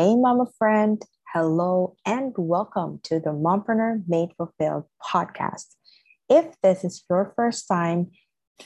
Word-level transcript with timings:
Hey, 0.00 0.16
mama 0.16 0.46
friend. 0.56 1.02
Hello 1.34 1.94
and 2.06 2.32
welcome 2.38 3.00
to 3.02 3.20
the 3.20 3.34
Mompreneur 3.34 4.02
Made 4.08 4.30
Fulfilled 4.34 4.84
podcast. 5.04 5.74
If 6.26 6.58
this 6.62 6.84
is 6.84 7.04
your 7.10 7.34
first 7.36 7.68
time, 7.68 8.10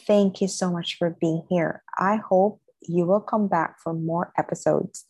thank 0.07 0.41
you 0.41 0.47
so 0.47 0.71
much 0.71 0.95
for 0.97 1.17
being 1.21 1.43
here. 1.51 1.83
I 1.99 2.21
hope 2.25 2.61
you 2.83 3.05
will 3.05 3.21
come 3.21 3.49
back 3.49 3.81
for 3.83 3.93
more 3.93 4.33
episodes. 4.39 5.07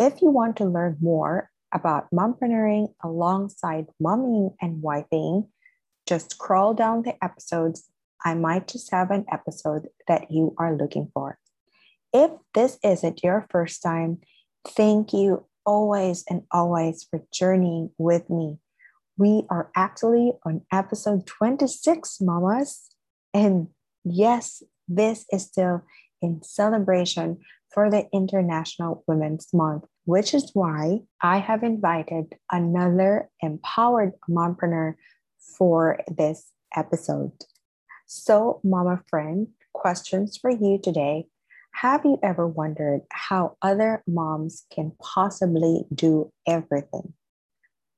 If 0.00 0.20
you 0.20 0.30
want 0.30 0.56
to 0.56 0.64
learn 0.64 0.96
more 1.00 1.48
about 1.72 2.10
mompreneuring 2.10 2.92
alongside 3.04 3.86
momming 4.02 4.56
and 4.60 4.82
wifing, 4.82 5.46
just 6.08 6.32
scroll 6.32 6.74
down 6.74 7.02
the 7.02 7.14
episodes. 7.22 7.84
I 8.24 8.34
might 8.34 8.66
just 8.66 8.90
have 8.90 9.12
an 9.12 9.26
episode 9.30 9.86
that 10.08 10.28
you 10.28 10.56
are 10.58 10.74
looking 10.74 11.12
for. 11.14 11.38
If 12.12 12.32
this 12.52 12.80
isn't 12.82 13.22
your 13.22 13.46
first 13.48 13.80
time, 13.80 14.22
thank 14.66 15.12
you 15.12 15.46
always 15.64 16.24
and 16.28 16.42
always 16.50 17.04
for 17.04 17.22
journeying 17.32 17.90
with 17.98 18.28
me. 18.30 18.58
We 19.16 19.46
are 19.50 19.70
actually 19.76 20.32
on 20.44 20.62
episode 20.72 21.26
26, 21.26 22.20
mamas. 22.20 22.90
And 23.34 23.68
yes, 24.04 24.62
this 24.88 25.26
is 25.32 25.44
still 25.44 25.82
in 26.20 26.42
celebration 26.42 27.38
for 27.72 27.90
the 27.90 28.08
International 28.12 29.02
Women's 29.06 29.48
Month, 29.52 29.84
which 30.04 30.34
is 30.34 30.50
why 30.54 31.00
I 31.22 31.38
have 31.38 31.62
invited 31.62 32.34
another 32.50 33.30
empowered 33.40 34.12
mompreneur 34.28 34.94
for 35.38 36.00
this 36.08 36.50
episode. 36.76 37.32
So, 38.06 38.60
mama 38.62 39.02
friend, 39.08 39.48
questions 39.72 40.36
for 40.36 40.50
you 40.50 40.78
today. 40.82 41.26
Have 41.72 42.04
you 42.04 42.18
ever 42.22 42.46
wondered 42.46 43.02
how 43.10 43.56
other 43.60 44.02
moms 44.06 44.66
can 44.72 44.92
possibly 45.00 45.84
do 45.92 46.30
everything? 46.46 47.14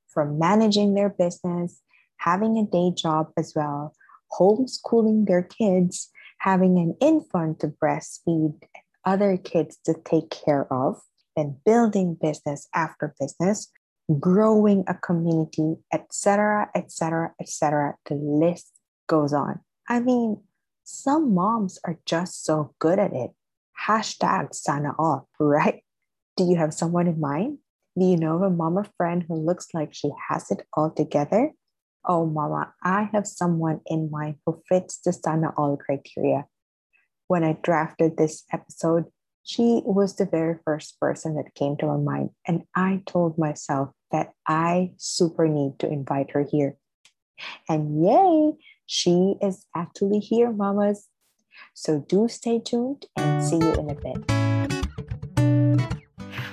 From 0.07 0.39
managing 0.39 0.93
their 0.93 1.09
business, 1.09 1.81
having 2.17 2.57
a 2.57 2.65
day 2.65 2.91
job 2.95 3.31
as 3.37 3.53
well, 3.55 3.93
homeschooling 4.39 5.27
their 5.27 5.43
kids, 5.43 6.09
having 6.39 6.77
an 6.77 6.95
infant 6.99 7.59
to 7.59 7.67
breastfeed 7.67 8.55
and 8.61 8.83
other 9.05 9.37
kids 9.37 9.77
to 9.85 9.93
take 9.93 10.31
care 10.31 10.71
of, 10.73 10.99
and 11.35 11.63
building 11.63 12.17
business 12.19 12.67
after 12.73 13.13
business, 13.19 13.71
growing 14.19 14.83
a 14.87 14.93
community, 14.93 15.75
etc., 15.93 16.69
etc., 16.73 17.33
etc. 17.39 17.95
The 18.05 18.15
list 18.15 18.71
goes 19.07 19.33
on. 19.33 19.59
I 19.87 19.99
mean, 19.99 20.41
some 20.83 21.33
moms 21.33 21.77
are 21.83 21.99
just 22.05 22.45
so 22.45 22.73
good 22.79 22.99
at 22.99 23.13
it. 23.13 23.31
Hashtag 23.87 24.53
sana 24.53 24.93
all, 24.97 25.27
right? 25.39 25.83
Do 26.37 26.45
you 26.45 26.55
have 26.57 26.73
someone 26.73 27.07
in 27.07 27.19
mind? 27.19 27.59
Do 27.97 28.05
you 28.05 28.17
know 28.17 28.35
of 28.35 28.41
a 28.41 28.49
mama 28.49 28.85
friend 28.97 29.23
who 29.27 29.35
looks 29.35 29.67
like 29.73 29.93
she 29.93 30.09
has 30.29 30.51
it 30.51 30.63
all 30.73 30.91
together? 30.91 31.51
Oh, 32.03 32.25
mama, 32.25 32.73
I 32.83 33.09
have 33.13 33.25
someone 33.25 33.81
in 33.85 34.11
mind 34.11 34.35
who 34.45 34.61
fits 34.67 34.99
the 34.99 35.13
sana 35.13 35.53
all 35.57 35.77
criteria. 35.77 36.45
When 37.27 37.43
I 37.43 37.57
drafted 37.61 38.17
this 38.17 38.43
episode, 38.51 39.05
she 39.43 39.81
was 39.85 40.15
the 40.15 40.25
very 40.25 40.57
first 40.65 40.99
person 40.99 41.35
that 41.35 41.53
came 41.55 41.77
to 41.77 41.85
my 41.85 41.97
mind. 41.97 42.31
And 42.47 42.63
I 42.75 43.01
told 43.05 43.37
myself 43.37 43.89
that 44.11 44.33
I 44.47 44.93
super 44.97 45.47
need 45.47 45.79
to 45.79 45.87
invite 45.87 46.31
her 46.31 46.43
here. 46.43 46.77
And 47.69 48.03
yay, 48.03 48.53
she 48.85 49.35
is 49.41 49.65
actually 49.75 50.19
here, 50.19 50.51
mamas. 50.51 51.07
So 51.77 51.99
do 52.07 52.29
stay 52.29 52.59
tuned 52.59 53.05
and 53.17 53.43
see 53.43 53.57
you 53.57 53.73
in 53.73 53.89
a 53.89 53.95
bit. 53.95 54.31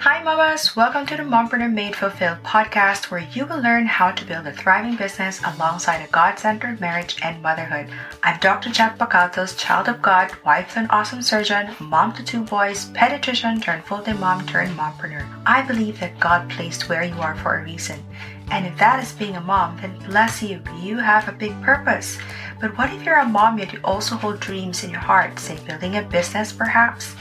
Hi, 0.01 0.21
mamas! 0.21 0.75
Welcome 0.75 1.07
to 1.07 1.17
the 1.17 1.23
Mompreneur 1.23 1.73
Made 1.73 1.95
Fulfilled 1.95 2.43
podcast, 2.43 3.09
where 3.09 3.29
you 3.33 3.47
will 3.47 3.63
learn 3.63 3.87
how 3.87 4.11
to 4.11 4.25
build 4.25 4.49
a 4.49 4.53
thriving 4.53 4.97
business 4.97 5.41
alongside 5.45 6.03
a 6.03 6.11
God 6.11 6.41
centered 6.41 6.81
marriage 6.81 7.21
and 7.23 7.41
motherhood. 7.41 7.87
I'm 8.25 8.41
Dr. 8.41 8.71
Jet 8.71 8.99
Bacatos, 8.99 9.57
child 9.57 9.87
of 9.87 10.03
God, 10.03 10.33
wife 10.45 10.73
to 10.73 10.81
an 10.81 10.91
awesome 10.91 11.23
surgeon, 11.23 11.71
mom 11.79 12.13
to 12.15 12.25
two 12.25 12.43
boys, 12.43 12.87
pediatrician 12.87 13.63
turned 13.63 13.85
full 13.85 14.03
time 14.03 14.19
mom 14.19 14.45
turned 14.49 14.77
mompreneur. 14.77 15.25
I 15.47 15.63
believe 15.63 16.01
that 16.01 16.19
God 16.19 16.51
placed 16.51 16.89
where 16.89 17.05
you 17.05 17.21
are 17.21 17.37
for 17.37 17.61
a 17.61 17.63
reason. 17.63 18.03
And 18.53 18.67
if 18.67 18.77
that 18.77 19.03
is 19.03 19.13
being 19.13 19.37
a 19.37 19.41
mom, 19.41 19.79
then 19.81 19.99
bless 20.07 20.43
you, 20.43 20.61
you 20.79 20.99
have 20.99 21.27
a 21.27 21.33
big 21.33 21.59
purpose. 21.63 22.19
But 22.61 22.77
what 22.77 22.93
if 22.93 23.03
you're 23.03 23.19
a 23.19 23.25
mom 23.25 23.59
yet 23.59 23.73
you 23.73 23.81
also 23.83 24.15
hold 24.15 24.41
dreams 24.41 24.85
in 24.85 24.91
your 24.91 25.01
heart, 25.01 25.39
say 25.39 25.59
building 25.67 25.97
a 25.97 26.03
business 26.03 26.53
perhaps? 26.53 27.17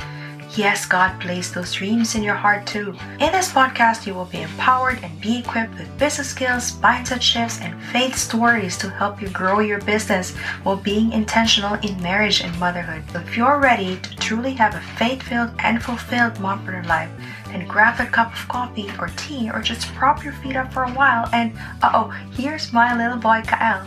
Yes, 0.58 0.86
God 0.86 1.18
placed 1.22 1.54
those 1.54 1.72
dreams 1.72 2.16
in 2.16 2.24
your 2.24 2.36
heart 2.36 2.68
too. 2.68 2.94
In 3.22 3.32
this 3.32 3.54
podcast, 3.54 4.06
you 4.06 4.14
will 4.14 4.26
be 4.26 4.42
empowered 4.42 5.00
and 5.02 5.22
be 5.22 5.40
equipped 5.40 5.78
with 5.78 5.98
business 5.98 6.28
skills, 6.28 6.74
mindset 6.74 7.22
shifts, 7.22 7.62
and 7.62 7.82
faith 7.86 8.18
stories 8.18 8.78
to 8.80 8.90
help 8.90 9.22
you 9.22 9.30
grow 9.30 9.62
your 9.62 9.80
business 9.80 10.36
while 10.64 10.76
being 10.76 11.14
intentional 11.14 11.76
in 11.76 12.04
marriage 12.04 12.42
and 12.42 12.60
motherhood. 12.60 13.04
If 13.16 13.38
you're 13.38 13.62
ready 13.62 13.96
to 13.96 14.16
truly 14.18 14.52
have 14.56 14.76
a 14.76 14.82
faith 14.98 15.24
filled 15.24 15.52
and 15.60 15.82
fulfilled 15.82 16.34
mompreneur 16.34 16.86
life, 16.86 17.10
then 17.52 17.68
grab 17.68 18.00
a 18.00 18.06
cup 18.06 18.34
of 18.34 18.48
coffee 18.48 18.90
or 19.00 19.08
tea 19.18 19.50
or 19.52 19.62
just 19.62 19.88
prop 19.96 20.24
your 20.24 20.34
feet 20.34 20.56
up 20.56 20.72
for 20.72 20.84
a 20.84 20.92
while 20.92 21.28
and 21.34 21.52
uh 21.84 21.92
oh, 21.94 22.10
here's 22.32 22.72
my 22.72 22.96
little 22.96 23.18
boy 23.18 23.42
Kael. 23.42 23.86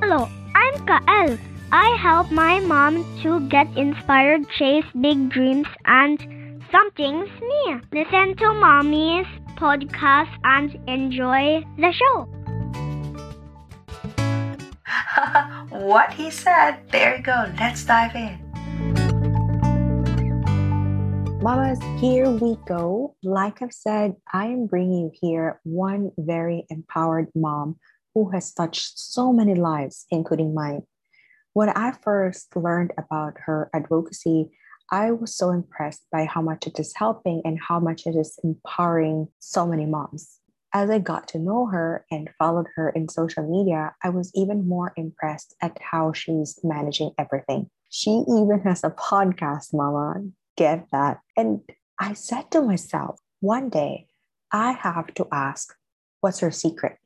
Hello, 0.00 0.28
I'm 0.54 0.74
Kael. 0.86 1.38
I 1.70 1.96
help 2.00 2.30
my 2.30 2.60
mom 2.60 3.04
to 3.22 3.40
get 3.48 3.68
inspired, 3.76 4.48
chase 4.56 4.86
big 5.00 5.28
dreams, 5.28 5.68
and 5.84 6.18
something's 6.72 7.28
new. 7.40 7.80
Listen 7.92 8.34
to 8.36 8.54
mommy's 8.54 9.26
podcast 9.56 10.32
and 10.44 10.74
enjoy 10.88 11.62
the 11.76 11.92
show. 11.92 12.26
what 15.68 16.12
he 16.14 16.30
said. 16.30 16.78
There 16.90 17.16
you 17.16 17.22
go. 17.22 17.52
Let's 17.58 17.84
dive 17.84 18.14
in. 18.14 18.47
Mamas, 21.40 21.78
here 22.00 22.28
we 22.28 22.56
go. 22.66 23.14
Like 23.22 23.62
I've 23.62 23.72
said, 23.72 24.16
I 24.32 24.46
am 24.46 24.66
bringing 24.66 25.04
you 25.04 25.10
here 25.14 25.60
one 25.62 26.10
very 26.18 26.66
empowered 26.68 27.28
mom 27.32 27.76
who 28.12 28.30
has 28.30 28.52
touched 28.52 28.98
so 28.98 29.32
many 29.32 29.54
lives, 29.54 30.04
including 30.10 30.52
mine. 30.52 30.82
When 31.52 31.68
I 31.68 31.92
first 31.92 32.56
learned 32.56 32.92
about 32.98 33.34
her 33.46 33.70
advocacy, 33.72 34.50
I 34.90 35.12
was 35.12 35.36
so 35.36 35.50
impressed 35.50 36.02
by 36.10 36.24
how 36.24 36.42
much 36.42 36.66
it 36.66 36.80
is 36.80 36.92
helping 36.96 37.40
and 37.44 37.56
how 37.68 37.78
much 37.78 38.04
it 38.08 38.16
is 38.16 38.36
empowering 38.42 39.28
so 39.38 39.64
many 39.64 39.86
moms. 39.86 40.40
As 40.74 40.90
I 40.90 40.98
got 40.98 41.28
to 41.28 41.38
know 41.38 41.66
her 41.66 42.04
and 42.10 42.30
followed 42.36 42.66
her 42.74 42.90
in 42.90 43.08
social 43.08 43.48
media, 43.48 43.94
I 44.02 44.08
was 44.08 44.32
even 44.34 44.68
more 44.68 44.92
impressed 44.96 45.54
at 45.62 45.78
how 45.80 46.12
she's 46.12 46.58
managing 46.64 47.12
everything. 47.16 47.70
She 47.90 48.10
even 48.28 48.60
has 48.64 48.82
a 48.82 48.90
podcast, 48.90 49.72
Mama. 49.72 50.24
Get 50.58 50.90
that. 50.90 51.20
And 51.36 51.60
I 52.00 52.14
said 52.14 52.50
to 52.50 52.60
myself, 52.62 53.20
one 53.38 53.70
day 53.70 54.08
I 54.50 54.72
have 54.72 55.14
to 55.14 55.28
ask, 55.30 55.72
what's 56.20 56.40
her 56.40 56.50
secret? 56.50 56.98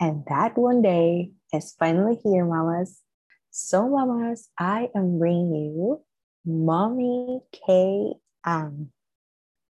And 0.00 0.24
that 0.28 0.56
one 0.56 0.80
day 0.80 1.32
is 1.52 1.76
finally 1.78 2.18
here, 2.24 2.46
mamas. 2.46 3.02
So, 3.50 3.88
mamas, 3.88 4.48
I 4.58 4.88
am 4.94 5.18
bringing 5.18 5.52
you 5.52 6.00
Mommy 6.46 7.40
Kaye. 7.52 8.14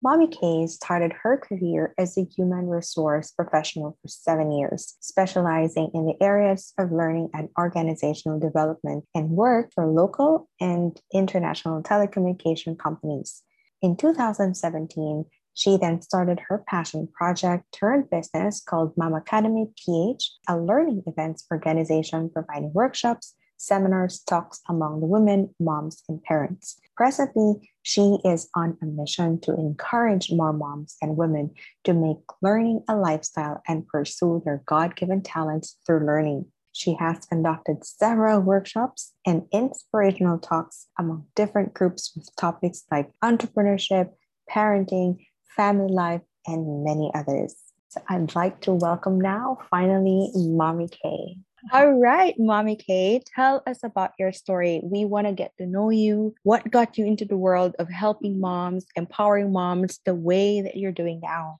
Mommy 0.03 0.28
K 0.28 0.68
started 0.68 1.14
her 1.24 1.38
career 1.38 1.94
as 1.97 2.18
a 2.18 2.25
human 2.25 2.68
resource 2.68 3.31
professional 3.31 3.97
for 4.02 4.09
seven 4.09 4.52
years, 4.52 4.97
specializing 5.00 5.91
in 5.94 6.06
the 6.06 6.22
areas 6.22 6.74
of 6.78 6.91
learning 6.91 7.30
and 7.34 7.47
organizational 7.58 8.38
development, 8.38 9.06
and 9.16 9.30
worked 9.30 9.74
for 9.74 9.88
local 9.88 10.50
and 10.59 11.00
international 11.13 11.81
telecommunication 11.81 12.78
companies. 12.78 13.44
In 13.81 13.96
2017, 13.96 15.24
she 15.53 15.77
then 15.77 16.01
started 16.01 16.42
her 16.50 16.66
passion 16.68 17.07
project 17.07 17.63
turned 17.72 18.10
business 18.10 18.62
called 18.62 18.94
Mamacademy 18.98 19.72
PH, 19.77 20.33
a 20.50 20.60
learning 20.60 21.04
events 21.07 21.45
organization 21.50 22.30
providing 22.30 22.74
workshops, 22.74 23.36
seminars, 23.65 24.19
talks 24.19 24.62
among 24.69 25.00
the 25.00 25.07
women, 25.07 25.54
moms, 25.60 26.04
and 26.10 26.21
parents. 26.24 26.80
Presently, 26.95 27.71
she 27.81 28.19
is 28.24 28.50
on 28.56 28.77
a 28.81 28.86
mission 28.86 29.39
to 29.42 29.54
encourage 29.56 30.31
more 30.31 30.54
moms 30.54 30.95
and 31.01 31.18
women 31.18 31.51
to 31.83 31.94
make 31.94 32.18
learning 32.42 32.83
a 32.88 32.95
lifestyle 32.95 33.62
and 33.68 33.88
pursue 33.88 34.42
their 34.45 34.62
God 34.65 34.95
given 34.95 35.21
talents 35.21 35.77
through 35.86 36.06
learning. 36.06 36.45
She 36.71 36.95
has 37.00 37.25
conducted 37.25 37.86
several 37.86 38.42
workshops 38.42 39.13
and 39.25 39.44
inspirational 39.51 40.39
talks 40.39 40.88
among 40.98 41.27
different 41.36 41.74
groups 41.74 42.12
with 42.15 42.30
topics 42.36 42.83
like 42.92 43.12
entrepreneurship, 43.24 44.10
parenting, 44.50 45.25
family 45.56 45.94
life, 45.94 46.21
and 46.48 46.83
many 46.83 47.12
others. 47.13 47.56
So 47.89 48.01
I'd 48.10 48.33
like 48.36 48.62
to 48.62 48.74
welcome 48.74 49.21
now, 49.21 49.60
finally, 49.69 50.31
Mommy 50.36 50.89
Kaye. 50.89 51.38
All 51.71 51.94
right, 51.94 52.36
Mommy 52.38 52.75
Kaye, 52.75 53.21
tell 53.36 53.63
us 53.65 53.80
about 53.83 54.12
your 54.19 54.33
story. 54.33 54.81
We 54.83 55.06
want 55.06 55.27
to 55.27 55.33
get 55.33 55.54
to 55.57 55.65
know 55.65 55.89
you. 55.89 56.36
What 56.44 56.69
got 56.69 56.98
you 56.98 57.06
into 57.06 57.25
the 57.25 57.38
world 57.38 57.75
of 57.80 57.89
helping 57.89 58.39
moms, 58.39 58.86
empowering 58.95 59.51
moms 59.51 60.00
the 60.06 60.13
way 60.13 60.62
that 60.62 60.75
you're 60.75 60.92
doing 60.92 61.21
now? 61.24 61.60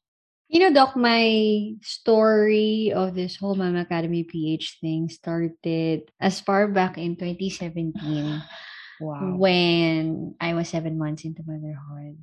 You 0.50 0.60
know, 0.60 0.74
Doc, 0.74 0.96
my 0.96 1.72
story 1.82 2.92
of 2.94 3.16
this 3.16 3.38
whole 3.38 3.56
Mamacademy 3.56 4.28
PH 4.28 4.80
thing 4.82 5.10
started 5.10 6.12
as 6.20 6.42
far 6.42 6.68
back 6.68 6.98
in 6.98 7.16
2017 7.16 8.44
Wow. 9.02 9.36
when 9.36 10.36
I 10.40 10.54
was 10.54 10.70
seven 10.70 10.98
months 10.98 11.26
into 11.26 11.44
motherhood. 11.46 12.20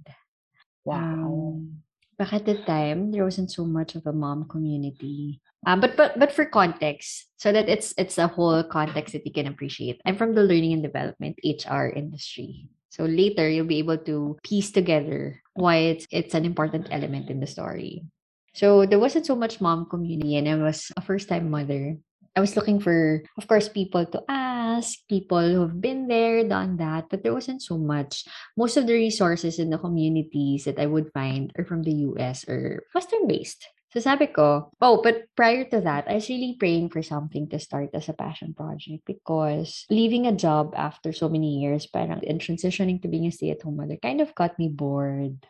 Wow. 0.85 0.97
Um, 0.97 1.83
back 2.21 2.37
at 2.37 2.45
the 2.45 2.61
time, 2.69 3.11
there 3.11 3.25
wasn't 3.25 3.49
so 3.49 3.65
much 3.65 3.97
of 3.97 4.05
a 4.05 4.13
mom 4.13 4.45
community. 4.45 5.41
Um, 5.65 5.81
but 5.81 5.97
but 5.97 6.21
but 6.21 6.37
for 6.37 6.45
context, 6.45 7.33
so 7.41 7.49
that 7.49 7.69
it's 7.73 7.97
it's 7.97 8.21
a 8.21 8.29
whole 8.29 8.61
context 8.61 9.17
that 9.17 9.25
you 9.25 9.33
can 9.33 9.49
appreciate. 9.49 10.05
I'm 10.05 10.21
from 10.21 10.37
the 10.37 10.45
learning 10.45 10.77
and 10.77 10.85
development 10.85 11.41
HR 11.41 11.89
industry. 11.89 12.69
So 12.93 13.09
later 13.09 13.49
you'll 13.49 13.71
be 13.71 13.81
able 13.81 13.99
to 14.05 14.37
piece 14.45 14.69
together 14.69 15.41
why 15.57 15.97
it's 15.97 16.05
it's 16.13 16.37
an 16.37 16.45
important 16.45 16.93
element 16.93 17.33
in 17.33 17.41
the 17.41 17.49
story. 17.49 18.05
So 18.53 18.85
there 18.85 19.01
wasn't 19.01 19.25
so 19.25 19.37
much 19.37 19.61
mom 19.61 19.89
community 19.89 20.37
and 20.37 20.49
I 20.49 20.61
was 20.61 20.93
a 20.97 21.01
first 21.01 21.29
time 21.29 21.49
mother. 21.49 21.97
I 22.37 22.41
was 22.41 22.55
looking 22.55 22.79
for, 22.79 23.23
of 23.37 23.49
course, 23.49 23.69
people 23.69 24.07
to 24.07 24.23
ask, 24.29 25.03
people 25.09 25.43
who've 25.43 25.81
been 25.81 26.07
there, 26.07 26.47
done 26.47 26.77
that, 26.79 27.11
but 27.11 27.23
there 27.23 27.35
wasn't 27.35 27.63
so 27.63 27.77
much. 27.77 28.25
Most 28.57 28.77
of 28.77 28.87
the 28.87 28.95
resources 28.95 29.59
in 29.59 29.71
the 29.71 29.79
communities 29.79 30.65
that 30.65 30.79
I 30.79 30.87
would 30.87 31.11
find 31.13 31.51
are 31.59 31.65
from 31.65 31.83
the 31.83 32.07
US 32.15 32.47
or 32.47 32.85
Western 32.95 33.27
based. 33.27 33.67
So 33.91 33.99
sabi 33.99 34.31
ko, 34.31 34.71
oh, 34.79 35.03
but 35.03 35.27
prior 35.35 35.67
to 35.75 35.83
that, 35.83 36.07
I 36.07 36.23
was 36.23 36.31
really 36.31 36.55
praying 36.55 36.95
for 36.95 37.03
something 37.03 37.51
to 37.51 37.59
start 37.59 37.91
as 37.93 38.09
a 38.09 38.15
passion 38.15 38.55
project 38.55 39.03
because 39.03 39.85
leaving 39.91 40.31
a 40.31 40.37
job 40.39 40.79
after 40.79 41.11
so 41.11 41.29
many 41.29 41.59
years 41.59 41.91
parang, 41.91 42.23
and 42.23 42.39
transitioning 42.39 43.03
to 43.03 43.11
being 43.11 43.27
a 43.27 43.35
stay-at-home 43.35 43.83
mother 43.83 43.99
kind 43.99 44.23
of 44.23 44.31
got 44.39 44.55
me 44.63 44.71
bored. 44.71 45.43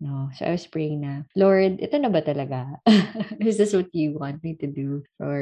No. 0.00 0.32
So 0.32 0.48
I 0.48 0.56
was 0.56 0.64
praying 0.66 1.04
na, 1.04 1.28
Lord, 1.36 1.76
ito 1.76 2.00
na 2.00 2.08
ba 2.08 2.24
talaga? 2.24 2.80
Is 3.44 3.60
this 3.60 3.76
what 3.76 3.92
you 3.92 4.16
want 4.16 4.40
me 4.40 4.56
to 4.56 4.66
do 4.66 5.04
for 5.20 5.36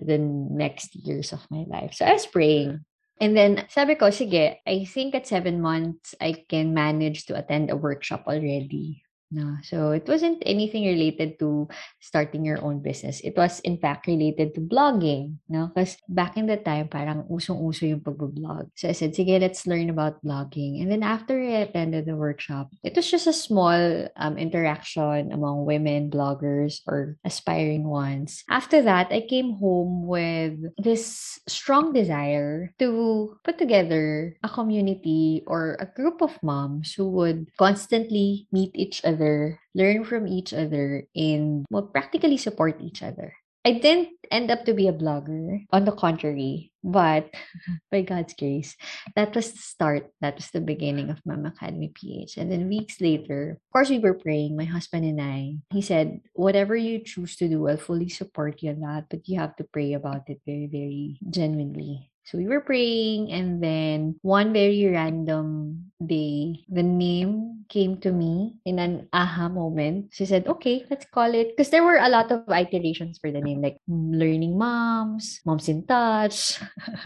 the 0.00 0.16
next 0.16 0.96
years 0.96 1.36
of 1.36 1.44
my 1.52 1.68
life? 1.68 1.92
So 1.92 2.08
I 2.08 2.16
was 2.16 2.24
praying. 2.24 2.88
And 3.20 3.36
then 3.36 3.68
sabi 3.68 4.00
ko, 4.00 4.08
sige, 4.08 4.56
I 4.64 4.88
think 4.88 5.12
at 5.14 5.28
seven 5.28 5.60
months, 5.60 6.14
I 6.22 6.48
can 6.48 6.72
manage 6.72 7.26
to 7.28 7.36
attend 7.36 7.68
a 7.68 7.76
workshop 7.76 8.24
already. 8.24 9.04
No. 9.30 9.60
So 9.62 9.92
it 9.92 10.08
wasn't 10.08 10.42
anything 10.46 10.88
related 10.88 11.38
to 11.40 11.68
starting 12.00 12.44
your 12.44 12.64
own 12.64 12.80
business. 12.80 13.20
It 13.20 13.36
was 13.36 13.60
in 13.60 13.76
fact 13.76 14.06
related 14.06 14.54
to 14.54 14.60
blogging. 14.60 15.36
No? 15.48 15.68
Because 15.68 15.96
back 16.08 16.36
in 16.36 16.46
the 16.46 16.56
time, 16.56 16.88
parang 16.88 17.28
usong-uso 17.28 17.84
yung 17.84 18.00
pag-blog. 18.00 18.72
So 18.74 18.88
I 18.88 18.96
said, 18.96 19.12
sige, 19.12 19.36
let's 19.36 19.66
learn 19.66 19.90
about 19.90 20.24
blogging. 20.24 20.80
And 20.80 20.90
then 20.90 21.02
after 21.02 21.36
I 21.36 21.68
attended 21.68 22.06
the 22.06 22.16
workshop, 22.16 22.72
it 22.82 22.96
was 22.96 23.10
just 23.10 23.26
a 23.26 23.36
small 23.36 24.08
um, 24.16 24.38
interaction 24.38 25.32
among 25.32 25.66
women 25.66 26.08
bloggers 26.08 26.80
or 26.88 27.20
aspiring 27.24 27.84
ones. 27.84 28.44
After 28.48 28.80
that, 28.82 29.12
I 29.12 29.20
came 29.28 29.60
home 29.60 30.06
with 30.08 30.56
this 30.78 31.38
strong 31.46 31.92
desire 31.92 32.72
to 32.78 33.36
put 33.44 33.58
together 33.58 34.36
a 34.42 34.48
community 34.48 35.44
or 35.46 35.76
a 35.80 35.86
group 35.86 36.22
of 36.22 36.40
moms 36.42 36.94
who 36.94 37.10
would 37.10 37.52
constantly 37.58 38.48
meet 38.52 38.72
each 38.74 39.04
other 39.04 39.17
other, 39.18 39.58
learn 39.74 40.06
from 40.06 40.30
each 40.30 40.54
other, 40.54 41.02
and 41.14 41.66
well, 41.70 41.90
practically 41.90 42.38
support 42.38 42.78
each 42.78 43.02
other. 43.02 43.34
I 43.66 43.72
didn't 43.76 44.16
end 44.30 44.50
up 44.50 44.64
to 44.64 44.72
be 44.72 44.88
a 44.88 44.94
blogger. 44.94 45.66
On 45.74 45.84
the 45.84 45.92
contrary, 45.92 46.72
but 46.84 47.28
mm-hmm. 47.28 47.74
by 47.90 48.00
God's 48.00 48.32
grace, 48.32 48.76
that 49.16 49.34
was 49.34 49.52
the 49.52 49.58
start. 49.58 50.08
That 50.22 50.36
was 50.36 50.48
the 50.54 50.62
beginning 50.62 51.10
of 51.10 51.20
Mamacademy 51.26 51.92
PH. 51.92 52.38
And 52.38 52.50
then 52.50 52.70
weeks 52.70 53.00
later, 53.00 53.58
of 53.60 53.72
course, 53.72 53.90
we 53.90 53.98
were 53.98 54.14
praying, 54.14 54.56
my 54.56 54.64
husband 54.64 55.04
and 55.04 55.20
I. 55.20 55.58
He 55.68 55.82
said, 55.82 56.20
whatever 56.32 56.76
you 56.76 57.02
choose 57.04 57.36
to 57.36 57.48
do, 57.48 57.68
I'll 57.68 57.76
fully 57.76 58.08
support 58.08 58.62
you 58.62 58.70
on 58.70 58.80
that, 58.80 59.10
but 59.10 59.28
you 59.28 59.38
have 59.38 59.56
to 59.56 59.64
pray 59.64 59.92
about 59.92 60.30
it 60.30 60.40
very, 60.46 60.68
very 60.70 61.18
genuinely. 61.28 62.08
So 62.28 62.36
we 62.36 62.44
were 62.44 62.60
praying, 62.60 63.32
and 63.32 63.56
then 63.64 64.20
one 64.20 64.52
very 64.52 64.84
random 64.84 65.88
day, 65.96 66.60
the 66.68 66.84
name 66.84 67.64
came 67.72 67.96
to 68.04 68.12
me 68.12 68.52
in 68.68 68.76
an 68.76 69.08
aha 69.16 69.48
moment. 69.48 70.12
She 70.12 70.28
said, 70.28 70.44
okay, 70.44 70.84
let's 70.92 71.08
call 71.08 71.32
it. 71.32 71.56
Because 71.56 71.72
there 71.72 71.84
were 71.84 71.96
a 71.96 72.12
lot 72.12 72.28
of 72.28 72.44
iterations 72.52 73.16
for 73.16 73.32
the 73.32 73.40
name, 73.40 73.64
like 73.64 73.80
mm, 73.88 74.12
Learning 74.12 74.58
Moms, 74.58 75.40
Moms 75.48 75.72
in 75.72 75.88
Touch. 75.88 76.60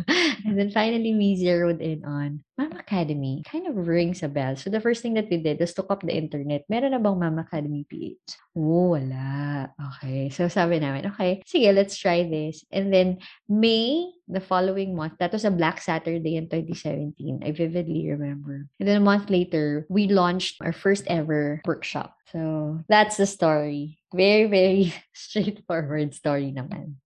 and 0.43 0.59
then 0.59 0.75
finally, 0.75 1.15
we 1.15 1.39
zeroed 1.39 1.79
in 1.79 2.03
on 2.05 2.43
Mom 2.63 2.79
Academy. 2.79 3.43
Kind 3.43 3.67
of 3.67 3.75
rings 3.75 4.23
a 4.23 4.31
bell. 4.31 4.55
So 4.55 4.71
the 4.71 4.79
first 4.79 5.03
thing 5.03 5.19
that 5.19 5.27
we 5.27 5.43
did 5.43 5.59
was 5.59 5.75
look 5.75 5.91
up 5.91 6.07
the 6.07 6.15
internet. 6.15 6.63
Meron 6.71 6.95
na 6.95 7.03
bang 7.03 7.19
Mom 7.19 7.43
Academy 7.43 7.83
page? 7.91 8.39
Oh, 8.55 8.95
wala. 8.95 9.67
Okay. 9.99 10.31
So 10.31 10.47
sabi 10.47 10.79
namin, 10.79 11.11
okay, 11.11 11.43
sige, 11.43 11.75
let's 11.75 11.99
try 11.99 12.23
this. 12.23 12.63
And 12.71 12.95
then 12.95 13.19
May, 13.51 14.15
the 14.31 14.39
following 14.39 14.95
month, 14.95 15.19
that 15.19 15.35
was 15.35 15.43
a 15.43 15.51
Black 15.51 15.83
Saturday 15.83 16.39
in 16.39 16.47
2017. 16.47 17.43
I 17.43 17.51
vividly 17.51 18.07
remember. 18.07 18.71
And 18.79 18.87
then 18.87 19.03
a 19.03 19.05
month 19.05 19.27
later, 19.27 19.83
we 19.91 20.07
launched 20.07 20.63
our 20.63 20.73
first 20.73 21.03
ever 21.11 21.63
workshop. 21.67 22.15
So 22.31 22.79
that's 22.87 23.19
the 23.19 23.27
story. 23.27 23.99
Very, 24.15 24.47
very 24.47 24.95
straightforward 25.13 26.15
story 26.15 26.55
naman. 26.55 27.02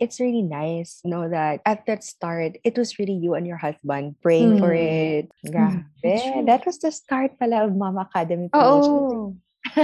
It's 0.00 0.18
really 0.18 0.42
nice 0.42 1.04
to 1.04 1.08
know 1.12 1.28
that 1.28 1.60
at 1.68 1.84
that 1.86 2.02
start, 2.02 2.56
it 2.64 2.74
was 2.80 2.98
really 2.98 3.12
you 3.20 3.34
and 3.36 3.46
your 3.46 3.60
husband 3.60 4.16
praying 4.24 4.58
for 4.58 4.72
Mm. 4.72 4.80
it. 4.80 5.26
Grabe. 5.46 5.84
that's 6.02 6.24
true. 6.24 6.44
That 6.48 6.64
was 6.64 6.80
the 6.80 6.90
start 6.90 7.36
pala 7.38 7.68
of 7.68 7.76
Mama 7.76 8.08
Academy. 8.08 8.48
Oh. 8.56 9.36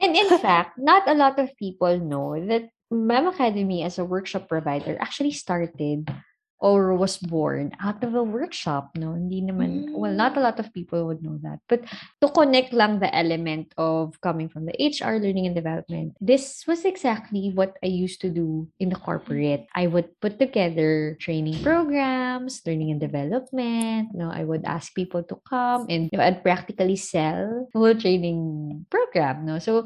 and 0.00 0.12
in 0.14 0.30
fact, 0.38 0.78
not 0.78 1.10
a 1.10 1.14
lot 1.18 1.38
of 1.42 1.50
people 1.58 1.98
know 1.98 2.38
that 2.46 2.70
Mem 2.94 3.26
Academy 3.26 3.82
as 3.82 3.98
a 3.98 4.06
workshop 4.06 4.46
provider 4.48 4.94
actually 5.02 5.34
started 5.34 6.06
or 6.58 6.94
was 6.96 7.18
born 7.18 7.72
out 7.80 8.02
of 8.02 8.14
a 8.14 8.22
workshop. 8.22 8.96
No, 8.96 9.12
hindi 9.12 9.42
naman, 9.42 9.92
well, 9.92 10.12
not 10.12 10.32
a 10.32 10.40
hmm. 10.40 10.46
lot 10.48 10.58
of 10.58 10.72
people 10.72 11.06
would 11.06 11.22
know 11.22 11.38
that. 11.42 11.60
But 11.68 11.84
to 12.22 12.28
connect 12.32 12.72
lang 12.72 12.98
the 12.98 13.12
element 13.14 13.74
of 13.76 14.20
coming 14.20 14.48
from 14.48 14.64
the 14.64 14.76
HR 14.80 15.20
learning 15.20 15.46
and 15.46 15.54
development, 15.54 16.16
this 16.20 16.64
was 16.66 16.84
exactly 16.84 17.52
what 17.54 17.76
I 17.84 17.88
used 17.92 18.20
to 18.22 18.30
do 18.30 18.68
in 18.80 18.88
the 18.88 18.96
corporate. 18.96 19.66
I 19.74 19.86
would 19.86 20.08
put 20.20 20.38
together 20.38 21.16
training 21.20 21.62
programs, 21.62 22.62
learning 22.64 22.90
and 22.90 23.00
development. 23.00 24.14
No, 24.14 24.30
I 24.30 24.44
would 24.44 24.64
ask 24.64 24.94
people 24.94 25.22
to 25.24 25.36
come 25.48 25.86
and 25.88 26.08
you 26.10 26.18
know, 26.18 26.24
I'd 26.24 26.42
practically 26.42 26.96
sell 26.96 27.68
the 27.72 27.78
whole 27.78 27.94
training 27.94 28.86
program. 28.90 29.44
No, 29.44 29.58
so 29.58 29.84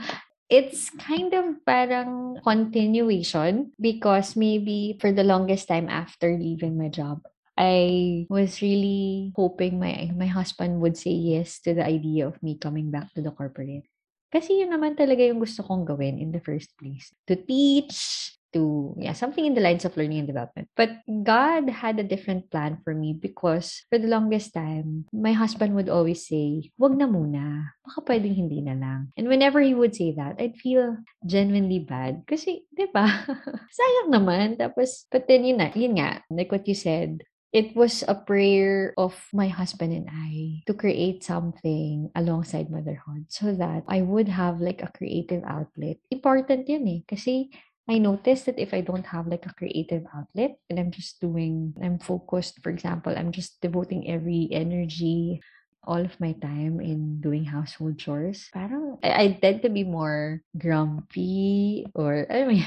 it's 0.50 0.90
kind 0.90 1.32
of 1.32 1.62
parang 1.64 2.42
continuation 2.42 3.70
because 3.78 4.34
maybe 4.34 4.98
for 5.00 5.14
the 5.14 5.22
longest 5.22 5.70
time 5.70 5.88
after 5.88 6.34
leaving 6.34 6.76
my 6.76 6.90
job, 6.90 7.22
I 7.54 8.26
was 8.26 8.58
really 8.60 9.32
hoping 9.38 9.78
my 9.78 10.10
my 10.18 10.26
husband 10.26 10.82
would 10.82 10.98
say 10.98 11.14
yes 11.14 11.62
to 11.62 11.72
the 11.72 11.86
idea 11.86 12.26
of 12.26 12.42
me 12.42 12.58
coming 12.58 12.90
back 12.90 13.14
to 13.14 13.22
the 13.22 13.30
corporate. 13.30 13.86
Kasi 14.30 14.62
yun 14.62 14.74
naman 14.74 14.94
talaga 14.98 15.26
yung 15.26 15.42
gusto 15.42 15.62
kong 15.62 15.86
gawin 15.86 16.18
in 16.18 16.30
the 16.30 16.42
first 16.42 16.74
place. 16.78 17.10
To 17.26 17.34
teach, 17.34 18.30
to, 18.52 18.94
yeah, 18.98 19.12
something 19.12 19.44
in 19.44 19.54
the 19.54 19.64
lines 19.64 19.84
of 19.84 19.96
learning 19.96 20.18
and 20.24 20.30
development. 20.30 20.68
But 20.76 21.02
God 21.06 21.68
had 21.70 21.98
a 21.98 22.06
different 22.06 22.50
plan 22.50 22.78
for 22.84 22.94
me 22.94 23.12
because 23.14 23.82
for 23.88 23.98
the 23.98 24.08
longest 24.10 24.54
time, 24.54 25.06
my 25.12 25.32
husband 25.32 25.74
would 25.74 25.88
always 25.88 26.26
say, 26.26 26.70
wag 26.78 26.96
na 26.96 27.06
muna. 27.06 27.74
Baka 27.86 28.00
pwedeng 28.06 28.36
hindi 28.36 28.60
na 28.60 28.74
lang. 28.74 29.12
And 29.16 29.28
whenever 29.28 29.60
he 29.60 29.74
would 29.74 29.94
say 29.94 30.12
that, 30.16 30.36
I'd 30.38 30.56
feel 30.58 30.98
genuinely 31.26 31.80
bad. 31.80 32.26
Kasi, 32.26 32.66
di 32.74 32.86
ba? 32.92 33.06
Sayang 33.78 34.10
naman. 34.10 34.58
Tapos, 34.58 35.06
but 35.10 35.26
then 35.26 35.44
yun 35.44 35.58
na, 35.58 35.70
yun 35.74 35.98
nga, 35.98 36.22
like 36.30 36.50
what 36.50 36.66
you 36.66 36.74
said, 36.74 37.22
it 37.52 37.74
was 37.74 38.06
a 38.06 38.14
prayer 38.14 38.94
of 38.96 39.14
my 39.34 39.48
husband 39.48 39.92
and 39.92 40.06
I 40.06 40.62
to 40.66 40.74
create 40.74 41.26
something 41.26 42.10
alongside 42.14 42.70
motherhood 42.70 43.26
so 43.26 43.52
that 43.54 43.82
I 43.90 44.02
would 44.02 44.28
have 44.28 44.62
like 44.62 44.82
a 44.82 44.92
creative 44.94 45.42
outlet. 45.42 45.98
Important 46.10 46.70
yun 46.70 46.86
eh. 46.86 47.00
Kasi 47.02 47.50
I 47.90 47.98
noticed 47.98 48.46
that 48.46 48.62
if 48.62 48.70
I 48.70 48.86
don't 48.86 49.04
have 49.10 49.26
like 49.26 49.50
a 49.50 49.54
creative 49.58 50.06
outlet 50.14 50.62
and 50.70 50.78
I'm 50.78 50.94
just 50.94 51.18
doing, 51.18 51.74
I'm 51.82 51.98
focused, 51.98 52.62
for 52.62 52.70
example, 52.70 53.10
I'm 53.18 53.34
just 53.34 53.58
devoting 53.60 54.06
every 54.06 54.46
energy, 54.52 55.42
all 55.82 55.98
of 55.98 56.14
my 56.22 56.38
time 56.38 56.78
in 56.78 57.18
doing 57.20 57.42
household 57.42 57.98
chores, 57.98 58.46
parang 58.54 59.02
I, 59.02 59.10
I 59.10 59.26
tend 59.42 59.66
to 59.66 59.70
be 59.74 59.82
more 59.82 60.38
grumpy 60.54 61.84
or, 61.92 62.26
I 62.30 62.44
mean, 62.46 62.66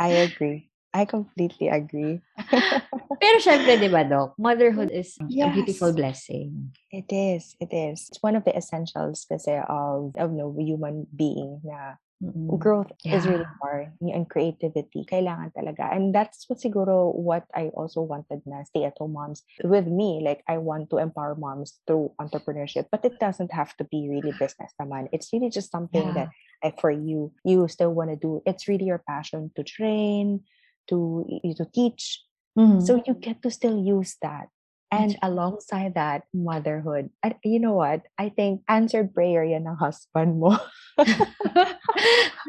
I 0.00 0.24
agree. 0.24 0.72
I 0.96 1.04
completely 1.04 1.68
agree. 1.68 2.24
pero 3.20 3.36
syempre, 3.44 3.76
di 3.76 3.92
ba, 3.92 4.08
Doc, 4.08 4.40
motherhood 4.40 4.88
is 4.88 5.20
a 5.20 5.52
beautiful 5.52 5.92
blessing. 5.92 6.72
It 6.88 7.12
is. 7.12 7.52
It 7.60 7.76
is. 7.76 8.08
It's 8.08 8.24
one 8.24 8.32
of 8.32 8.48
the 8.48 8.56
essentials 8.56 9.28
kasi 9.28 9.60
of, 9.68 10.16
of 10.16 10.32
no 10.32 10.56
human 10.56 11.04
being 11.12 11.60
na 11.60 12.00
Mm-mm. 12.22 12.58
growth 12.58 12.88
is 13.12 13.26
really 13.28 13.44
Yeah. 13.44 13.52
hard 13.60 13.92
and 14.00 14.24
creativity 14.30 15.04
kailangan 15.04 15.52
talaga 15.52 15.92
and 15.92 16.14
that's 16.16 16.48
what 16.48 16.56
siguro 16.56 17.12
what 17.12 17.44
I 17.52 17.68
also 17.76 18.00
wanted 18.00 18.40
na 18.48 18.64
stay 18.64 18.88
at 18.88 18.96
home 18.96 19.12
moms 19.12 19.44
with 19.60 19.84
me 19.84 20.24
like 20.24 20.40
I 20.48 20.56
want 20.56 20.88
to 20.90 20.96
empower 20.96 21.36
moms 21.36 21.76
through 21.84 22.16
entrepreneurship 22.16 22.88
but 22.88 23.04
it 23.04 23.20
doesn't 23.20 23.52
have 23.52 23.76
to 23.76 23.84
be 23.84 24.08
really 24.08 24.32
business 24.32 24.72
naman 24.80 25.12
it's 25.12 25.28
really 25.28 25.52
just 25.52 25.68
something 25.68 26.16
Yeah. 26.16 26.24
that 26.24 26.28
like 26.64 26.80
for 26.80 26.90
you 26.90 27.36
you 27.44 27.68
still 27.68 27.92
want 27.92 28.08
to 28.10 28.16
do 28.16 28.40
it's 28.48 28.64
really 28.64 28.88
your 28.88 29.04
passion 29.04 29.52
to 29.52 29.60
train 29.60 30.40
to 30.88 31.20
to 31.44 31.64
teach 31.68 32.24
Mhm. 32.56 32.80
so 32.80 32.96
you 33.04 33.12
get 33.12 33.44
to 33.44 33.50
still 33.52 33.76
use 33.76 34.16
that 34.24 34.48
and 34.90 35.16
alongside 35.22 35.94
that 35.94 36.22
motherhood 36.32 37.10
and 37.22 37.34
you 37.44 37.58
know 37.58 37.74
what 37.74 38.02
I 38.18 38.28
think 38.30 38.62
answered 38.68 39.12
prayer 39.14 39.42
yan 39.44 39.66
ng 39.66 39.76
husband 39.76 40.38
mo 40.38 40.56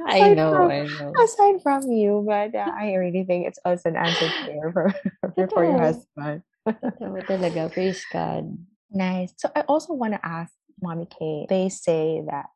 I 0.07 0.33
know, 0.33 0.51
from 0.51 0.71
I 0.71 0.87
know. 0.87 1.11
aside 1.23 1.61
from 1.61 1.91
you, 1.91 2.23
but 2.25 2.55
uh, 2.55 2.71
I 2.71 2.93
really 2.95 3.23
think 3.25 3.47
it's 3.47 3.59
also 3.65 3.89
an 3.89 3.97
answered 3.97 4.31
prayer 4.43 4.71
for 4.71 4.93
for 5.53 5.65
your 5.65 5.79
husband. 5.79 6.43
Totoo 6.67 7.23
talaga. 7.27 7.67
Praise 7.71 8.05
God. 8.07 8.55
Nice. 8.91 9.33
So 9.37 9.51
I 9.55 9.61
also 9.67 9.93
want 9.93 10.13
to 10.15 10.21
ask 10.23 10.53
Mommy 10.81 11.07
Kaye. 11.11 11.45
They 11.49 11.67
say 11.69 12.23
that 12.29 12.47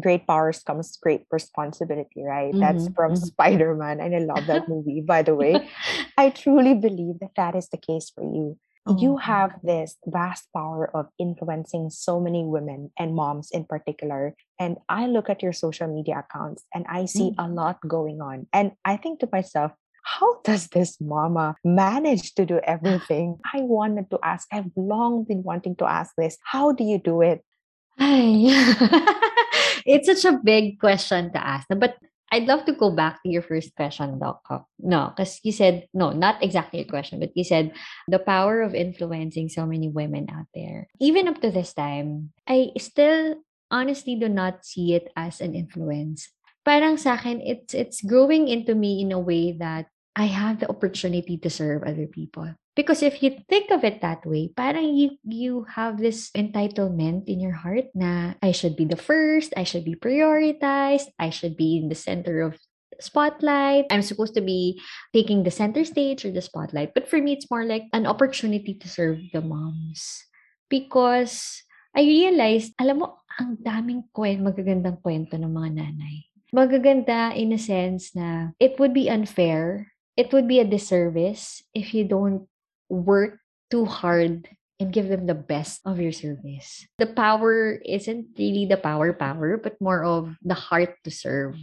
great 0.00 0.26
powers 0.26 0.62
comes 0.62 0.96
great 0.98 1.26
responsibility, 1.30 2.22
right? 2.22 2.54
That's 2.58 2.88
Mhm, 2.88 2.94
from 2.94 3.10
mhm. 3.14 3.22
Spider 3.22 3.74
Man, 3.74 4.00
and 4.00 4.14
I 4.14 4.22
love 4.22 4.46
that 4.46 4.66
movie. 4.72 5.00
By 5.02 5.22
the 5.22 5.34
way, 5.34 5.70
I 6.18 6.30
truly 6.30 6.74
believe 6.74 7.18
that 7.20 7.34
that 7.36 7.54
is 7.54 7.68
the 7.70 7.78
case 7.78 8.10
for 8.10 8.22
you. 8.24 8.58
You 8.96 9.14
Oh. 9.14 9.16
have 9.18 9.60
this 9.62 9.96
vast 10.06 10.48
power 10.56 10.88
of 10.96 11.08
influencing 11.18 11.90
so 11.90 12.20
many 12.20 12.44
women 12.44 12.90
and 12.98 13.14
moms 13.14 13.50
in 13.52 13.64
particular. 13.64 14.34
And 14.58 14.78
I 14.88 15.06
look 15.06 15.28
at 15.28 15.42
your 15.42 15.52
social 15.52 15.88
media 15.88 16.24
accounts 16.24 16.64
and 16.74 16.86
I 16.88 17.04
see 17.04 17.34
a 17.36 17.44
mm-hmm. 17.44 17.54
lot 17.54 17.78
going 17.86 18.20
on. 18.20 18.46
And 18.52 18.72
I 18.84 18.96
think 18.96 19.20
to 19.20 19.28
myself, 19.30 19.72
how 20.04 20.40
does 20.40 20.68
this 20.68 20.96
mama 21.00 21.56
manage 21.64 22.34
to 22.36 22.46
do 22.46 22.60
everything? 22.64 23.38
I 23.54 23.60
wanted 23.60 24.10
to 24.10 24.18
ask, 24.22 24.48
I've 24.52 24.72
long 24.76 25.24
been 25.24 25.42
wanting 25.42 25.76
to 25.76 25.84
ask 25.84 26.14
this. 26.16 26.38
How 26.42 26.72
do 26.72 26.84
you 26.84 26.98
do 26.98 27.20
it? 27.20 27.44
It's 29.88 30.06
such 30.06 30.24
a 30.30 30.36
big 30.36 30.78
question 30.78 31.32
to 31.32 31.40
ask. 31.40 31.66
But 31.70 31.96
I'd 32.30 32.46
love 32.46 32.64
to 32.66 32.76
go 32.76 32.90
back 32.90 33.22
to 33.22 33.28
your 33.28 33.42
first 33.42 33.74
question, 33.74 34.18
Doc. 34.18 34.44
No, 34.78 35.12
because 35.14 35.40
you 35.42 35.52
said, 35.52 35.88
no, 35.94 36.12
not 36.12 36.42
exactly 36.42 36.80
your 36.80 36.88
question, 36.88 37.20
but 37.20 37.32
you 37.34 37.44
said 37.44 37.72
the 38.06 38.18
power 38.18 38.60
of 38.60 38.74
influencing 38.74 39.48
so 39.48 39.64
many 39.64 39.88
women 39.88 40.28
out 40.30 40.46
there. 40.54 40.88
Even 41.00 41.28
up 41.28 41.40
to 41.40 41.50
this 41.50 41.72
time, 41.72 42.32
I 42.46 42.72
still 42.78 43.40
honestly 43.70 44.16
do 44.16 44.28
not 44.28 44.64
see 44.64 44.94
it 44.94 45.08
as 45.16 45.40
an 45.40 45.54
influence. 45.54 46.28
Parang 46.64 46.96
sa 47.00 47.16
akin, 47.16 47.40
it's, 47.40 47.72
it's 47.72 48.04
growing 48.04 48.48
into 48.48 48.74
me 48.74 49.00
in 49.00 49.12
a 49.12 49.20
way 49.20 49.52
that 49.52 49.88
I 50.18 50.26
have 50.26 50.58
the 50.58 50.66
opportunity 50.66 51.38
to 51.38 51.48
serve 51.48 51.86
other 51.86 52.10
people. 52.10 52.50
Because 52.74 53.06
if 53.06 53.22
you 53.22 53.38
think 53.46 53.70
of 53.70 53.86
it 53.86 54.02
that 54.02 54.26
way, 54.26 54.50
parang 54.50 54.98
you, 54.98 55.14
you 55.22 55.66
have 55.70 56.02
this 56.02 56.34
entitlement 56.34 57.30
in 57.30 57.38
your 57.38 57.54
heart 57.54 57.86
na 57.94 58.34
I 58.42 58.50
should 58.50 58.74
be 58.74 58.82
the 58.82 58.98
first, 58.98 59.54
I 59.56 59.62
should 59.62 59.86
be 59.86 59.94
prioritized, 59.94 61.14
I 61.22 61.30
should 61.30 61.54
be 61.54 61.78
in 61.78 61.88
the 61.88 61.94
center 61.94 62.42
of 62.42 62.58
spotlight. 62.98 63.86
I'm 63.90 64.02
supposed 64.02 64.34
to 64.34 64.42
be 64.42 64.82
taking 65.14 65.46
the 65.46 65.54
center 65.54 65.84
stage 65.86 66.26
or 66.26 66.34
the 66.34 66.42
spotlight. 66.42 66.94
But 66.94 67.06
for 67.06 67.22
me, 67.22 67.38
it's 67.38 67.50
more 67.50 67.62
like 67.64 67.86
an 67.94 68.06
opportunity 68.06 68.74
to 68.74 68.88
serve 68.90 69.22
the 69.32 69.40
moms. 69.40 70.26
Because 70.66 71.62
I 71.94 72.02
realized, 72.02 72.74
alam 72.74 73.06
mo, 73.06 73.22
ang 73.38 73.58
daming 73.62 74.10
kwento, 74.10 74.50
magagandang 74.50 74.98
kwento 74.98 75.38
ng 75.38 75.50
mga 75.50 75.70
nanay. 75.78 76.26
Magaganda 76.50 77.34
in 77.38 77.54
a 77.54 77.60
sense 77.60 78.14
na 78.18 78.50
it 78.58 78.78
would 78.82 78.94
be 78.94 79.06
unfair, 79.06 79.94
it 80.18 80.34
would 80.34 80.50
be 80.50 80.58
a 80.58 80.66
disservice 80.66 81.62
if 81.78 81.94
you 81.94 82.02
don't 82.02 82.50
work 82.90 83.38
too 83.70 83.86
hard 83.86 84.50
and 84.82 84.90
give 84.90 85.06
them 85.06 85.30
the 85.30 85.38
best 85.38 85.78
of 85.86 86.02
your 86.02 86.10
service. 86.10 86.86
The 86.98 87.06
power 87.06 87.78
isn't 87.86 88.34
really 88.34 88.66
the 88.66 88.82
power 88.82 89.14
power, 89.14 89.54
but 89.56 89.78
more 89.78 90.02
of 90.02 90.34
the 90.42 90.58
heart 90.58 90.98
to 91.06 91.10
serve. 91.14 91.54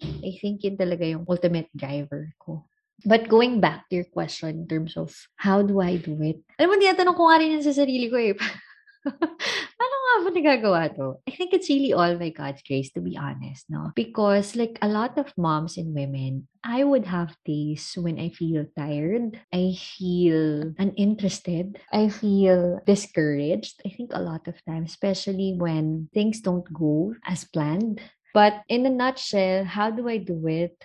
I 0.00 0.32
think 0.40 0.64
yun 0.64 0.80
talaga 0.80 1.04
yung 1.04 1.28
ultimate 1.28 1.68
driver 1.76 2.32
ko. 2.40 2.64
But 3.04 3.28
going 3.28 3.60
back 3.60 3.88
to 3.90 4.00
your 4.00 4.08
question 4.08 4.64
in 4.64 4.68
terms 4.68 4.96
of 4.96 5.12
how 5.36 5.60
do 5.60 5.80
I 5.84 6.00
do 6.00 6.16
it? 6.22 6.40
Alam 6.56 6.70
mo, 6.72 6.76
tinatanong 6.80 7.16
ko 7.18 7.22
nga 7.28 7.38
rin 7.44 7.60
yan 7.60 7.66
sa 7.66 7.76
sarili 7.76 8.08
ko 8.08 8.16
eh. 8.16 8.34
Ah, 10.12 10.20
Paano 10.20 10.28
nga 10.44 10.60
ba 10.60 10.60
nagagawa 10.60 10.82
to? 10.92 11.06
I 11.24 11.32
think 11.32 11.56
it's 11.56 11.72
really 11.72 11.96
all 11.96 12.20
by 12.20 12.28
God's 12.28 12.60
grace, 12.60 12.92
to 12.92 13.00
be 13.00 13.16
honest, 13.16 13.64
no? 13.72 13.96
Because 13.96 14.52
like 14.52 14.76
a 14.84 14.88
lot 14.88 15.16
of 15.16 15.32
moms 15.40 15.80
and 15.80 15.96
women, 15.96 16.52
I 16.60 16.84
would 16.84 17.08
have 17.08 17.40
days 17.48 17.96
when 17.96 18.20
I 18.20 18.28
feel 18.28 18.68
tired, 18.76 19.40
I 19.48 19.72
feel 19.72 20.76
uninterested, 20.76 21.80
I 21.88 22.12
feel 22.12 22.84
discouraged. 22.84 23.80
I 23.88 23.88
think 23.88 24.12
a 24.12 24.20
lot 24.20 24.44
of 24.52 24.60
times, 24.68 24.92
especially 24.92 25.56
when 25.56 26.12
things 26.12 26.44
don't 26.44 26.68
go 26.68 27.16
as 27.24 27.48
planned. 27.48 28.04
But 28.36 28.68
in 28.68 28.84
a 28.84 28.92
nutshell, 28.92 29.64
how 29.64 29.88
do 29.88 30.12
I 30.12 30.20
do 30.20 30.44
it? 30.44 30.76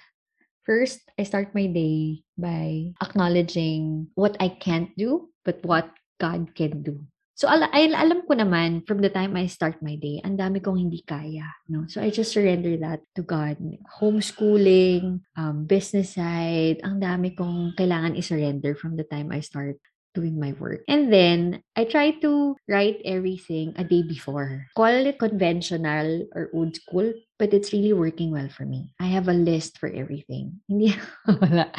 First, 0.63 1.03
I 1.19 1.23
start 1.27 1.51
my 1.51 1.67
day 1.67 2.23
by 2.39 2.95
acknowledging 3.03 4.07
what 4.15 4.39
I 4.39 4.47
can't 4.55 4.95
do, 4.95 5.35
but 5.43 5.59
what 5.67 5.91
God 6.19 6.55
can 6.55 6.83
do. 6.83 7.03
So, 7.37 7.45
ala 7.45 7.69
ay 7.69 7.93
alam 7.93 8.25
ko 8.25 8.33
naman 8.33 8.81
from 8.89 8.97
the 8.97 9.13
time 9.13 9.37
I 9.37 9.45
start 9.45 9.77
my 9.85 9.93
day, 9.93 10.17
ang 10.25 10.41
dami 10.41 10.57
kong 10.57 10.81
hindi 10.81 11.05
kaya, 11.05 11.45
no? 11.69 11.85
So, 11.85 12.01
I 12.01 12.09
just 12.09 12.33
surrender 12.33 12.73
that 12.81 13.05
to 13.13 13.21
God. 13.21 13.61
Homeschooling, 14.01 15.21
um, 15.37 15.69
business 15.69 16.17
side, 16.17 16.81
ang 16.81 16.97
dami 16.97 17.37
kong 17.37 17.77
kailangan 17.77 18.17
i-surrender 18.17 18.73
from 18.73 18.97
the 18.97 19.05
time 19.05 19.29
I 19.29 19.45
start 19.45 19.77
doing 20.17 20.41
my 20.41 20.57
work. 20.57 20.81
And 20.89 21.13
then, 21.13 21.61
I 21.77 21.85
try 21.85 22.17
to 22.25 22.57
write 22.65 23.05
everything 23.05 23.77
a 23.77 23.85
day 23.85 24.01
before. 24.01 24.65
Call 24.73 25.05
it 25.05 25.21
conventional 25.21 26.25
or 26.33 26.49
old 26.57 26.73
school, 26.73 27.13
but 27.37 27.53
it's 27.53 27.71
really 27.71 27.93
working 27.93 28.33
well 28.33 28.49
for 28.49 28.65
me. 28.65 28.93
I 28.99 29.13
have 29.13 29.29
a 29.29 29.37
list 29.37 29.77
for 29.77 29.87
everything. 29.87 30.61
Hindi, 30.69 30.97
wala. 31.25 31.69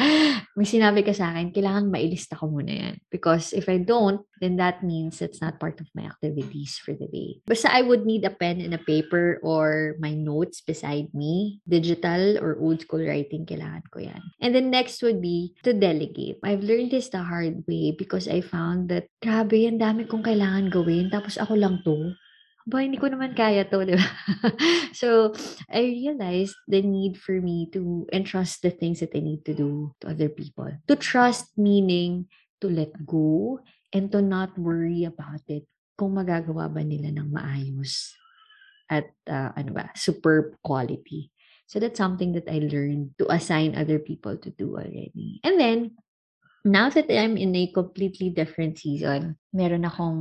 May 0.55 0.67
sinabi 0.67 1.07
ka 1.07 1.13
sa 1.15 1.35
akin, 1.35 1.51
kailangan 1.55 1.91
mailista 1.91 2.39
ko 2.39 2.51
muna 2.51 2.73
yan. 2.73 2.97
Because 3.11 3.53
if 3.53 3.67
I 3.67 3.79
don't, 3.83 4.23
then 4.39 4.57
that 4.63 4.87
means 4.87 5.19
it's 5.19 5.43
not 5.43 5.59
part 5.59 5.83
of 5.83 5.91
my 5.95 6.07
activities 6.07 6.79
for 6.79 6.95
the 6.95 7.11
day. 7.11 7.43
Basta 7.47 7.71
I 7.71 7.83
would 7.83 8.07
need 8.07 8.23
a 8.23 8.35
pen 8.35 8.63
and 8.63 8.75
a 8.75 8.83
paper 8.83 9.43
or 9.43 9.99
my 9.99 10.15
notes 10.15 10.63
beside 10.63 11.11
me. 11.11 11.59
Digital 11.67 12.39
or 12.39 12.59
old 12.59 12.83
school 12.83 13.03
writing, 13.03 13.47
kailangan 13.47 13.87
ko 13.91 14.07
yan. 14.07 14.23
And 14.39 14.55
then 14.55 14.71
next 14.71 15.03
would 15.03 15.19
be 15.19 15.59
to 15.67 15.75
delegate. 15.75 16.39
I've 16.43 16.63
learned 16.63 16.95
this 16.95 17.11
the 17.11 17.23
hard 17.23 17.67
way 17.67 17.95
because 17.95 18.31
I 18.31 18.41
found 18.41 18.89
that, 18.95 19.11
grabe, 19.19 19.67
ang 19.67 19.83
dami 19.83 20.07
kong 20.07 20.23
kailangan 20.23 20.71
gawin. 20.71 21.11
Tapos 21.11 21.35
ako 21.35 21.59
lang 21.59 21.83
to. 21.83 22.15
Ba, 22.69 22.85
hindi 22.85 23.01
ko 23.01 23.09
naman 23.09 23.33
kaya 23.33 23.65
to, 23.65 23.81
di 23.81 23.97
ba? 23.97 24.09
so, 25.01 25.33
I 25.73 25.89
realized 25.89 26.53
the 26.69 26.85
need 26.85 27.17
for 27.17 27.41
me 27.41 27.73
to 27.73 28.05
entrust 28.13 28.61
the 28.61 28.69
things 28.69 29.01
that 29.01 29.17
I 29.17 29.25
need 29.25 29.49
to 29.49 29.57
do 29.57 29.97
to 30.05 30.13
other 30.13 30.29
people. 30.29 30.69
To 30.69 30.95
trust 30.95 31.57
meaning 31.57 32.29
to 32.61 32.69
let 32.69 32.93
go 33.09 33.65
and 33.89 34.13
to 34.13 34.21
not 34.21 34.53
worry 34.61 35.09
about 35.09 35.41
it 35.49 35.65
kung 35.97 36.21
magagawa 36.21 36.69
ba 36.69 36.85
nila 36.85 37.09
ng 37.09 37.33
maayos 37.33 38.13
at 38.93 39.17
uh, 39.25 39.57
ano 39.57 39.73
ba, 39.73 39.89
superb 39.97 40.61
quality. 40.61 41.33
So 41.69 41.81
that's 41.81 41.97
something 41.97 42.37
that 42.37 42.49
I 42.49 42.61
learned 42.61 43.17
to 43.17 43.33
assign 43.33 43.81
other 43.81 43.97
people 43.97 44.37
to 44.37 44.49
do 44.53 44.77
already. 44.77 45.41
And 45.41 45.57
then, 45.57 45.97
now 46.65 46.89
that 46.93 47.09
I'm 47.09 47.37
in 47.37 47.57
a 47.57 47.73
completely 47.73 48.29
different 48.29 48.77
season, 48.77 49.37
meron 49.53 49.85
akong 49.85 50.21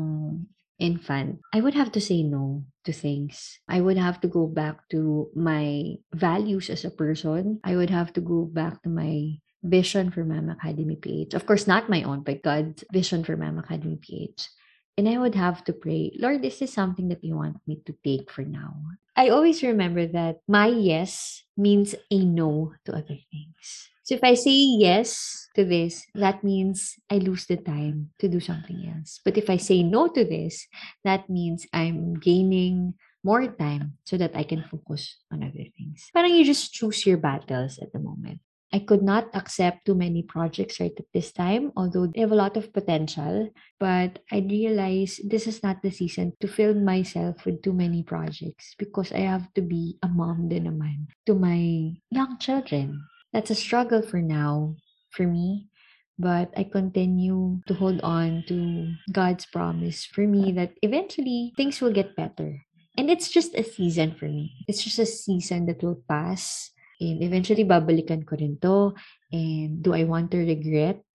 infant, 0.79 1.39
I 1.53 1.62
would 1.62 1.74
have 1.74 1.91
to 1.93 2.01
say 2.01 2.24
no 2.24 2.65
to 2.86 2.93
things. 2.93 3.60
I 3.67 3.81
would 3.81 3.98
have 3.98 4.22
to 4.22 4.27
go 4.27 4.48
back 4.48 4.88
to 4.89 5.29
my 5.36 5.96
values 6.13 6.69
as 6.69 6.86
a 6.86 6.91
person. 6.91 7.60
I 7.63 7.75
would 7.75 7.89
have 7.89 8.13
to 8.13 8.22
go 8.22 8.46
back 8.46 8.84
to 8.84 8.89
my 8.89 9.38
vision 9.63 10.12
for 10.12 10.24
Mama 10.24 10.53
Academy 10.53 10.96
PH. 10.96 11.34
Of 11.34 11.46
course, 11.46 11.67
not 11.67 11.89
my 11.89 12.03
own, 12.03 12.22
but 12.22 12.43
God's 12.43 12.84
vision 12.91 13.24
for 13.24 13.36
Mama 13.36 13.62
Academy 13.62 13.98
PH. 14.01 14.50
And 14.98 15.07
I 15.07 15.17
would 15.17 15.36
have 15.36 15.63
to 15.65 15.74
pray, 15.74 16.12
Lord, 16.17 16.41
this 16.41 16.62
is 16.62 16.74
something 16.74 17.10
that 17.10 17.24
you 17.24 17.36
want 17.38 17.57
me 17.67 17.81
to 17.86 17.93
take 18.03 18.31
for 18.31 18.41
now. 18.41 18.74
I 19.15 19.29
always 19.29 19.62
remember 19.62 20.07
that 20.07 20.41
my 20.48 20.67
yes 20.67 21.43
means 21.55 21.93
a 22.10 22.25
no 22.25 22.74
to 22.86 22.93
other 22.93 23.17
things. 23.29 23.89
So 24.08 24.16
if 24.16 24.24
I 24.24 24.40
say 24.40 24.56
yes 24.80 25.52
to 25.60 25.68
this, 25.68 26.08
that 26.16 26.40
means 26.40 26.96
I 27.12 27.20
lose 27.20 27.44
the 27.44 27.60
time 27.60 28.16
to 28.24 28.32
do 28.32 28.40
something 28.40 28.88
else. 28.88 29.20
But 29.20 29.36
if 29.36 29.52
I 29.52 29.60
say 29.60 29.84
no 29.84 30.08
to 30.08 30.24
this, 30.24 30.64
that 31.04 31.28
means 31.28 31.68
I'm 31.76 32.16
gaining 32.16 32.96
more 33.20 33.44
time 33.52 34.00
so 34.08 34.16
that 34.16 34.32
I 34.32 34.48
can 34.48 34.64
focus 34.64 35.20
on 35.28 35.44
other 35.44 35.68
things. 35.76 36.08
Parang 36.16 36.32
you 36.32 36.48
just 36.48 36.72
choose 36.72 37.04
your 37.04 37.20
battles 37.20 37.84
at 37.84 37.92
the 37.92 38.00
moment. 38.00 38.40
I 38.72 38.80
could 38.80 39.04
not 39.04 39.28
accept 39.36 39.84
too 39.84 39.96
many 39.96 40.24
projects 40.24 40.80
right 40.80 40.96
at 40.96 41.12
this 41.12 41.36
time, 41.36 41.76
although 41.76 42.08
they 42.08 42.24
have 42.24 42.32
a 42.32 42.40
lot 42.40 42.56
of 42.56 42.72
potential. 42.72 43.52
But 43.76 44.24
I 44.32 44.40
realize 44.40 45.20
this 45.20 45.52
is 45.52 45.60
not 45.60 45.84
the 45.84 45.92
season 45.92 46.32
to 46.40 46.48
fill 46.48 46.80
myself 46.80 47.44
with 47.44 47.60
too 47.60 47.76
many 47.76 48.04
projects 48.04 48.72
because 48.80 49.12
I 49.12 49.28
have 49.28 49.52
to 49.56 49.62
be 49.62 50.00
a 50.00 50.08
mom 50.08 50.48
din 50.48 50.72
naman 50.72 51.12
to 51.28 51.36
my 51.36 51.92
young 52.08 52.40
children. 52.40 53.04
That's 53.38 53.53
a 53.53 53.62
struggle 53.70 54.01
for 54.01 54.17
now 54.17 54.82
for 55.13 55.29
me. 55.29 55.70
But 56.17 56.50
I 56.58 56.65
continue 56.65 57.62
to 57.70 57.74
hold 57.77 58.01
on 58.01 58.41
to 58.50 58.98
God's 59.13 59.46
promise 59.46 60.10
for 60.10 60.25
me 60.25 60.50
that 60.58 60.74
eventually 60.82 61.53
things 61.53 61.77
will 61.77 61.94
get 61.94 62.17
better. 62.17 62.65
And 62.98 63.13
it's 63.13 63.29
just 63.29 63.53
a 63.53 63.62
season 63.62 64.17
for 64.17 64.25
me. 64.25 64.65
It's 64.65 64.82
just 64.82 64.98
a 64.98 65.06
season 65.06 65.70
that 65.70 65.86
will 65.86 66.01
pass 66.10 66.74
and 66.98 67.22
eventually, 67.22 67.62
babalikan 67.62 68.25
ko 68.25 68.41
rin 68.41 68.58
to. 68.65 68.98
And 69.29 69.86
do 69.86 69.94
I 69.94 70.10
want 70.10 70.34
to 70.34 70.41
regret 70.41 71.06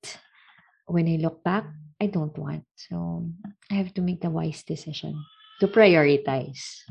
when 0.86 1.10
I 1.10 1.18
look 1.18 1.42
back? 1.42 1.66
I 1.98 2.06
don't 2.06 2.38
want. 2.38 2.62
So, 2.78 3.26
I 3.66 3.82
have 3.82 3.90
to 3.98 4.02
make 4.02 4.22
the 4.22 4.30
wise 4.30 4.62
decision 4.62 5.18
to 5.58 5.66
prioritize. 5.66 6.86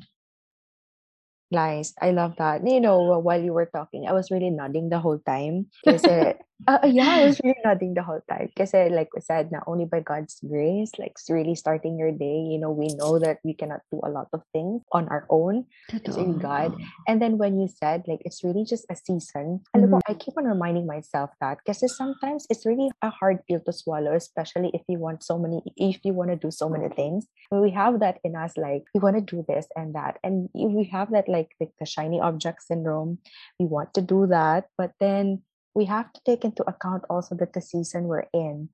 Nice. 1.51 1.93
I 2.01 2.12
love 2.12 2.36
that. 2.38 2.65
You 2.65 2.79
know, 2.79 3.20
while 3.20 3.41
you 3.41 3.53
were 3.53 3.65
talking, 3.67 4.08
I 4.08 4.13
was 4.13 4.31
really 4.31 4.50
nodding 4.50 4.89
the 4.89 5.00
whole 5.00 5.20
time. 5.20 5.67
Kasi, 5.88 6.34
uh, 6.68 6.80
yeah, 6.86 7.22
I 7.22 7.25
was 7.25 7.41
really 7.44 7.60
nodding 7.63 7.94
the 7.94 8.03
whole 8.03 8.22
time. 8.30 8.48
Because, 8.48 8.74
like 8.74 9.13
we 9.13 9.22
said, 9.22 9.51
not 9.51 9.63
only 9.68 9.86
by 9.86 10.00
God's 10.00 10.39
grace, 10.48 10.91
like 10.98 11.18
really 11.30 11.56
starting 11.56 12.00
your 12.00 12.12
day, 12.12 12.39
you 12.39 12.58
know, 12.58 12.72
we 12.72 12.88
know 12.96 13.20
that 13.20 13.39
we 13.44 13.53
cannot 13.53 13.82
do 13.91 14.00
a 14.03 14.10
lot 14.10 14.30
of 14.34 14.41
things 14.53 14.82
on 14.91 15.10
our 15.10 15.27
own. 15.30 15.65
It's 15.91 16.18
really 16.18 16.39
God. 16.39 16.74
And 17.08 17.22
then 17.22 17.38
when 17.38 17.60
you 17.60 17.68
said, 17.68 18.03
like, 18.08 18.22
it's 18.24 18.44
really 18.44 18.63
just 18.63 18.86
a 18.89 18.96
season, 18.96 19.62
mm-hmm. 19.75 19.96
I 20.08 20.13
keep 20.13 20.38
on 20.38 20.46
reminding 20.46 20.88
myself 20.88 21.32
that 21.41 21.58
because 21.60 21.84
sometimes 21.96 22.48
it's 22.50 22.65
really 22.65 22.89
a 23.01 23.10
hard 23.10 23.46
pill 23.48 23.60
to 23.65 23.74
swallow, 23.74 24.15
especially 24.15 24.72
if 24.74 24.82
you 24.88 25.00
want 25.00 25.24
so 25.24 25.38
many, 25.38 25.62
if 25.75 26.00
you 26.03 26.13
want 26.13 26.32
to 26.32 26.38
do 26.38 26.51
so 26.51 26.70
many 26.70 26.88
things. 26.96 27.27
We 27.51 27.72
have 27.72 28.00
that 28.00 28.20
in 28.24 28.36
us, 28.36 28.56
like, 28.56 28.84
we 28.94 29.01
want 29.01 29.18
to 29.18 29.22
do 29.22 29.44
this 29.48 29.68
and 29.75 29.96
that. 29.96 30.18
And 30.24 30.48
we 30.53 30.86
have 30.94 31.12
that, 31.12 31.27
like, 31.27 31.41
like, 31.41 31.56
like 31.60 31.74
the 31.80 31.86
shiny 31.86 32.20
object 32.20 32.62
syndrome. 32.63 33.18
We 33.60 33.65
want 33.65 33.94
to 33.96 34.01
do 34.01 34.27
that, 34.27 34.68
but 34.77 34.94
then 35.00 35.41
we 35.73 35.85
have 35.85 36.11
to 36.13 36.21
take 36.25 36.43
into 36.43 36.63
account 36.67 37.03
also 37.09 37.35
that 37.35 37.53
the 37.53 37.61
season 37.61 38.03
we're 38.05 38.27
in 38.33 38.69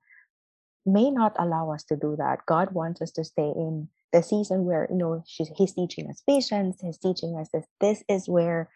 may 0.86 1.12
not 1.12 1.36
allow 1.38 1.72
us 1.72 1.84
to 1.84 1.96
do 1.96 2.16
that. 2.18 2.46
God 2.48 2.72
wants 2.72 3.02
us 3.02 3.12
to 3.12 3.24
stay 3.24 3.52
in 3.56 3.90
the 4.14 4.24
season 4.24 4.64
where 4.66 4.88
you 4.90 4.98
know 4.98 5.24
she's, 5.28 5.50
he's 5.56 5.74
teaching 5.74 6.10
us 6.10 6.24
patience. 6.28 6.78
He's 6.82 6.98
teaching 6.98 7.38
us 7.40 7.50
that 7.54 7.66
this 7.82 8.04
is 8.08 8.28
where 8.28 8.70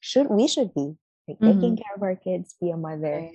should 0.00 0.28
we 0.28 0.46
should 0.46 0.74
be 0.74 0.96
like 1.26 1.38
mm-hmm. 1.38 1.60
taking 1.60 1.76
care 1.76 1.94
of 1.96 2.02
our 2.02 2.16
kids, 2.16 2.54
be 2.60 2.70
a 2.70 2.76
mother. 2.76 3.28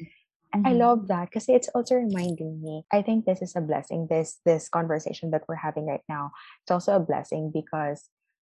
Mm-hmm. 0.53 0.67
I 0.67 0.73
love 0.73 1.07
that 1.07 1.29
because 1.29 1.47
it's 1.47 1.69
also 1.69 1.95
reminding 1.95 2.61
me. 2.61 2.83
I 2.91 3.01
think 3.01 3.25
this 3.25 3.41
is 3.41 3.55
a 3.55 3.61
blessing. 3.61 4.07
This 4.09 4.39
this 4.45 4.67
conversation 4.67 5.31
that 5.31 5.43
we're 5.47 5.55
having 5.55 5.87
right 5.87 6.03
now. 6.09 6.31
It's 6.63 6.71
also 6.71 6.95
a 6.95 6.99
blessing 6.99 7.51
because 7.53 8.09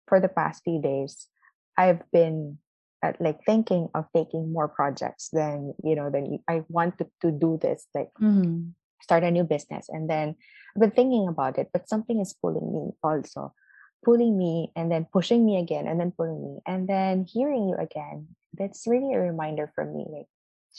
for 0.06 0.20
the 0.20 0.28
past 0.28 0.62
few 0.62 0.80
days, 0.80 1.26
I've 1.76 2.02
been 2.12 2.58
at, 3.06 3.20
like 3.20 3.38
thinking 3.44 3.88
of 3.94 4.04
taking 4.14 4.52
more 4.52 4.68
projects 4.68 5.28
than 5.32 5.74
you 5.82 5.94
know 5.94 6.10
than 6.10 6.38
I 6.48 6.64
want 6.68 6.98
to, 6.98 7.06
to 7.22 7.30
do 7.30 7.58
this 7.60 7.86
like 7.94 8.10
mm-hmm. 8.20 8.70
start 9.02 9.24
a 9.24 9.30
new 9.30 9.44
business. 9.44 9.88
And 9.88 10.10
then 10.10 10.36
I've 10.74 10.80
been 10.80 10.90
thinking 10.90 11.28
about 11.28 11.58
it 11.58 11.70
but 11.72 11.88
something 11.88 12.20
is 12.20 12.34
pulling 12.34 12.72
me 12.72 12.92
also 13.02 13.54
pulling 14.04 14.36
me 14.38 14.70
and 14.76 14.90
then 14.90 15.06
pushing 15.12 15.44
me 15.44 15.58
again 15.58 15.86
and 15.86 15.98
then 15.98 16.12
pulling 16.12 16.42
me 16.42 16.60
and 16.66 16.88
then 16.88 17.24
hearing 17.24 17.68
you 17.68 17.76
again. 17.76 18.28
That's 18.54 18.86
really 18.86 19.14
a 19.14 19.20
reminder 19.20 19.70
for 19.74 19.84
me 19.84 20.06
like 20.08 20.26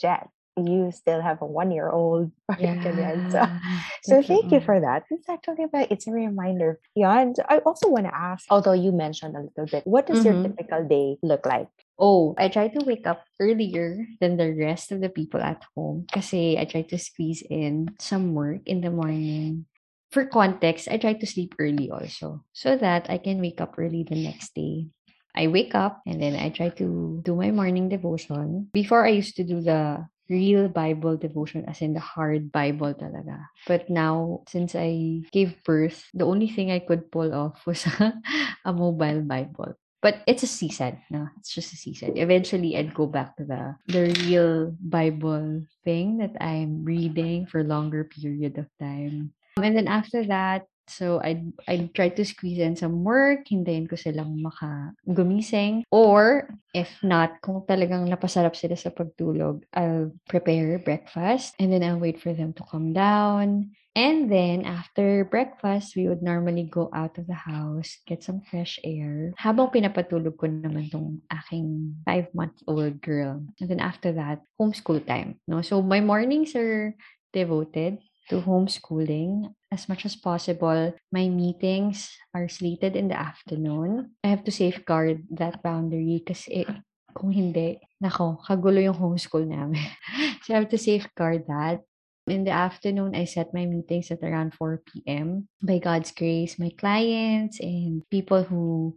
Jet 0.00 0.28
you 0.66 0.90
still 0.92 1.20
have 1.20 1.40
a 1.42 1.46
one 1.46 1.70
year 1.70 1.88
old 1.88 2.32
yeah. 2.58 3.30
so, 4.02 4.20
so 4.20 4.22
thank 4.22 4.52
you 4.52 4.60
for 4.60 4.80
that. 4.80 5.04
It's 5.10 5.28
actually 5.28 5.64
about 5.64 5.90
it's 5.90 6.06
a 6.06 6.10
reminder. 6.10 6.80
Yeah 6.94 7.20
and 7.20 7.36
i 7.48 7.58
also 7.58 7.88
want 7.88 8.06
to 8.06 8.14
ask 8.14 8.44
although 8.50 8.72
you 8.72 8.92
mentioned 8.92 9.36
a 9.36 9.40
little 9.40 9.66
bit 9.66 9.86
what 9.86 10.06
does 10.06 10.24
mm-hmm. 10.24 10.42
your 10.42 10.48
typical 10.48 10.86
day 10.86 11.16
look 11.22 11.46
like 11.46 11.68
Oh, 11.98 12.34
I 12.38 12.46
try 12.48 12.68
to 12.68 12.84
wake 12.86 13.06
up 13.06 13.26
earlier 13.42 14.06
than 14.22 14.38
the 14.38 14.54
rest 14.54 14.94
of 14.94 15.02
the 15.02 15.10
people 15.10 15.42
at 15.42 15.66
home 15.74 16.06
kasi 16.06 16.54
I 16.54 16.64
try 16.64 16.86
to 16.94 16.98
squeeze 16.98 17.42
in 17.42 17.90
some 17.98 18.38
work 18.38 18.62
in 18.70 18.80
the 18.80 18.94
morning. 18.94 19.66
For 20.14 20.24
context, 20.24 20.88
I 20.88 20.96
try 20.96 21.18
to 21.18 21.26
sleep 21.26 21.58
early 21.58 21.90
also 21.90 22.46
so 22.54 22.78
that 22.78 23.10
I 23.10 23.18
can 23.18 23.42
wake 23.42 23.60
up 23.60 23.74
early 23.76 24.06
the 24.06 24.16
next 24.16 24.54
day. 24.54 24.88
I 25.34 25.50
wake 25.50 25.74
up 25.74 26.00
and 26.06 26.22
then 26.22 26.38
I 26.38 26.50
try 26.50 26.70
to 26.80 27.20
do 27.22 27.34
my 27.34 27.50
morning 27.50 27.90
devotion. 27.90 28.70
Before 28.72 29.04
I 29.04 29.18
used 29.18 29.36
to 29.36 29.44
do 29.44 29.60
the 29.60 30.06
real 30.30 30.68
Bible 30.68 31.16
devotion 31.16 31.64
as 31.66 31.82
in 31.82 31.94
the 31.94 32.00
hard 32.00 32.52
Bible 32.52 32.94
talaga. 32.94 33.48
But 33.66 33.90
now, 33.90 34.44
since 34.48 34.74
I 34.74 35.22
gave 35.32 35.62
birth, 35.64 36.08
the 36.14 36.26
only 36.26 36.48
thing 36.48 36.70
I 36.70 36.78
could 36.78 37.10
pull 37.10 37.34
off 37.34 37.66
was 37.66 37.84
a 38.64 38.72
mobile 38.72 39.22
Bible. 39.22 39.74
But 40.00 40.22
it's 40.26 40.42
a 40.42 40.50
season, 40.50 41.02
no? 41.10 41.26
It's 41.38 41.50
just 41.50 41.72
a 41.72 41.76
season. 41.76 42.16
Eventually, 42.16 42.76
I'd 42.78 42.94
go 42.94 43.06
back 43.06 43.34
to 43.36 43.44
the 43.44 43.74
the 43.90 44.14
real 44.26 44.74
Bible 44.78 45.66
thing 45.82 46.18
that 46.18 46.38
I'm 46.38 46.86
reading 46.86 47.50
for 47.50 47.66
longer 47.66 48.06
period 48.06 48.58
of 48.58 48.70
time. 48.78 49.34
And 49.58 49.74
then 49.74 49.90
after 49.90 50.22
that, 50.30 50.70
So, 50.88 51.20
I'd, 51.20 51.52
I'd 51.68 51.92
try 51.92 52.08
to 52.08 52.24
squeeze 52.24 52.58
in 52.58 52.74
some 52.74 53.04
work, 53.04 53.44
hintayin 53.44 53.84
ko 53.84 53.96
silang 54.00 54.40
maka 54.40 54.96
gumising. 55.04 55.84
Or, 55.92 56.48
if 56.72 56.88
not, 57.04 57.44
kung 57.44 57.60
talagang 57.68 58.08
napasarap 58.08 58.56
sila 58.56 58.74
sa 58.74 58.88
pagtulog, 58.88 59.68
I'll 59.76 60.16
prepare 60.24 60.80
breakfast 60.80 61.54
and 61.60 61.68
then 61.68 61.84
I'll 61.84 62.00
wait 62.00 62.16
for 62.16 62.32
them 62.32 62.56
to 62.56 62.64
come 62.64 62.96
down. 62.96 63.76
And 63.98 64.30
then, 64.30 64.62
after 64.62 65.26
breakfast, 65.26 65.98
we 65.98 66.06
would 66.06 66.22
normally 66.22 66.62
go 66.62 66.86
out 66.94 67.18
of 67.18 67.26
the 67.26 67.34
house, 67.34 67.98
get 68.06 68.22
some 68.22 68.46
fresh 68.46 68.78
air. 68.86 69.34
Habang 69.34 69.74
pinapatulog 69.74 70.38
ko 70.38 70.46
naman 70.46 70.86
tong 70.86 71.26
aking 71.26 71.98
five-month-old 72.06 73.02
girl. 73.02 73.42
And 73.58 73.66
then 73.66 73.82
after 73.82 74.14
that, 74.14 74.46
homeschool 74.54 75.02
time. 75.02 75.42
No? 75.50 75.66
So, 75.66 75.82
my 75.82 75.98
mornings 75.98 76.54
are 76.54 76.94
devoted 77.34 77.98
to 78.30 78.38
homeschooling 78.38 79.50
as 79.74 79.90
much 79.90 80.06
as 80.06 80.14
possible. 80.14 80.94
My 81.10 81.26
meetings 81.26 82.14
are 82.30 82.46
slated 82.46 82.94
in 82.94 83.10
the 83.10 83.18
afternoon. 83.18 84.14
I 84.22 84.30
have 84.30 84.46
to 84.46 84.54
safeguard 84.54 85.26
that 85.34 85.58
boundary 85.66 86.22
kasi 86.22 86.70
kung 87.18 87.34
hindi, 87.34 87.82
nako, 87.98 88.38
kagulo 88.46 88.78
yung 88.78 88.94
homeschool 88.94 89.42
namin. 89.42 89.82
so 90.46 90.54
I 90.54 90.62
have 90.62 90.70
to 90.70 90.78
safeguard 90.78 91.50
that. 91.50 91.82
In 92.28 92.44
the 92.44 92.52
afternoon, 92.52 93.16
I 93.16 93.24
set 93.24 93.54
my 93.54 93.64
meetings 93.64 94.10
at 94.10 94.22
around 94.22 94.54
4 94.54 94.84
p.m. 94.84 95.48
By 95.62 95.78
God's 95.78 96.12
grace, 96.12 96.58
my 96.58 96.70
clients 96.76 97.58
and 97.60 98.04
people 98.10 98.44
who 98.44 98.96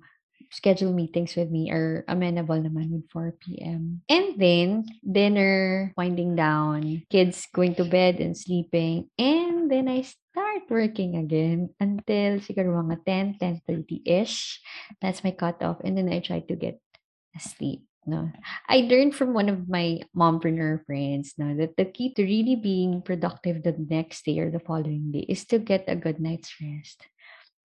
schedule 0.51 0.91
meetings 0.91 1.35
with 1.35 1.49
me 1.49 1.71
are 1.71 2.03
amenable 2.11 2.59
naman 2.59 2.91
with 2.91 3.07
4 3.09 3.39
p.m. 3.39 4.03
And 4.11 4.35
then, 4.35 4.85
dinner, 4.99 5.93
winding 5.95 6.35
down, 6.35 7.07
kids 7.09 7.47
going 7.55 7.75
to 7.79 7.87
bed 7.87 8.19
and 8.19 8.35
sleeping. 8.35 9.07
And 9.17 9.71
then 9.71 9.87
I 9.87 10.03
start 10.03 10.67
working 10.67 11.15
again 11.15 11.71
until 11.79 12.43
siguro 12.43 12.75
mga 12.83 13.39
10, 13.39 13.63
10.30ish. 13.67 14.59
That's 14.99 15.23
my 15.23 15.31
cutoff. 15.31 15.79
And 15.87 15.97
then 15.97 16.11
I 16.11 16.19
try 16.19 16.43
to 16.43 16.55
get 16.59 16.83
asleep. 17.31 17.87
No, 18.05 18.31
I 18.67 18.89
learned 18.89 19.13
from 19.13 19.33
one 19.33 19.47
of 19.47 19.69
my 19.69 20.01
mompreneur 20.17 20.85
friends 20.85 21.35
no, 21.37 21.55
that 21.57 21.77
the 21.77 21.85
key 21.85 22.13
to 22.15 22.23
really 22.23 22.55
being 22.55 23.01
productive 23.01 23.61
the 23.61 23.77
next 23.77 24.25
day 24.25 24.39
or 24.39 24.49
the 24.49 24.59
following 24.59 25.11
day 25.11 25.25
is 25.29 25.45
to 25.53 25.59
get 25.59 25.85
a 25.87 25.95
good 25.95 26.19
night's 26.19 26.49
rest. 26.57 27.05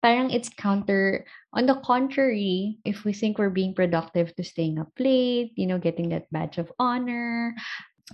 Parang 0.03 0.29
it's 0.29 0.49
counter 0.49 1.25
on 1.53 1.65
the 1.65 1.79
contrary 1.79 2.77
if 2.83 3.05
we 3.05 3.13
think 3.13 3.39
we're 3.39 3.49
being 3.49 3.73
productive 3.73 4.35
to 4.35 4.43
staying 4.43 4.77
up 4.77 4.91
late 4.99 5.55
you 5.55 5.65
know 5.65 5.79
getting 5.79 6.09
that 6.09 6.29
badge 6.29 6.59
of 6.59 6.71
honor 6.77 7.55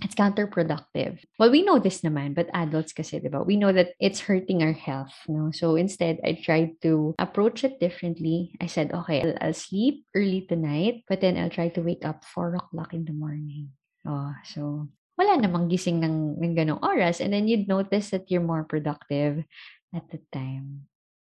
it's 0.00 0.14
counterproductive. 0.16 1.20
Well, 1.38 1.50
we 1.50 1.60
know 1.62 1.78
this 1.78 2.00
naman, 2.00 2.32
but 2.34 2.48
adults 2.54 2.96
kasi, 2.96 3.20
diba? 3.20 3.44
We 3.44 3.60
know 3.60 3.72
that 3.72 3.92
it's 4.00 4.24
hurting 4.24 4.62
our 4.62 4.72
health, 4.72 5.12
no? 5.28 5.52
So 5.52 5.76
instead, 5.76 6.16
I 6.24 6.40
tried 6.40 6.80
to 6.82 7.14
approach 7.18 7.64
it 7.64 7.76
differently. 7.76 8.56
I 8.60 8.66
said, 8.72 8.92
okay, 8.92 9.20
I'll, 9.20 9.36
I'll 9.52 9.58
sleep 9.58 10.08
early 10.16 10.48
tonight, 10.48 11.04
but 11.08 11.20
then 11.20 11.36
I'll 11.36 11.52
try 11.52 11.68
to 11.68 11.82
wake 11.84 12.06
up 12.08 12.24
4 12.24 12.56
o'clock 12.56 12.94
in 12.94 13.04
the 13.04 13.12
morning. 13.12 13.76
Oh, 14.08 14.32
so 14.48 14.88
wala 15.20 15.36
namang 15.36 15.68
gising 15.68 16.00
ng, 16.00 16.40
ng 16.40 16.54
ganong 16.56 16.80
oras. 16.80 17.20
And 17.20 17.32
then 17.32 17.46
you'd 17.46 17.68
notice 17.68 18.10
that 18.10 18.30
you're 18.32 18.44
more 18.44 18.64
productive 18.64 19.44
at 19.92 20.08
the 20.08 20.24
time. 20.32 20.88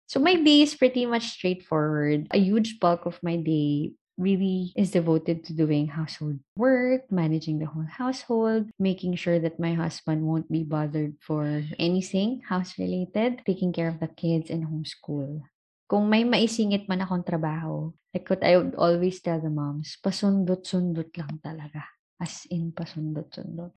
So 0.06 0.20
my 0.20 0.34
day 0.34 0.62
is 0.62 0.74
pretty 0.74 1.06
much 1.06 1.38
straightforward. 1.38 2.28
A 2.34 2.38
huge 2.38 2.78
bulk 2.78 3.06
of 3.06 3.16
my 3.22 3.36
day 3.36 3.94
really 4.18 4.72
is 4.76 4.90
devoted 4.90 5.44
to 5.44 5.52
doing 5.52 5.88
household 5.88 6.38
work, 6.56 7.10
managing 7.10 7.58
the 7.58 7.66
whole 7.66 7.86
household, 7.88 8.70
making 8.78 9.16
sure 9.16 9.38
that 9.38 9.60
my 9.60 9.74
husband 9.74 10.22
won't 10.22 10.50
be 10.50 10.62
bothered 10.62 11.14
for 11.20 11.62
anything 11.78 12.42
house 12.48 12.78
related, 12.78 13.42
taking 13.46 13.72
care 13.72 13.88
of 13.88 14.00
the 14.00 14.08
kids 14.08 14.50
and 14.50 14.66
homeschool. 14.66 15.42
Kung 15.88 16.08
may 16.08 16.22
maisingit 16.22 16.88
man 16.88 17.02
akong 17.02 17.24
trabaho, 17.24 17.92
like 18.14 18.28
what 18.30 18.44
I 18.44 18.56
would 18.56 18.74
always 18.76 19.20
tell 19.20 19.40
the 19.40 19.50
moms, 19.50 19.98
pasundot-sundot 19.98 21.10
lang 21.16 21.40
talaga. 21.42 21.82
As 22.20 22.46
in, 22.50 22.70
pasundot-sundot. 22.70 23.72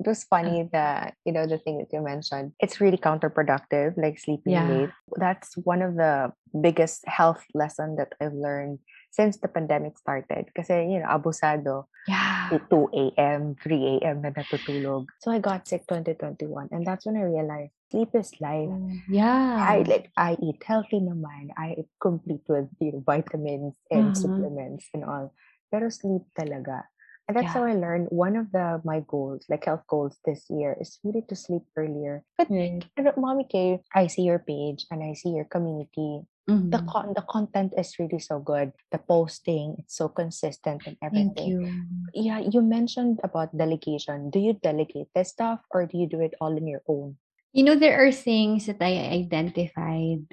It 0.00 0.06
was 0.06 0.24
funny 0.24 0.68
that, 0.72 1.14
you 1.24 1.32
know, 1.32 1.46
the 1.46 1.58
thing 1.58 1.78
that 1.78 1.92
you 1.92 2.02
mentioned, 2.02 2.52
it's 2.58 2.80
really 2.80 2.98
counterproductive, 2.98 3.94
like 3.98 4.18
sleeping 4.18 4.54
Yeah. 4.54 4.66
late. 4.66 4.94
That's 5.16 5.54
one 5.58 5.82
of 5.82 5.94
the 5.94 6.32
biggest 6.50 7.06
health 7.06 7.44
lesson 7.54 7.94
that 7.96 8.14
I've 8.20 8.34
learned 8.34 8.78
since 9.14 9.38
the 9.38 9.46
pandemic 9.46 9.94
started. 9.94 10.50
Kasi, 10.50 10.90
you 10.90 10.98
know, 10.98 11.06
abusado, 11.06 11.86
Yeah. 12.10 12.50
eh, 12.50 12.58
2 12.66 13.14
a.m., 13.14 13.54
3 13.62 14.02
a.m. 14.02 14.26
na 14.26 14.34
natutulog. 14.34 15.06
So 15.22 15.30
I 15.30 15.38
got 15.38 15.70
sick 15.70 15.86
2021 15.86 16.74
and 16.74 16.82
that's 16.82 17.06
when 17.06 17.14
I 17.16 17.22
realized 17.30 17.70
sleep 17.94 18.10
is 18.18 18.34
life. 18.42 18.74
Yeah. 19.06 19.54
I 19.54 19.86
like 19.86 20.10
I 20.18 20.34
eat 20.42 20.58
healthy 20.66 20.98
naman. 20.98 21.54
I 21.54 21.78
eat 21.78 21.90
complete 22.02 22.42
with 22.50 22.66
you 22.82 22.98
know, 22.98 23.02
vitamins 23.06 23.78
and 23.88 24.10
Mhm. 24.10 24.18
supplements 24.18 24.90
and 24.92 25.06
all. 25.06 25.30
Pero 25.70 25.88
sleep 25.94 26.26
talaga. 26.34 26.90
And 27.24 27.38
that's 27.38 27.48
Yeah. 27.54 27.64
how 27.64 27.64
I 27.64 27.72
learned 27.72 28.12
one 28.12 28.36
of 28.36 28.52
the 28.52 28.82
my 28.84 29.00
goals, 29.06 29.46
like 29.48 29.64
health 29.64 29.86
goals 29.88 30.18
this 30.28 30.44
year, 30.52 30.76
is 30.76 31.00
really 31.06 31.24
to 31.32 31.36
sleep 31.38 31.64
earlier. 31.72 32.20
But 32.36 32.50
pero, 32.98 33.16
Mommy 33.16 33.48
Kaye, 33.48 33.80
I 33.96 34.12
see 34.12 34.28
your 34.28 34.42
page 34.44 34.84
and 34.92 35.00
I 35.00 35.14
see 35.16 35.32
your 35.32 35.48
community. 35.48 36.28
The 36.46 36.80
Mhm. 36.80 36.86
con- 36.86 37.12
the 37.16 37.24
content 37.24 37.72
is 37.76 37.96
really 37.98 38.20
so 38.20 38.36
good. 38.38 38.72
The 38.92 38.98
posting, 39.00 39.80
it's 39.80 39.96
so 39.96 40.08
consistent 40.12 40.84
and 40.84 40.96
everything. 41.00 41.32
Thank 41.32 41.48
you. 41.48 41.64
Yeah, 42.12 42.38
you 42.44 42.60
mentioned 42.60 43.18
about 43.24 43.56
delegation. 43.56 44.28
Do 44.30 44.38
you 44.38 44.54
delegate 44.54 45.08
this 45.14 45.32
stuff 45.32 45.64
or 45.72 45.86
do 45.88 45.96
you 45.98 46.06
do 46.06 46.20
it 46.20 46.36
all 46.40 46.52
on 46.52 46.66
your 46.68 46.84
own? 46.86 47.16
You 47.56 47.64
know, 47.64 47.74
there 47.78 47.96
are 47.96 48.12
things 48.12 48.66
that 48.66 48.82
I 48.82 49.08
identified 49.14 50.26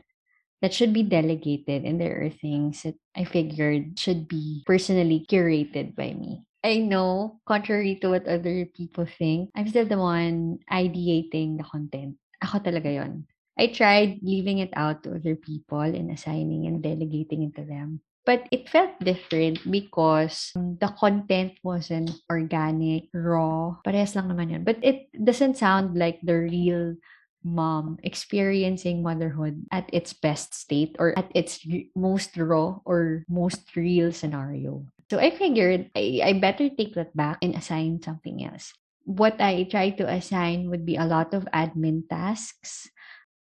that 0.61 0.73
should 0.73 0.93
be 0.93 1.01
delegated, 1.01 1.85
and 1.85 1.97
there 1.99 2.21
are 2.21 2.29
things 2.29 2.83
that 2.83 2.95
I 3.15 3.23
figured 3.25 3.97
should 3.97 4.27
be 4.27 4.61
personally 4.65 5.25
curated 5.25 5.95
by 5.95 6.13
me. 6.13 6.43
I 6.63 6.77
know, 6.77 7.41
contrary 7.47 7.97
to 8.01 8.09
what 8.13 8.27
other 8.27 8.65
people 8.69 9.07
think, 9.07 9.49
I'm 9.55 9.67
still 9.67 9.85
the 9.89 9.97
one 9.97 10.59
ideating 10.69 11.57
the 11.57 11.65
content. 11.65 12.17
Ako 12.43 12.59
talaga 12.61 12.93
yon. 12.93 13.25
I 13.59 13.67
tried 13.67 14.19
leaving 14.23 14.59
it 14.59 14.73
out 14.75 15.03
to 15.03 15.15
other 15.15 15.35
people 15.35 15.81
and 15.81 16.11
assigning 16.11 16.65
and 16.67 16.81
delegating 16.81 17.43
it 17.43 17.55
to 17.55 17.65
them. 17.65 18.01
But 18.25 18.45
it 18.51 18.69
felt 18.69 19.01
different 19.01 19.65
because 19.65 20.53
um, 20.55 20.77
the 20.79 20.93
content 20.93 21.57
wasn't 21.63 22.13
organic, 22.29 23.09
raw. 23.13 23.81
Parehas 23.81 24.13
lang 24.13 24.29
naman 24.29 24.53
yun. 24.53 24.63
But 24.63 24.77
it 24.85 25.09
doesn't 25.17 25.57
sound 25.57 25.97
like 25.97 26.21
the 26.21 26.37
real 26.37 26.95
mom 27.43 27.97
experiencing 28.05 29.01
motherhood 29.01 29.65
at 29.73 29.89
its 29.89 30.13
best 30.13 30.53
state 30.53 30.95
or 30.99 31.17
at 31.17 31.33
its 31.33 31.65
most 31.95 32.37
raw 32.37 32.77
or 32.85 33.25
most 33.27 33.73
real 33.75 34.13
scenario. 34.13 34.85
So 35.09 35.17
I 35.17 35.33
figured 35.33 35.89
I, 35.97 36.21
I 36.23 36.33
better 36.37 36.69
take 36.69 36.93
that 36.95 37.17
back 37.17 37.41
and 37.41 37.55
assign 37.55 38.01
something 38.01 38.45
else. 38.45 38.73
What 39.03 39.41
I 39.41 39.65
tried 39.65 39.97
to 39.97 40.07
assign 40.07 40.69
would 40.69 40.85
be 40.85 40.95
a 40.95 41.09
lot 41.09 41.33
of 41.33 41.49
admin 41.51 42.07
tasks, 42.07 42.87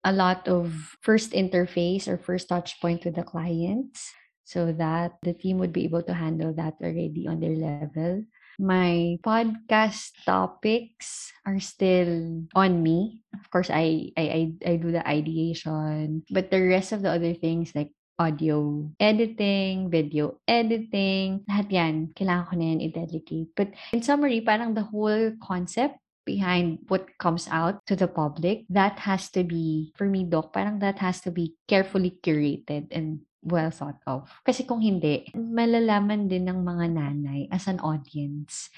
a 0.04 0.12
lot 0.12 0.48
of 0.48 0.96
first 1.00 1.32
interface 1.32 2.08
or 2.08 2.16
first 2.16 2.48
touch 2.48 2.80
point 2.80 3.04
with 3.04 3.16
the 3.16 3.24
clients 3.24 4.12
so 4.44 4.72
that 4.72 5.14
the 5.22 5.32
team 5.32 5.58
would 5.58 5.72
be 5.72 5.84
able 5.84 6.02
to 6.02 6.14
handle 6.14 6.52
that 6.54 6.74
already 6.82 7.26
on 7.28 7.38
their 7.38 7.54
level. 7.54 8.24
My 8.58 9.16
podcast 9.24 10.12
topics 10.26 11.32
are 11.46 11.60
still 11.60 12.44
on 12.52 12.82
me. 12.82 13.22
Of 13.32 13.48
course, 13.48 13.70
I 13.70 14.12
I 14.18 14.24
I, 14.26 14.42
I 14.66 14.76
do 14.76 14.92
the 14.92 15.06
ideation, 15.06 16.28
but 16.28 16.50
the 16.50 16.60
rest 16.60 16.92
of 16.92 17.00
the 17.00 17.08
other 17.08 17.32
things 17.32 17.72
like 17.72 17.94
audio 18.20 18.84
editing, 19.00 19.88
video 19.88 20.36
editing, 20.44 21.40
lahat 21.48 21.68
yan, 21.72 21.94
kailangan 22.12 22.44
ko 22.52 22.54
na 22.60 22.66
yan 22.68 22.84
i-delegate. 22.84 23.48
But 23.56 23.72
in 23.96 24.04
summary, 24.04 24.44
parang 24.44 24.76
the 24.76 24.84
whole 24.84 25.32
concept 25.40 25.99
behind 26.24 26.84
what 26.88 27.16
comes 27.18 27.48
out 27.50 27.84
to 27.86 27.96
the 27.96 28.08
public, 28.08 28.64
that 28.68 29.00
has 29.06 29.30
to 29.32 29.44
be, 29.44 29.92
for 29.96 30.06
me, 30.06 30.24
Doc, 30.24 30.52
parang 30.52 30.78
that 30.80 30.98
has 30.98 31.20
to 31.22 31.30
be 31.30 31.54
carefully 31.68 32.18
curated 32.22 32.88
and 32.90 33.20
well 33.42 33.70
thought 33.70 34.00
of. 34.06 34.28
Kasi 34.44 34.64
kung 34.64 34.80
hindi, 34.80 35.28
malalaman 35.34 36.28
din 36.28 36.48
ng 36.48 36.60
mga 36.60 36.86
nanay 36.96 37.48
as 37.50 37.66
an 37.66 37.80
audience 37.80 38.68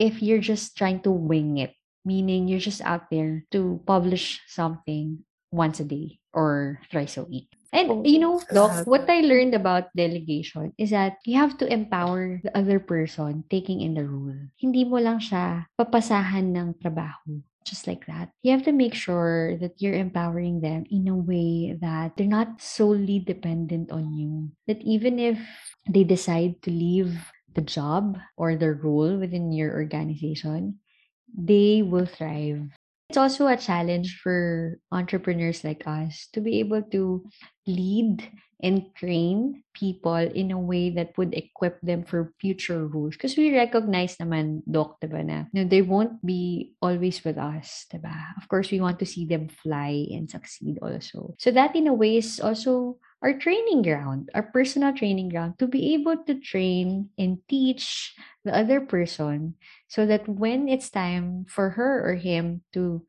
if 0.00 0.22
you're 0.24 0.42
just 0.44 0.76
trying 0.76 1.00
to 1.04 1.12
wing 1.12 1.58
it. 1.58 1.76
Meaning, 2.00 2.48
you're 2.48 2.64
just 2.64 2.80
out 2.80 3.12
there 3.12 3.44
to 3.52 3.84
publish 3.84 4.40
something 4.48 5.20
once 5.52 5.80
a 5.80 5.84
day 5.84 6.16
or 6.32 6.80
thrice 6.88 7.20
a 7.20 7.28
week. 7.28 7.52
And 7.70 7.90
Oh, 7.90 8.02
you 8.02 8.18
know, 8.18 8.42
Doc, 8.50 8.86
what 8.86 9.06
I 9.06 9.22
learned 9.22 9.54
about 9.54 9.94
delegation 9.94 10.74
is 10.76 10.90
that 10.90 11.22
you 11.22 11.38
have 11.38 11.54
to 11.62 11.70
empower 11.70 12.42
the 12.42 12.50
other 12.56 12.82
person 12.82 13.44
taking 13.46 13.80
in 13.80 13.94
the 13.94 14.02
role. 14.02 14.34
Hindi 14.58 14.82
mo 14.82 14.98
lang 14.98 15.22
siya 15.22 15.70
papasahan 15.78 16.50
ng 16.50 16.82
trabaho. 16.82 17.38
Just 17.62 17.86
like 17.86 18.06
that. 18.10 18.34
You 18.42 18.50
have 18.50 18.66
to 18.66 18.74
make 18.74 18.98
sure 18.98 19.54
that 19.62 19.78
you're 19.78 19.94
empowering 19.94 20.58
them 20.58 20.82
in 20.90 21.06
a 21.06 21.14
way 21.14 21.78
that 21.78 22.16
they're 22.16 22.26
not 22.26 22.58
solely 22.58 23.22
dependent 23.22 23.92
on 23.92 24.10
you. 24.18 24.50
That 24.66 24.82
even 24.82 25.22
if 25.22 25.38
they 25.86 26.02
decide 26.02 26.58
to 26.66 26.70
leave 26.74 27.14
the 27.54 27.62
job 27.62 28.18
or 28.34 28.56
the 28.56 28.74
role 28.74 29.14
within 29.14 29.52
your 29.52 29.76
organization, 29.78 30.82
they 31.30 31.82
will 31.86 32.06
thrive. 32.06 32.74
It's 33.10 33.18
also 33.18 33.50
a 33.50 33.58
challenge 33.58 34.22
for 34.22 34.78
entrepreneurs 34.94 35.66
like 35.66 35.82
us 35.82 36.30
to 36.30 36.38
be 36.38 36.62
able 36.62 36.86
to 36.94 37.26
lead 37.66 38.22
and 38.62 38.94
train 38.94 39.66
people 39.74 40.14
in 40.14 40.54
a 40.54 40.60
way 40.62 40.94
that 40.94 41.18
would 41.18 41.34
equip 41.34 41.80
them 41.82 42.06
for 42.06 42.30
future 42.38 42.86
roles. 42.86 43.18
Because 43.18 43.34
we 43.34 43.50
recognize 43.50 44.14
naman, 44.22 44.62
Doc, 44.70 45.02
diba 45.02 45.26
na, 45.26 45.50
no, 45.50 45.66
they 45.66 45.82
won't 45.82 46.24
be 46.24 46.78
always 46.78 47.18
with 47.26 47.34
us, 47.34 47.90
diba? 47.90 48.14
Of 48.38 48.46
course, 48.46 48.70
we 48.70 48.78
want 48.78 49.02
to 49.02 49.10
see 49.10 49.26
them 49.26 49.50
fly 49.50 50.06
and 50.14 50.30
succeed 50.30 50.78
also. 50.78 51.34
So 51.42 51.50
that 51.50 51.74
in 51.74 51.90
a 51.90 51.94
way 51.94 52.22
is 52.22 52.38
also 52.38 53.02
our 53.22 53.36
training 53.36 53.82
ground, 53.82 54.30
our 54.34 54.42
personal 54.42 54.94
training 54.94 55.28
ground 55.28 55.58
to 55.58 55.66
be 55.66 55.94
able 55.94 56.16
to 56.24 56.40
train 56.40 57.10
and 57.18 57.38
teach 57.48 58.14
the 58.44 58.56
other 58.56 58.80
person 58.80 59.54
so 59.88 60.06
that 60.06 60.28
when 60.28 60.68
it's 60.68 60.88
time 60.88 61.44
for 61.48 61.70
her 61.70 62.00
or 62.08 62.14
him 62.14 62.62
to 62.72 63.04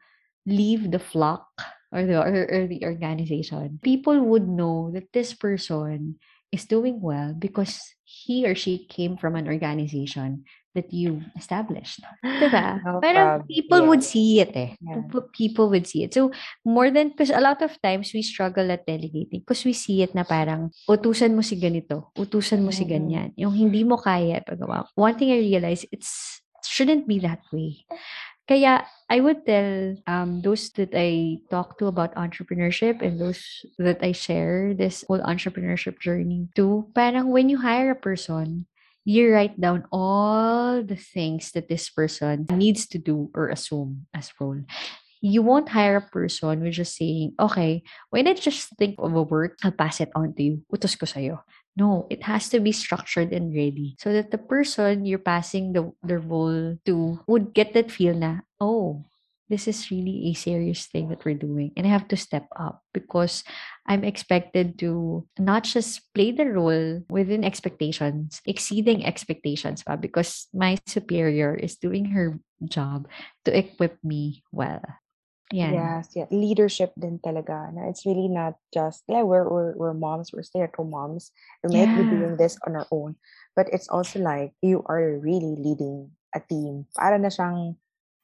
leave 0.45 0.91
the 0.91 1.00
flock 1.00 1.47
or 1.91 2.06
the 2.06 2.19
or, 2.19 2.47
or 2.52 2.67
the 2.67 2.84
organization, 2.84 3.80
people 3.82 4.19
would 4.19 4.47
know 4.47 4.91
that 4.93 5.13
this 5.13 5.34
person 5.34 6.19
is 6.52 6.65
doing 6.65 7.00
well 7.00 7.34
because 7.34 7.80
he 8.04 8.45
or 8.45 8.56
she 8.56 8.86
came 8.86 9.15
from 9.15 9.36
an 9.36 9.47
organization 9.47 10.43
that 10.73 10.91
you 10.93 11.21
established. 11.36 12.01
Diba? 12.23 12.79
No 12.86 12.99
problem. 13.01 13.47
people 13.47 13.81
would 13.91 14.03
Yeah. 14.03 14.12
see 14.13 14.29
it 14.39 14.51
eh. 14.55 14.71
Yeah. 14.81 15.03
People- 15.36 15.69
would 15.71 15.88
see 15.88 16.03
it. 16.03 16.13
So, 16.13 16.31
more 16.65 16.89
than, 16.89 17.10
because 17.13 17.29
a 17.29 17.39
lot 17.43 17.62
of 17.62 17.75
times 17.81 18.12
we 18.13 18.21
struggle 18.23 18.71
at 18.71 18.86
delegating 18.86 19.43
because 19.45 19.63
we 19.65 19.73
see 19.73 20.01
it 20.01 20.15
na 20.15 20.23
parang, 20.23 20.71
utusan 20.89 21.36
mo 21.36 21.41
si 21.43 21.55
ganito, 21.60 22.10
utusan 22.17 22.63
mo 22.63 22.71
si 22.71 22.84
Mhm. 22.86 22.91
ganyan. 22.91 23.29
Yung 23.38 23.53
hindi 23.53 23.84
mo 23.84 23.97
kaya 23.99 24.41
pagawa. 24.41 24.88
One 24.95 25.15
thing 25.19 25.31
I 25.31 25.39
realize, 25.43 25.86
it's, 25.91 26.41
it 26.60 26.65
shouldn't 26.67 27.07
be 27.07 27.19
that 27.23 27.43
way. 27.51 27.84
Kaya, 28.49 28.84
I 29.07 29.21
would 29.23 29.45
tell 29.45 29.95
um, 30.07 30.41
those 30.43 30.71
that 30.75 30.91
I 30.91 31.39
talk 31.47 31.77
to 31.79 31.88
about 31.88 32.12
entrepreneurship 32.19 32.99
and 32.99 33.15
those 33.21 33.39
that 33.79 34.03
I 34.03 34.12
share 34.12 34.73
this 34.75 35.05
whole 35.07 35.23
entrepreneurship 35.23 35.99
journey 36.03 36.49
to, 36.60 36.88
parang 36.91 37.31
when 37.31 37.47
you 37.47 37.60
hire 37.63 37.91
a 37.91 37.99
person, 37.99 38.67
you 39.06 39.34
write 39.34 39.60
down 39.60 39.86
all 39.92 40.84
the 40.84 40.96
things 40.96 41.52
that 41.52 41.70
this 41.70 41.90
person 41.90 42.46
needs 42.52 42.88
to 42.88 42.98
do 42.98 43.30
or 43.34 43.50
assume 43.50 44.08
as 44.14 44.32
role. 44.40 44.62
You 45.22 45.42
won't 45.42 45.70
hire 45.70 45.98
a 45.98 46.02
person 46.02 46.64
with 46.64 46.74
just 46.74 46.98
saying, 46.98 47.34
okay, 47.40 47.84
when 48.10 48.28
I 48.28 48.34
just 48.34 48.74
think 48.78 48.96
of 48.98 49.14
a 49.14 49.22
work, 49.22 49.58
I'll 49.64 49.72
pass 49.72 50.02
it 50.02 50.10
on 50.16 50.34
to 50.34 50.42
you. 50.42 50.66
Utos 50.74 50.98
ko 50.98 51.06
sa'yo. 51.06 51.46
No, 51.78 52.08
it 52.10 52.24
has 52.24 52.50
to 52.50 52.60
be 52.60 52.74
structured 52.74 53.32
and 53.32 53.54
ready 53.54 53.96
so 54.00 54.12
that 54.12 54.32
the 54.32 54.42
person 54.42 55.06
you're 55.06 55.22
passing 55.22 55.74
the, 55.74 55.94
the 56.04 56.18
role 56.18 56.76
to 56.86 57.20
would 57.28 57.54
get 57.54 57.74
that 57.74 57.92
feel 57.92 58.14
na, 58.14 58.42
oh, 58.60 59.06
this 59.52 59.68
is 59.68 59.92
really 59.92 60.32
a 60.32 60.34
serious 60.34 60.88
thing 60.88 61.12
that 61.12 61.28
we're 61.28 61.36
doing. 61.36 61.76
And 61.76 61.84
I 61.84 61.92
have 61.92 62.08
to 62.08 62.16
step 62.16 62.48
up 62.56 62.80
because 62.96 63.44
I'm 63.84 64.08
expected 64.08 64.80
to 64.80 65.28
not 65.36 65.68
just 65.68 66.08
play 66.16 66.32
the 66.32 66.48
role 66.48 67.04
within 67.12 67.44
expectations, 67.44 68.40
exceeding 68.48 69.04
expectations 69.04 69.84
pa, 69.84 70.00
because 70.00 70.48
my 70.56 70.80
superior 70.88 71.52
is 71.52 71.76
doing 71.76 72.16
her 72.16 72.40
job 72.64 73.12
to 73.44 73.52
equip 73.52 74.00
me 74.00 74.48
well. 74.56 74.80
Yan. 75.52 75.76
Yes, 75.76 76.16
yeah. 76.16 76.32
Leadership 76.32 76.96
din 76.96 77.20
talaga. 77.20 77.76
Na 77.76 77.92
it's 77.92 78.08
really 78.08 78.32
not 78.32 78.56
just, 78.72 79.04
yeah, 79.12 79.28
we're, 79.28 79.44
we're, 79.44 79.76
we're 79.76 79.94
moms, 79.94 80.32
we're 80.32 80.48
stay-at-home 80.48 80.96
moms. 80.96 81.36
We 81.60 81.76
might 81.76 81.92
be 81.92 82.08
doing 82.08 82.40
this 82.40 82.56
on 82.66 82.80
our 82.80 82.88
own. 82.88 83.20
But 83.52 83.68
it's 83.76 83.92
also 83.92 84.24
like, 84.24 84.56
you 84.64 84.80
are 84.88 85.20
really 85.20 85.60
leading 85.60 86.16
a 86.32 86.40
team. 86.40 86.88
Para 86.96 87.20
na 87.20 87.28
siyang, 87.28 87.76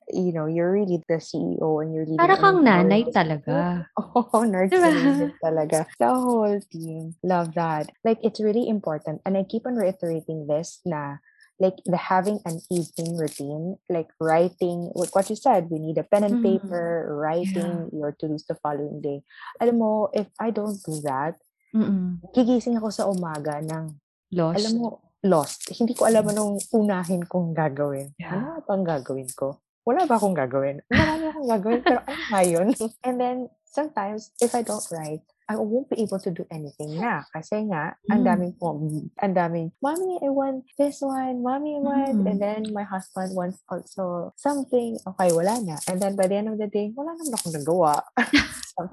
you 0.10 0.32
know, 0.32 0.46
you're 0.48 0.72
really 0.72 1.04
the 1.08 1.20
CEO 1.20 1.84
and 1.84 1.94
you're 1.94 2.06
leading 2.08 2.20
Para 2.22 2.36
an 2.36 2.42
kang 2.42 2.60
nanay 2.64 3.04
talaga. 3.12 3.86
Oh, 3.98 4.46
nurse 4.46 4.70
Diba? 4.70 5.34
talaga. 5.42 5.90
The 6.00 6.10
whole 6.14 6.62
team. 6.70 7.18
Love 7.26 7.58
that. 7.58 7.90
Like, 8.06 8.22
it's 8.22 8.38
really 8.40 8.70
important. 8.70 9.22
And 9.26 9.34
I 9.36 9.44
keep 9.44 9.66
on 9.66 9.74
reiterating 9.76 10.46
this 10.46 10.80
na 10.86 11.18
like 11.58 11.82
the 11.90 11.98
having 11.98 12.38
an 12.46 12.62
evening 12.70 13.18
routine, 13.18 13.82
like 13.90 14.14
writing 14.22 14.94
like 14.94 15.18
what 15.18 15.26
you 15.34 15.36
said, 15.36 15.74
we 15.74 15.82
need 15.82 15.98
a 15.98 16.06
pen 16.06 16.22
and 16.22 16.38
Mhm. 16.38 16.46
paper, 16.46 17.10
writing 17.18 17.90
your 17.90 18.14
to-dos 18.14 18.46
the 18.46 18.54
following 18.62 19.02
day. 19.02 19.26
Alam 19.58 19.82
mo, 19.82 19.92
if 20.14 20.30
I 20.38 20.54
don't 20.54 20.78
do 20.86 21.02
that, 21.10 21.42
Mm. 21.74 22.22
gigising 22.38 22.78
ako 22.78 22.94
sa 22.94 23.10
umaga 23.10 23.58
ng 23.66 23.98
Lost. 24.30 24.62
alam 24.62 24.72
mo, 24.78 24.86
lost. 25.26 25.74
Hindi 25.74 25.98
ko 25.98 26.06
alam 26.06 26.30
anong 26.30 26.62
unahin 26.78 27.26
kong 27.26 27.58
gagawin. 27.58 28.14
Yeah. 28.22 28.38
Ano 28.38 28.62
pang 28.62 28.86
gagawin 28.86 29.34
ko? 29.34 29.58
Wala 29.88 30.04
ba 30.04 30.20
akong 30.20 30.36
gagawin? 30.36 30.84
Marami 30.92 31.32
akong 31.32 31.48
gagawin, 31.48 31.80
pero 31.80 32.04
ano 32.04 32.24
nga 32.28 32.42
yun? 32.44 32.68
And 33.08 33.16
then, 33.16 33.38
sometimes, 33.64 34.36
if 34.44 34.52
I 34.52 34.60
don't 34.60 34.84
write, 34.92 35.24
I 35.48 35.56
won't 35.56 35.88
be 35.88 36.04
able 36.04 36.20
to 36.20 36.28
do 36.28 36.44
anything 36.52 37.00
na. 37.00 37.24
Kasi 37.32 37.72
nga, 37.72 37.96
ang 38.12 38.20
Mm. 38.20 38.28
daming 38.28 38.54
po, 38.60 38.76
ang 39.16 39.32
daming, 39.32 39.72
Mommy, 39.80 40.20
I 40.20 40.28
want 40.28 40.68
this 40.76 41.00
one. 41.00 41.40
Mommy, 41.40 41.80
I 41.80 41.82
want. 41.82 42.20
Mm. 42.20 42.28
And 42.28 42.38
then, 42.38 42.62
my 42.76 42.84
husband 42.84 43.32
wants 43.32 43.64
also 43.72 44.36
something. 44.36 45.00
Okay, 45.08 45.32
wala 45.32 45.56
na. 45.64 45.80
And 45.88 46.04
then, 46.04 46.20
by 46.20 46.28
the 46.28 46.36
end 46.36 46.52
of 46.52 46.60
the 46.60 46.68
day, 46.68 46.92
wala 46.92 47.16
naman 47.16 47.32
akong 47.32 47.56
nagawa. 47.56 48.04
So, 48.78 48.86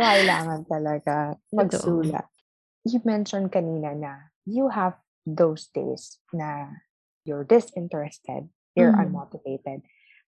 kailangan 0.00 0.64
talaga 0.64 1.36
magsulat. 1.52 2.24
You 2.88 3.04
mentioned 3.04 3.52
kanina 3.52 3.92
na 3.92 4.32
you 4.48 4.72
have 4.72 4.96
those 5.28 5.68
days 5.74 6.16
na 6.32 6.72
you're 7.26 7.44
disinterested, 7.44 8.48
you're 8.72 8.96
Mm. 8.96 9.10
unmotivated. 9.12 9.84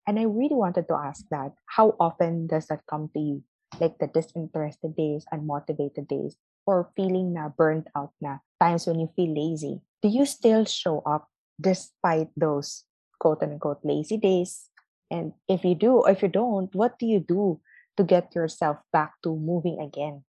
And 0.08 0.16
I 0.16 0.24
really 0.24 0.56
wanted 0.56 0.88
to 0.88 0.96
ask 0.96 1.28
that, 1.28 1.52
how 1.68 1.92
often 2.00 2.48
does 2.48 2.64
that 2.72 2.88
come 2.88 3.12
to 3.12 3.20
you? 3.20 3.44
Like 3.76 4.00
the 4.00 4.08
disinterested 4.08 4.96
days, 4.96 5.28
unmotivated 5.28 6.08
days, 6.08 6.40
or 6.64 6.88
feeling 6.96 7.36
na 7.36 7.52
burnt 7.52 7.92
out 7.92 8.16
na 8.16 8.40
times 8.56 8.88
when 8.88 9.04
you 9.04 9.12
feel 9.12 9.36
lazy. 9.36 9.84
Do 10.00 10.08
you 10.08 10.24
still 10.24 10.64
show 10.64 11.04
up 11.04 11.28
despite 11.60 12.32
those 12.32 12.88
quote 13.20 13.44
unquote 13.44 13.84
lazy 13.84 14.16
days? 14.16 14.72
And 15.12 15.36
if 15.44 15.60
you 15.60 15.76
do, 15.76 16.00
or 16.00 16.10
if 16.10 16.24
you 16.24 16.32
don't, 16.32 16.72
what 16.72 16.96
do 16.96 17.04
you 17.04 17.20
do 17.20 17.60
to 18.00 18.02
get 18.02 18.32
yourself 18.32 18.80
back 18.88 19.20
to 19.28 19.36
moving 19.36 19.76
again? 19.76 20.24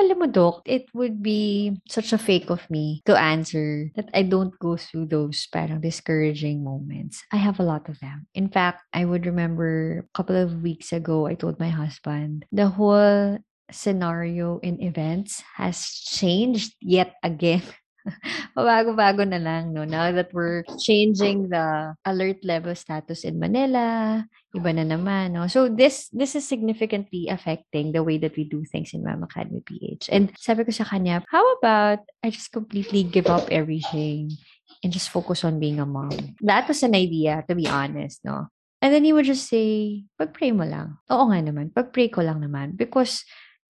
Alam 0.00 0.18
mo, 0.24 0.26
Doc, 0.26 0.62
it 0.64 0.88
would 0.96 1.22
be 1.22 1.76
such 1.88 2.12
a 2.12 2.18
fake 2.18 2.48
of 2.50 2.64
me 2.70 3.02
to 3.04 3.12
answer 3.16 3.92
that 3.94 4.08
I 4.14 4.22
don't 4.24 4.56
go 4.58 4.76
through 4.76 5.06
those 5.12 5.46
parang 5.52 5.80
discouraging 5.80 6.64
moments. 6.64 7.22
I 7.30 7.36
have 7.36 7.60
a 7.60 7.66
lot 7.68 7.88
of 7.88 8.00
them. 8.00 8.26
In 8.34 8.48
fact, 8.48 8.82
I 8.92 9.04
would 9.04 9.26
remember 9.26 10.08
a 10.08 10.16
couple 10.16 10.36
of 10.36 10.62
weeks 10.62 10.92
ago, 10.92 11.26
I 11.26 11.34
told 11.36 11.60
my 11.60 11.68
husband, 11.68 12.46
the 12.50 12.68
whole 12.72 13.38
scenario 13.70 14.58
in 14.60 14.80
events 14.82 15.42
has 15.56 15.92
changed 15.92 16.74
yet 16.80 17.14
again. 17.22 17.62
Bago-bago 18.56 19.22
na 19.24 19.38
lang, 19.38 19.72
no? 19.72 19.84
Now 19.84 20.10
that 20.12 20.34
we're 20.34 20.62
changing 20.82 21.48
the 21.48 21.94
alert 22.04 22.42
level 22.44 22.74
status 22.74 23.24
in 23.24 23.38
Manila, 23.38 24.22
iba 24.54 24.70
na 24.74 24.84
naman, 24.84 25.32
no? 25.32 25.46
So 25.46 25.68
this 25.70 26.10
this 26.10 26.34
is 26.34 26.46
significantly 26.46 27.30
affecting 27.30 27.92
the 27.92 28.02
way 28.02 28.18
that 28.18 28.36
we 28.36 28.44
do 28.44 28.66
things 28.66 28.92
in 28.92 29.06
Ma'am 29.06 29.22
Academy 29.22 29.62
PH. 29.62 30.10
And 30.10 30.34
sabi 30.38 30.66
ko 30.66 30.70
sa 30.74 30.84
kanya, 30.84 31.22
how 31.30 31.44
about 31.58 32.04
I 32.22 32.30
just 32.30 32.50
completely 32.50 33.06
give 33.06 33.30
up 33.30 33.48
everything 33.50 34.34
and 34.82 34.90
just 34.92 35.10
focus 35.10 35.46
on 35.46 35.62
being 35.62 35.78
a 35.78 35.86
mom? 35.86 36.36
That 36.42 36.66
was 36.66 36.82
an 36.82 36.94
idea, 36.94 37.46
to 37.46 37.54
be 37.54 37.66
honest, 37.70 38.22
no? 38.26 38.50
And 38.82 38.90
then 38.90 39.06
he 39.06 39.14
would 39.14 39.30
just 39.30 39.46
say, 39.46 40.02
pag-pray 40.18 40.50
mo 40.50 40.66
lang. 40.66 40.98
Oo 41.06 41.30
nga 41.30 41.38
naman, 41.38 41.70
pag-pray 41.70 42.10
ko 42.10 42.26
lang 42.26 42.42
naman. 42.42 42.74
Because 42.74 43.22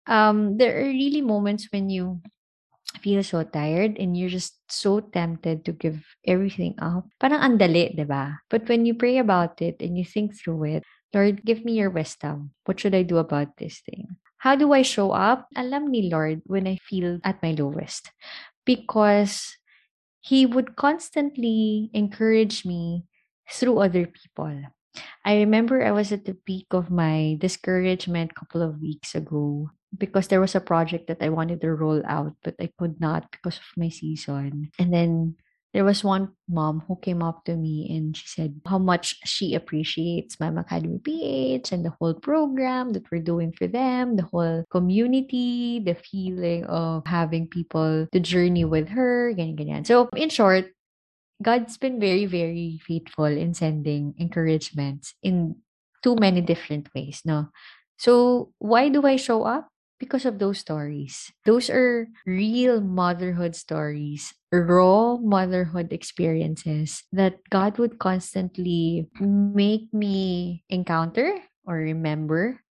um, 0.05 0.53
there 0.61 0.77
are 0.77 0.85
really 0.85 1.25
moments 1.25 1.65
when 1.73 1.89
you 1.89 2.21
feel 2.99 3.23
so 3.23 3.47
tired 3.47 3.95
and 3.95 4.19
you're 4.19 4.31
just 4.31 4.59
so 4.67 4.99
tempted 4.99 5.63
to 5.63 5.71
give 5.71 6.03
everything 6.27 6.75
up. 6.83 7.07
Parang 7.15 7.39
andali, 7.39 7.95
di 7.95 8.03
ba? 8.03 8.43
But 8.51 8.67
when 8.67 8.83
you 8.83 8.93
pray 8.93 9.17
about 9.17 9.63
it 9.63 9.79
and 9.79 9.95
you 9.95 10.03
think 10.03 10.35
through 10.35 10.63
it, 10.67 10.83
Lord, 11.15 11.41
give 11.47 11.63
me 11.63 11.79
your 11.79 11.89
wisdom. 11.89 12.51
What 12.67 12.79
should 12.79 12.93
I 12.93 13.07
do 13.07 13.17
about 13.17 13.57
this 13.57 13.79
thing? 13.81 14.19
How 14.43 14.59
do 14.59 14.71
I 14.75 14.83
show 14.83 15.11
up? 15.15 15.47
Alam 15.55 15.89
ni 15.89 16.11
Lord 16.11 16.43
when 16.45 16.67
I 16.67 16.77
feel 16.83 17.23
at 17.23 17.41
my 17.41 17.55
lowest. 17.55 18.11
Because 18.67 19.57
He 20.19 20.45
would 20.45 20.75
constantly 20.75 21.89
encourage 21.95 22.67
me 22.67 23.07
through 23.49 23.79
other 23.79 24.05
people. 24.05 24.67
I 25.23 25.39
remember 25.41 25.81
I 25.81 25.95
was 25.95 26.11
at 26.11 26.25
the 26.25 26.35
peak 26.35 26.67
of 26.75 26.91
my 26.91 27.39
discouragement 27.39 28.35
a 28.35 28.39
couple 28.39 28.61
of 28.61 28.83
weeks 28.83 29.15
ago 29.15 29.71
because 29.97 30.27
there 30.27 30.41
was 30.41 30.55
a 30.55 30.61
project 30.61 31.07
that 31.07 31.21
I 31.21 31.29
wanted 31.29 31.61
to 31.61 31.73
roll 31.73 32.01
out, 32.05 32.33
but 32.43 32.55
I 32.59 32.69
could 32.77 32.99
not 33.01 33.31
because 33.31 33.57
of 33.57 33.77
my 33.77 33.89
season. 33.89 34.71
And 34.77 34.93
then 34.93 35.35
there 35.73 35.85
was 35.85 36.03
one 36.03 36.33
mom 36.47 36.81
who 36.87 36.97
came 36.97 37.21
up 37.21 37.45
to 37.45 37.55
me 37.55 37.85
and 37.95 38.17
she 38.17 38.25
said 38.27 38.59
how 38.65 38.79
much 38.79 39.17
she 39.23 39.53
appreciates 39.53 40.37
Mamacademy 40.37 41.03
PH 41.03 41.71
and 41.71 41.85
the 41.85 41.93
whole 41.99 42.15
program 42.15 42.93
that 42.93 43.05
we're 43.11 43.21
doing 43.21 43.53
for 43.53 43.67
them, 43.67 44.15
the 44.15 44.25
whole 44.25 44.65
community, 44.71 45.79
the 45.79 45.93
feeling 45.93 46.65
of 46.65 47.05
having 47.05 47.47
people 47.47 48.07
to 48.11 48.19
journey 48.19 48.65
with 48.65 48.89
her, 48.89 49.33
ganyan, 49.37 49.57
ganyan. 49.57 49.85
So, 49.85 50.09
in 50.15 50.29
short, 50.29 50.73
God's 51.41 51.77
been 51.77 51.99
very, 51.99 52.25
very 52.25 52.81
faithful 52.81 53.25
in 53.25 53.53
sending 53.53 54.15
encouragements 54.17 55.13
in 55.21 55.55
too 56.01 56.15
many 56.15 56.41
different 56.41 56.89
ways, 56.95 57.21
no? 57.25 57.49
So, 57.97 58.51
why 58.57 58.89
do 58.89 59.05
I 59.05 59.17
show 59.17 59.43
up? 59.43 59.69
Because 59.99 60.23
of 60.23 60.39
those 60.39 60.63
stories. 60.63 61.27
Those 61.43 61.69
are 61.69 62.07
real 62.25 62.79
motherhood 62.79 63.53
stories, 63.53 64.31
raw 64.47 65.19
motherhood 65.19 65.91
experiences 65.91 67.03
that 67.11 67.43
God 67.51 67.77
would 67.77 67.99
constantly 67.99 69.11
make 69.19 69.91
me 69.91 70.63
encounter 70.71 71.35
or 71.67 71.83
remember. 71.83 72.63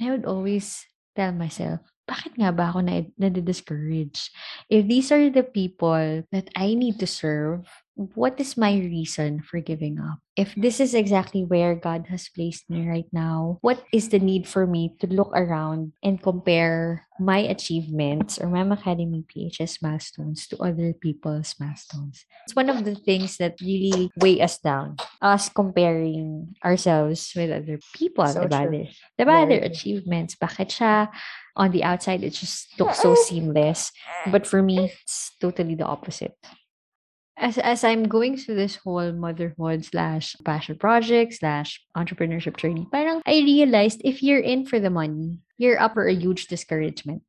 And 0.00 0.08
I 0.08 0.10
would 0.16 0.24
always 0.24 0.88
tell 1.14 1.36
myself, 1.36 1.84
bakit 2.08 2.40
nga 2.40 2.50
ba 2.50 2.72
ako 2.72 2.80
na, 2.80 3.04
na-discourage? 3.20 4.32
If 4.72 4.88
these 4.88 5.12
are 5.12 5.28
the 5.28 5.44
people 5.44 6.24
that 6.32 6.48
I 6.56 6.74
need 6.74 6.98
to 6.98 7.06
serve, 7.06 7.68
what 8.14 8.40
is 8.40 8.56
my 8.56 8.72
reason 8.72 9.44
for 9.44 9.60
giving 9.60 10.00
up? 10.00 10.24
If 10.36 10.56
mm. 10.56 10.62
this 10.62 10.80
is 10.80 10.94
exactly 10.94 11.44
where 11.44 11.74
God 11.76 12.08
has 12.08 12.32
placed 12.32 12.64
me 12.70 12.88
right 12.88 13.08
now, 13.12 13.58
what 13.60 13.84
is 13.92 14.08
the 14.08 14.18
need 14.18 14.48
for 14.48 14.66
me 14.66 14.96
to 15.00 15.06
look 15.06 15.28
around 15.36 15.92
and 16.02 16.16
compare 16.16 17.04
my 17.20 17.44
achievements 17.44 18.40
or 18.40 18.48
my 18.48 18.64
Academy 18.64 19.24
PHS 19.28 19.84
milestones 19.84 20.48
to 20.48 20.56
other 20.64 20.94
people's 20.96 21.52
milestones? 21.60 22.24
It's 22.48 22.56
one 22.56 22.70
of 22.72 22.88
the 22.88 22.94
things 22.96 23.36
that 23.36 23.60
really 23.60 24.08
weigh 24.16 24.40
us 24.40 24.56
down, 24.56 24.96
us 25.20 25.50
comparing 25.52 26.56
ourselves 26.64 27.32
with 27.36 27.52
other 27.52 27.78
people, 27.92 28.26
So 28.28 28.48
diba? 28.48 28.64
true. 28.64 28.88
Their- 29.18 29.26
Diba? 29.26 29.48
Their 29.48 29.64
achievements. 29.68 30.40
Bakit 30.40 30.72
siya 30.72 31.12
on 31.56 31.70
the 31.70 31.84
outside, 31.84 32.24
it 32.24 32.32
just 32.32 32.72
looks 32.80 33.02
so 33.02 33.12
seamless. 33.28 33.92
But 34.32 34.46
for 34.46 34.62
me, 34.62 34.88
it's 34.88 35.36
totally 35.36 35.74
the 35.74 35.84
opposite. 35.84 36.32
As, 37.40 37.56
as 37.56 37.84
I'm 37.84 38.04
going 38.04 38.36
through 38.36 38.56
this 38.56 38.76
whole 38.76 39.12
motherhood 39.12 39.82
slash 39.86 40.36
passion 40.44 40.76
project 40.76 41.32
slash 41.32 41.80
entrepreneurship 41.96 42.58
journey, 42.58 42.86
parang 42.92 43.22
I 43.24 43.40
realized 43.40 44.02
if 44.04 44.22
you're 44.22 44.44
in 44.44 44.66
for 44.66 44.78
the 44.78 44.90
money, 44.90 45.38
you're 45.56 45.80
up 45.80 45.94
for 45.94 46.06
a 46.06 46.12
huge 46.12 46.48
discouragement. 46.48 47.22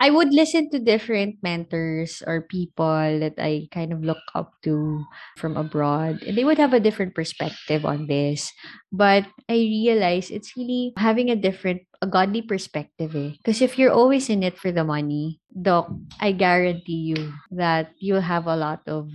I 0.00 0.08
would 0.10 0.32
listen 0.32 0.70
to 0.70 0.80
different 0.80 1.36
mentors 1.44 2.22
or 2.26 2.40
people 2.40 3.20
that 3.20 3.36
I 3.36 3.68
kind 3.70 3.92
of 3.92 4.00
look 4.02 4.24
up 4.34 4.56
to 4.64 5.04
from 5.36 5.56
abroad, 5.56 6.22
and 6.24 6.36
they 6.38 6.44
would 6.44 6.56
have 6.56 6.72
a 6.72 6.80
different 6.80 7.14
perspective 7.14 7.84
on 7.84 8.06
this. 8.08 8.50
But 8.90 9.28
I 9.48 9.60
realize 9.60 10.30
it's 10.30 10.56
really 10.56 10.94
having 10.96 11.28
a 11.30 11.36
different, 11.36 11.82
a 12.00 12.06
godly 12.08 12.40
perspective. 12.40 13.14
Eh. 13.14 13.36
Because 13.44 13.60
if 13.60 13.78
you're 13.78 13.92
always 13.92 14.30
in 14.30 14.42
it 14.42 14.56
for 14.56 14.72
the 14.72 14.84
money, 14.84 15.38
doc, 15.52 15.92
I 16.18 16.32
guarantee 16.32 17.12
you 17.12 17.34
that 17.52 17.92
you'll 18.00 18.24
have 18.24 18.46
a 18.46 18.56
lot 18.56 18.80
of 18.88 19.12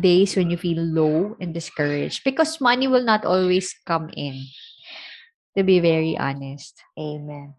days 0.00 0.36
when 0.36 0.50
you 0.50 0.56
feel 0.58 0.82
low 0.84 1.36
and 1.40 1.54
discouraged 1.54 2.22
because 2.24 2.60
money 2.60 2.86
will 2.86 3.04
not 3.04 3.24
always 3.24 3.72
come 3.86 4.10
in. 4.12 4.44
To 5.58 5.62
be 5.62 5.78
very 5.80 6.16
honest. 6.16 6.82
Amen. 6.98 7.54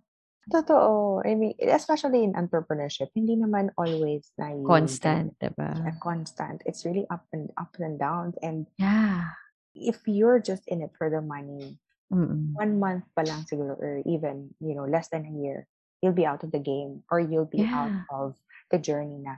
Totoo. 0.50 1.22
I 1.26 1.36
mean, 1.36 1.54
especially 1.62 2.24
in 2.26 2.34
entrepreneurship, 2.34 3.14
hindi 3.14 3.38
naman 3.38 3.70
always 3.78 4.34
na 4.38 4.50
you 4.52 4.66
Constant, 4.66 5.38
diba? 5.38 5.78
constant. 6.02 6.62
It's 6.66 6.86
really 6.86 7.06
up 7.10 7.26
and 7.34 7.54
up 7.58 7.78
and 7.80 7.98
downs. 8.02 8.36
And 8.42 8.66
Yeah. 8.78 9.38
if 9.78 10.02
you're 10.10 10.42
just 10.42 10.66
in 10.68 10.82
it 10.82 10.92
for 10.98 11.10
the 11.10 11.22
money, 11.22 11.78
Mm-mm. 12.10 12.58
one 12.58 12.82
month 12.82 13.06
pa 13.14 13.22
lang 13.22 13.46
siguro, 13.46 13.78
or 13.78 14.02
even, 14.10 14.54
you 14.60 14.74
know, 14.74 14.90
less 14.90 15.10
than 15.14 15.26
a 15.30 15.34
year, 15.34 15.70
you'll 16.02 16.18
be 16.18 16.26
out 16.26 16.42
of 16.44 16.52
the 16.52 16.60
game 16.62 17.06
or 17.14 17.20
you'll 17.22 17.50
be 17.50 17.62
out 17.70 17.94
Yeah. 17.94 18.10
of 18.10 18.34
the 18.74 18.80
journey 18.82 19.22
na. 19.22 19.38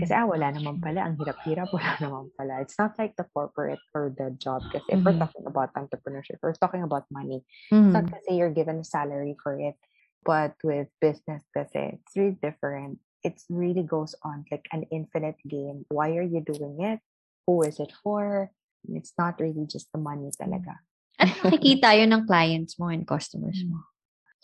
Kasi 0.00 0.16
ah, 0.16 0.24
wala 0.26 0.48
naman 0.50 0.80
pala, 0.80 1.06
ang 1.06 1.14
hirap-hirap, 1.20 1.70
wala 1.76 1.92
naman 2.00 2.32
pala. 2.34 2.58
It's 2.64 2.74
not 2.80 2.98
like 2.98 3.14
the 3.14 3.28
corporate 3.30 3.84
or 3.94 4.10
the 4.10 4.32
job. 4.40 4.64
Kasi 4.72 4.82
if 4.90 5.04
we're 5.04 5.14
talking 5.20 5.44
about 5.46 5.70
entrepreneurship, 5.76 6.40
we're 6.42 6.56
talking 6.56 6.82
about 6.82 7.04
money. 7.12 7.44
It's 7.70 7.92
Mm. 7.92 7.92
not 7.94 8.08
kasi 8.10 8.34
you're 8.34 8.50
given 8.50 8.80
a 8.80 8.86
salary 8.86 9.36
for 9.38 9.54
it. 9.60 9.76
But 10.24 10.56
with 10.64 10.88
business 11.00 11.44
kasi, 11.52 12.00
it's 12.00 12.16
really 12.16 12.38
different. 12.40 12.98
It 13.24 13.40
really 13.48 13.84
goes 13.84 14.14
on 14.24 14.44
like 14.50 14.66
an 14.72 14.84
infinite 14.90 15.40
game. 15.48 15.84
Why 15.88 16.16
are 16.16 16.26
you 16.26 16.40
doing 16.40 16.80
it? 16.80 17.00
who 17.46 17.62
is 17.62 17.78
it 17.80 17.92
for. 18.02 18.50
It's 18.88 19.12
not 19.16 19.40
really 19.40 19.66
just 19.66 19.88
the 19.92 19.98
money 19.98 20.30
talaga. 20.36 20.80
At 21.16 21.28
nakikita 21.40 21.96
yun 21.96 22.12
ng 22.12 22.26
clients 22.26 22.76
mo 22.76 22.88
and 22.88 23.06
customers 23.06 23.62
mo. 23.64 23.80
Mm. 23.80 23.88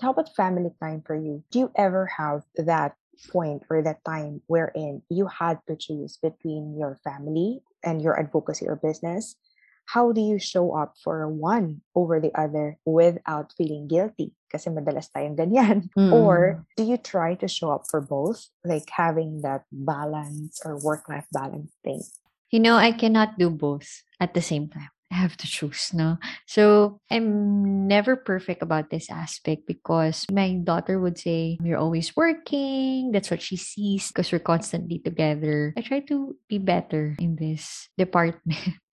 How 0.00 0.10
about 0.16 0.32
family 0.32 0.72
time 0.80 1.04
for 1.04 1.12
you? 1.12 1.44
Do 1.52 1.68
you 1.68 1.68
ever 1.76 2.08
have 2.16 2.48
that 2.56 2.96
point 3.28 3.68
or 3.68 3.84
that 3.84 4.00
time 4.00 4.40
wherein 4.48 5.04
you 5.12 5.28
had 5.28 5.60
to 5.68 5.76
choose 5.76 6.16
between 6.16 6.72
your 6.72 6.96
family 7.04 7.60
and 7.84 8.00
your 8.00 8.16
advocacy 8.16 8.64
or 8.64 8.80
business? 8.80 9.36
How 9.90 10.14
do 10.14 10.22
you 10.22 10.38
show 10.38 10.70
up 10.79 10.94
for 11.03 11.26
one 11.26 11.83
over 11.98 12.22
the 12.22 12.31
other 12.38 12.79
without 12.87 13.50
feeling 13.59 13.90
guilty? 13.90 14.38
Kasi 14.46 14.70
madalas 14.70 15.11
tayong 15.11 15.35
ganyan. 15.35 15.90
Mm. 15.98 16.14
Or 16.14 16.62
do 16.79 16.87
you 16.87 16.94
try 16.94 17.35
to 17.42 17.50
show 17.50 17.74
up 17.74 17.90
for 17.90 17.98
both, 17.98 18.55
like 18.62 18.87
having 18.94 19.42
that 19.42 19.66
balance 19.74 20.62
or 20.62 20.79
work-life 20.79 21.26
balance 21.35 21.74
thing? 21.83 22.07
You 22.55 22.62
know, 22.62 22.79
I 22.79 22.94
cannot 22.94 23.35
do 23.38 23.50
both 23.50 23.87
at 24.22 24.35
the 24.35 24.42
same 24.42 24.70
time. 24.70 24.94
I 25.11 25.18
have 25.18 25.35
to 25.42 25.46
choose, 25.50 25.90
no? 25.90 26.22
So 26.46 27.03
I'm 27.11 27.87
never 27.90 28.14
perfect 28.14 28.62
about 28.62 28.94
this 28.94 29.11
aspect 29.11 29.66
because 29.66 30.22
my 30.31 30.55
daughter 30.62 31.03
would 31.03 31.18
say, 31.18 31.59
You're 31.66 31.83
always 31.83 32.14
working. 32.14 33.11
That's 33.11 33.31
what 33.31 33.42
she 33.42 33.59
sees 33.59 34.07
because 34.14 34.31
we're 34.31 34.38
constantly 34.38 35.03
together. 35.03 35.74
I 35.74 35.83
try 35.83 35.98
to 36.07 36.38
be 36.46 36.62
better 36.62 37.18
in 37.18 37.35
this 37.35 37.90
department. 37.98 38.79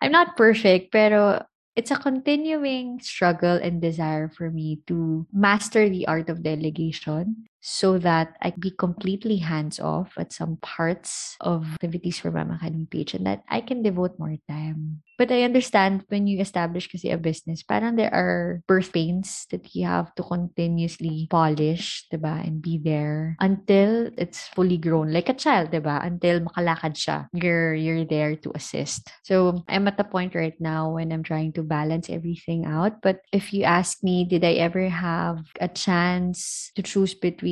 I'm 0.00 0.12
not 0.12 0.36
perfect, 0.36 0.92
pero 0.92 1.44
it's 1.76 1.90
a 1.90 1.96
continuing 1.96 3.00
struggle 3.00 3.54
and 3.54 3.80
desire 3.80 4.28
for 4.28 4.50
me 4.50 4.82
to 4.86 5.26
master 5.32 5.88
the 5.88 6.06
art 6.06 6.28
of 6.28 6.42
delegation 6.42 7.46
so 7.60 7.98
that 7.98 8.38
I 8.40 8.54
be 8.54 8.70
completely 8.70 9.42
hands 9.42 9.80
off 9.80 10.14
at 10.16 10.32
some 10.32 10.58
parts 10.62 11.36
of 11.40 11.66
activities 11.74 12.18
for 12.18 12.30
Mamacademy 12.30 12.88
page 12.90 13.14
and 13.14 13.26
that 13.26 13.42
I 13.48 13.60
can 13.60 13.82
devote 13.82 14.18
more 14.18 14.36
time. 14.48 15.02
But 15.18 15.32
I 15.34 15.42
understand 15.42 16.06
when 16.08 16.30
you 16.30 16.38
establish 16.38 16.86
kasi 16.86 17.10
a 17.10 17.18
business, 17.18 17.66
parang 17.66 17.98
there 17.98 18.14
are 18.14 18.62
birth 18.70 18.94
pains 18.94 19.50
that 19.50 19.74
you 19.74 19.82
have 19.86 20.14
to 20.14 20.22
continuously 20.22 21.26
polish, 21.26 22.06
diba? 22.06 22.46
And 22.46 22.62
be 22.62 22.78
there 22.78 23.34
until 23.42 24.14
it's 24.14 24.46
fully 24.54 24.78
grown. 24.78 25.10
Like 25.10 25.28
a 25.28 25.34
child, 25.34 25.74
diba? 25.74 25.98
Until 26.06 26.46
makalakad 26.46 26.94
siya. 26.94 27.26
You're, 27.34 27.74
you're 27.74 28.06
there 28.06 28.38
to 28.46 28.54
assist. 28.54 29.10
So 29.26 29.66
I'm 29.66 29.90
at 29.90 29.98
the 29.98 30.06
point 30.06 30.38
right 30.38 30.54
now 30.62 30.94
when 30.94 31.10
I'm 31.10 31.26
trying 31.26 31.52
to 31.58 31.66
balance 31.66 32.06
everything 32.06 32.62
out. 32.64 33.02
But 33.02 33.26
if 33.32 33.52
you 33.52 33.66
ask 33.66 34.06
me, 34.06 34.22
did 34.22 34.46
I 34.46 34.62
ever 34.62 34.86
have 34.86 35.50
a 35.58 35.66
chance 35.66 36.70
to 36.78 36.82
choose 36.86 37.18
between 37.18 37.47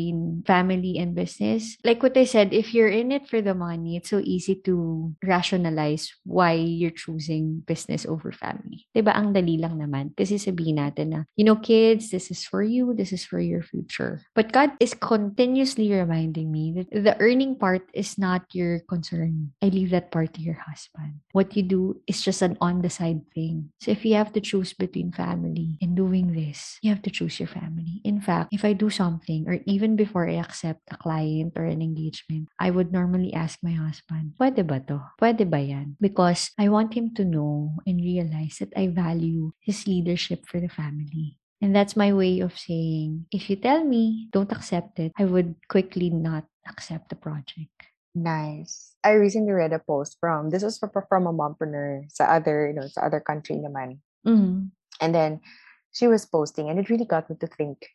family 0.46 0.98
and 0.98 1.14
business? 1.14 1.76
Like 1.84 2.02
what 2.02 2.16
I 2.16 2.24
said, 2.24 2.52
if 2.52 2.74
you're 2.74 2.92
in 2.92 3.12
it 3.12 3.28
for 3.28 3.40
the 3.40 3.54
money, 3.54 3.96
it's 3.96 4.10
so 4.10 4.20
easy 4.24 4.56
to 4.64 5.14
rationalize 5.24 6.12
why 6.24 6.52
you're 6.52 6.94
choosing 6.94 7.62
business 7.66 8.04
over 8.06 8.32
family. 8.32 8.86
ba 8.94 9.16
Ang 9.16 9.32
dali 9.32 9.60
lang 9.60 9.78
naman. 9.78 10.12
Kasi 10.16 10.36
sabihin 10.36 10.82
natin 10.82 11.06
na, 11.12 11.20
you 11.36 11.44
know, 11.44 11.56
kids, 11.56 12.10
this 12.10 12.30
is 12.30 12.44
for 12.44 12.62
you, 12.62 12.92
this 12.92 13.12
is 13.12 13.24
for 13.24 13.40
your 13.40 13.62
future. 13.62 14.26
But 14.34 14.52
God 14.52 14.72
is 14.80 14.94
continuously 14.94 15.92
reminding 15.92 16.50
me 16.50 16.74
that 16.76 16.88
the 16.90 17.14
earning 17.20 17.56
part 17.56 17.86
is 17.94 18.18
not 18.18 18.44
your 18.52 18.80
concern. 18.90 19.52
I 19.62 19.68
leave 19.68 19.90
that 19.90 20.10
part 20.10 20.34
to 20.34 20.42
your 20.42 20.58
husband. 20.58 21.22
What 21.32 21.54
you 21.54 21.62
do 21.62 22.02
is 22.06 22.20
just 22.20 22.42
an 22.42 22.58
on 22.60 22.82
the 22.82 22.90
side 22.90 23.22
thing. 23.34 23.70
So 23.80 23.90
if 23.90 24.04
you 24.04 24.14
have 24.18 24.32
to 24.34 24.40
choose 24.40 24.72
between 24.72 25.12
family 25.12 25.78
and 25.80 25.94
doing 25.94 26.32
this, 26.34 26.78
you 26.82 26.90
have 26.90 27.02
to 27.06 27.10
choose 27.10 27.38
your 27.38 27.48
family. 27.48 28.00
In 28.04 28.20
fact, 28.20 28.50
if 28.50 28.64
I 28.64 28.72
do 28.72 28.90
something 28.90 29.46
or 29.46 29.60
even 29.66 29.85
before 29.94 30.26
I 30.26 30.42
accept 30.42 30.82
a 30.90 30.98
client 30.98 31.54
or 31.54 31.62
an 31.62 31.78
engagement, 31.78 32.48
I 32.58 32.74
would 32.74 32.90
normally 32.90 33.30
ask 33.30 33.62
my 33.62 33.78
husband, 33.78 34.34
pwede 34.40 34.66
ba 34.66 34.82
to? 34.90 35.14
Pwede 35.22 35.46
ba 35.46 35.62
yan? 35.62 35.94
Because 36.02 36.50
I 36.58 36.66
want 36.66 36.98
him 36.98 37.14
to 37.14 37.22
know 37.22 37.78
and 37.86 38.02
realize 38.02 38.58
that 38.58 38.74
I 38.74 38.90
value 38.90 39.54
his 39.62 39.86
leadership 39.86 40.50
for 40.50 40.58
the 40.58 40.72
family. 40.72 41.38
And 41.62 41.70
that's 41.70 41.96
my 41.96 42.12
way 42.12 42.40
of 42.40 42.58
saying, 42.58 43.30
if 43.30 43.48
you 43.48 43.56
tell 43.56 43.84
me, 43.84 44.28
don't 44.32 44.52
accept 44.52 44.98
it, 44.98 45.12
I 45.16 45.24
would 45.24 45.54
quickly 45.68 46.10
not 46.10 46.44
accept 46.68 47.08
the 47.08 47.16
project. 47.16 47.70
Nice. 48.16 48.96
I 49.04 49.12
recently 49.20 49.52
read 49.52 49.72
a 49.72 49.78
post 49.78 50.16
from 50.18 50.48
this 50.48 50.64
was 50.64 50.78
from, 50.80 50.90
from 51.08 51.26
a 51.28 51.32
mompreneur 51.32 52.08
sa 52.08 52.24
other, 52.24 52.68
you 52.68 52.74
know, 52.74 52.88
sa 52.88 53.04
other 53.04 53.20
country 53.20 53.56
naman. 53.56 54.00
Mm-hmm. 54.26 54.72
And 55.00 55.14
then 55.14 55.40
she 55.92 56.08
was 56.08 56.24
posting 56.24 56.68
and 56.68 56.80
it 56.80 56.88
really 56.88 57.04
got 57.04 57.28
me 57.28 57.36
to 57.40 57.46
think. 57.46 57.88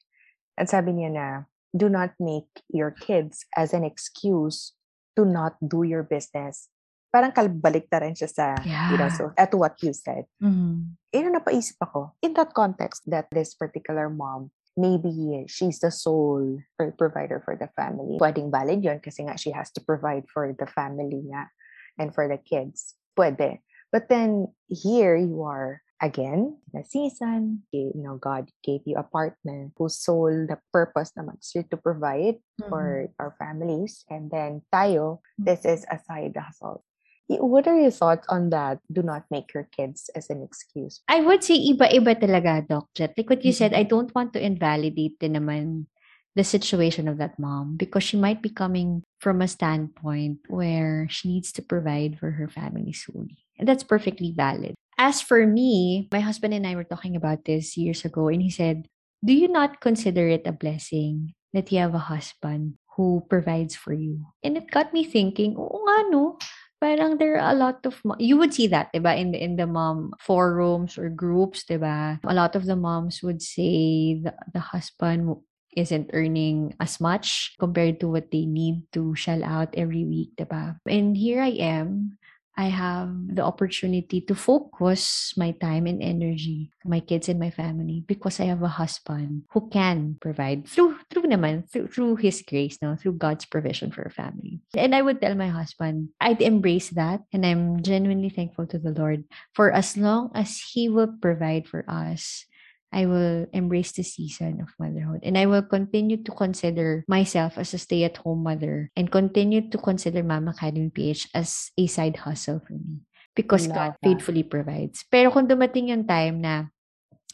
And 0.57 0.69
sabi 0.69 0.93
niya 0.93 1.09
na, 1.09 1.27
do 1.75 1.87
not 1.87 2.11
make 2.19 2.47
your 2.67 2.91
kids 2.91 3.47
as 3.55 3.73
an 3.73 3.83
excuse 3.83 4.73
to 5.15 5.23
not 5.23 5.55
do 5.59 5.83
your 5.83 6.03
business. 6.03 6.67
Parang 7.11 7.35
kalbalik 7.35 7.91
na 7.91 7.99
rin 7.99 8.15
siya 8.15 8.29
sa, 8.31 8.55
you 8.63 8.95
know, 8.95 9.11
so 9.11 9.35
at 9.35 9.51
what 9.51 9.75
you 9.83 9.91
said. 9.91 10.23
Mm-hmm. 10.39 10.95
Ang 11.11 11.35
napaisip 11.35 11.75
ako. 11.83 12.15
In 12.23 12.31
that 12.39 12.55
context, 12.55 13.03
that 13.11 13.27
this 13.35 13.51
particular 13.51 14.07
mom, 14.07 14.51
maybe 14.79 15.11
she's 15.51 15.83
the 15.83 15.91
sole 15.91 16.63
provider 16.95 17.43
for 17.43 17.59
the 17.59 17.67
family. 17.75 18.15
Pwedeng 18.15 18.47
valid 18.47 18.79
yun 18.79 19.03
kasi 19.03 19.27
nga 19.27 19.35
she 19.35 19.51
has 19.51 19.67
to 19.75 19.83
provide 19.83 20.23
for 20.31 20.55
the 20.55 20.67
family 20.71 21.19
nga 21.27 21.51
and 21.99 22.15
for 22.15 22.31
the 22.31 22.39
kids. 22.39 22.95
Pwede. 23.19 23.59
But 23.91 24.07
then 24.07 24.47
here 24.71 25.19
you 25.19 25.43
are 25.43 25.83
again, 26.01 26.57
the 26.73 26.83
season, 26.83 27.63
you 27.71 27.93
know, 27.95 28.17
God 28.17 28.49
gave 28.65 28.81
you 28.85 28.97
a 28.97 29.05
partner 29.05 29.69
whose 29.77 30.01
sole 30.01 30.49
the 30.49 30.57
purpose 30.73 31.13
naman 31.13 31.37
is 31.39 31.53
to 31.53 31.77
provide 31.77 32.41
for 32.67 33.07
our 33.21 33.37
families. 33.37 34.03
And 34.09 34.29
then 34.33 34.65
tayo, 34.73 35.21
this 35.37 35.63
is 35.63 35.85
a 35.87 36.01
side 36.01 36.35
hustle. 36.35 36.83
What 37.31 37.63
are 37.69 37.79
your 37.79 37.95
thoughts 37.95 38.27
on 38.27 38.49
that? 38.51 38.83
Do 38.91 39.01
not 39.05 39.23
make 39.31 39.53
your 39.53 39.69
kids 39.71 40.09
as 40.17 40.27
an 40.27 40.43
excuse. 40.43 40.99
I 41.07 41.23
would 41.23 41.45
say 41.45 41.55
iba-iba 41.55 42.19
talaga, 42.19 42.67
Doc 42.67 42.91
Jet. 42.91 43.15
Like 43.15 43.29
what 43.29 43.45
you 43.45 43.55
said, 43.55 43.71
Mhm. 43.71 43.79
I 43.79 43.83
don't 43.87 44.11
want 44.11 44.35
to 44.35 44.43
invalidate 44.43 45.15
din 45.15 45.39
naman 45.39 45.87
the 46.35 46.43
situation 46.43 47.07
of 47.07 47.15
that 47.23 47.39
mom 47.39 47.79
because 47.79 48.03
she 48.03 48.19
might 48.19 48.43
be 48.43 48.51
coming 48.51 49.03
from 49.19 49.39
a 49.39 49.47
standpoint 49.47 50.43
where 50.51 51.07
she 51.07 51.31
needs 51.31 51.51
to 51.55 51.61
provide 51.63 52.19
for 52.19 52.35
her 52.35 52.47
family 52.51 52.91
solely. 52.91 53.47
And 53.55 53.67
that's 53.67 53.83
perfectly 53.87 54.35
valid. 54.35 54.75
As 55.01 55.17
for 55.17 55.49
me, 55.49 56.05
my 56.13 56.21
husband 56.21 56.53
and 56.53 56.61
I 56.61 56.77
were 56.77 56.85
talking 56.85 57.17
about 57.17 57.49
this 57.49 57.73
years 57.73 58.05
ago, 58.05 58.29
and 58.29 58.37
he 58.37 58.53
said, 58.53 58.85
Do 59.25 59.33
you 59.33 59.49
not 59.49 59.81
consider 59.81 60.29
it 60.29 60.45
a 60.45 60.53
blessing 60.53 61.33
that 61.57 61.73
you 61.73 61.81
have 61.81 61.97
a 61.97 62.05
husband 62.13 62.77
who 62.93 63.25
provides 63.25 63.73
for 63.73 63.97
you? 63.97 64.29
And 64.45 64.53
it 64.61 64.69
got 64.69 64.93
me 64.93 65.01
thinking, 65.01 65.57
oo 65.57 65.73
nga 65.73 66.37
parang 66.77 67.17
there 67.17 67.41
are 67.41 67.49
a 67.49 67.57
lot 67.57 67.81
of 67.89 67.97
mo- 68.05 68.21
you 68.21 68.37
would 68.37 68.53
see 68.53 68.69
that 68.69 68.93
diba 68.93 69.17
in 69.17 69.33
the 69.33 69.41
in 69.41 69.57
the 69.57 69.65
mom 69.65 70.13
forums 70.21 71.01
or 71.01 71.09
groups 71.09 71.65
diba? 71.65 72.21
A 72.21 72.37
lot 72.37 72.53
of 72.53 72.69
the 72.69 72.77
moms 72.77 73.25
would 73.25 73.41
say 73.41 74.21
the, 74.21 74.37
the 74.53 74.61
husband 74.61 75.33
isn't 75.73 76.13
earning 76.13 76.77
as 76.77 77.01
much 77.01 77.57
compared 77.57 77.97
to 78.01 78.09
what 78.09 78.29
they 78.29 78.45
need 78.45 78.85
to 78.93 79.17
shell 79.17 79.41
out 79.41 79.73
every 79.73 80.05
week 80.05 80.37
diba? 80.37 80.77
And 80.85 81.17
here 81.17 81.41
I 81.41 81.57
am 81.57 82.20
I 82.57 82.67
have 82.67 83.09
the 83.35 83.43
opportunity 83.43 84.21
to 84.21 84.35
focus 84.35 85.33
my 85.37 85.51
time 85.51 85.87
and 85.87 86.03
energy 86.03 86.71
to 86.83 86.89
my 86.89 86.99
kids 86.99 87.29
and 87.29 87.39
my 87.39 87.49
family 87.49 88.03
because 88.05 88.39
I 88.39 88.45
have 88.51 88.61
a 88.61 88.67
husband 88.67 89.43
who 89.51 89.69
can 89.69 90.17
provide 90.19 90.67
through 90.67 90.99
through 91.09 91.31
naman 91.31 91.69
through, 91.71 91.87
through 91.87 92.15
his 92.17 92.43
grace 92.43 92.77
no 92.81 92.95
through 92.95 93.17
God's 93.17 93.45
provision 93.45 93.91
for 93.91 94.03
a 94.03 94.11
family. 94.11 94.59
And 94.75 94.93
I 94.93 95.01
would 95.01 95.21
tell 95.21 95.35
my 95.35 95.47
husband 95.47 96.09
I'd 96.19 96.41
embrace 96.41 96.89
that 96.91 97.21
and 97.31 97.45
I'm 97.45 97.81
genuinely 97.81 98.29
thankful 98.29 98.67
to 98.67 98.79
the 98.79 98.91
Lord 98.91 99.23
for 99.55 99.71
as 99.71 99.95
long 99.95 100.31
as 100.35 100.59
he 100.59 100.89
will 100.89 101.15
provide 101.21 101.67
for 101.67 101.85
us 101.87 102.45
I 102.91 103.07
will 103.07 103.47
embrace 103.55 103.95
the 103.95 104.03
season 104.03 104.59
of 104.59 104.75
motherhood 104.75 105.23
and 105.23 105.39
I 105.39 105.47
will 105.47 105.63
continue 105.63 106.19
to 106.27 106.31
consider 106.35 107.07
myself 107.07 107.57
as 107.57 107.73
a 107.73 107.79
stay 107.79 108.03
at 108.03 108.19
home 108.19 108.43
mother 108.43 108.91
and 108.99 109.07
continue 109.07 109.71
to 109.71 109.77
consider 109.79 110.23
Mama 110.23 110.51
Academy 110.51 110.91
PH 110.91 111.31
as 111.33 111.71
a 111.79 111.87
side 111.87 112.27
hustle 112.27 112.59
for 112.59 112.75
me 112.75 113.07
because 113.35 113.67
God 113.71 113.95
that. 113.95 114.03
faithfully 114.03 114.43
provides. 114.43 115.07
Pero 115.07 115.31
kung 115.31 115.47
dumating 115.47 115.87
yung 115.87 116.03
time 116.03 116.43
na 116.43 116.67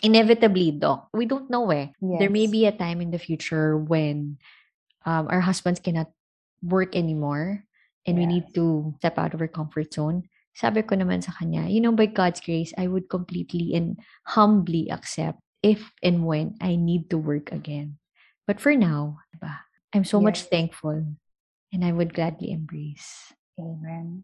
inevitably, 0.05 0.77
Doc, 0.77 1.09
we 1.13 1.25
don't 1.25 1.49
know 1.49 1.69
eh. 1.73 1.89
There 1.99 2.29
may 2.29 2.45
Yes. 2.45 2.53
be 2.53 2.61
a 2.69 2.77
time 2.77 3.01
in 3.01 3.09
the 3.09 3.17
future 3.21 3.73
when 3.77 4.37
um, 5.09 5.25
our 5.29 5.41
husbands 5.41 5.81
cannot 5.81 6.13
work 6.61 6.93
anymore 6.93 7.65
and 8.05 8.13
we 8.17 8.29
need 8.29 8.53
Yes. 8.53 8.53
to 8.61 8.93
step 9.01 9.17
out 9.17 9.33
of 9.33 9.41
our 9.41 9.49
comfort 9.49 9.89
zone. 9.89 10.29
Sabi 10.53 10.81
ko 10.85 10.97
naman 10.97 11.21
sa 11.21 11.33
kanya, 11.33 11.65
you 11.69 11.81
know, 11.81 11.93
by 11.93 12.09
God's 12.09 12.41
grace, 12.41 12.73
I 12.77 12.89
would 12.89 13.09
completely 13.09 13.73
and 13.77 13.97
humbly 14.25 14.89
accept 14.89 15.37
if 15.63 15.91
and 16.03 16.25
when 16.25 16.55
I 16.61 16.75
need 16.75 17.09
to 17.09 17.17
work 17.17 17.51
again. 17.51 17.97
But 18.45 18.61
for 18.61 18.75
now, 18.75 19.19
diba, 19.35 19.59
I'm 19.93 20.05
so 20.05 20.21
much 20.21 20.43
thankful 20.47 21.17
and 21.73 21.85
I 21.85 21.91
would 21.91 22.13
gladly 22.13 22.51
embrace. 22.51 23.33
Amen. 23.59 24.23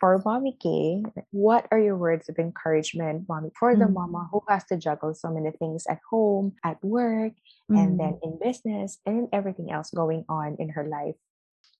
For 0.00 0.18
Mommy 0.24 0.56
Kaye, 0.58 1.04
what 1.30 1.68
are 1.70 1.78
your 1.78 1.96
words 1.96 2.28
of 2.28 2.38
encouragement, 2.38 3.28
Mommy, 3.28 3.50
for 3.54 3.76
the 3.76 3.86
Mm. 3.86 3.94
mama 3.94 4.28
who 4.32 4.42
has 4.48 4.64
to 4.72 4.76
juggle 4.80 5.14
so 5.14 5.30
many 5.30 5.52
things 5.52 5.86
at 5.86 6.00
home, 6.10 6.56
at 6.64 6.82
work, 6.82 7.34
and 7.68 8.00
then 8.00 8.18
in 8.22 8.38
business, 8.40 8.98
and 9.06 9.18
in 9.18 9.28
everything 9.32 9.70
else 9.70 9.92
going 9.92 10.24
on 10.28 10.56
in 10.58 10.70
her 10.74 10.88
life? 10.88 11.14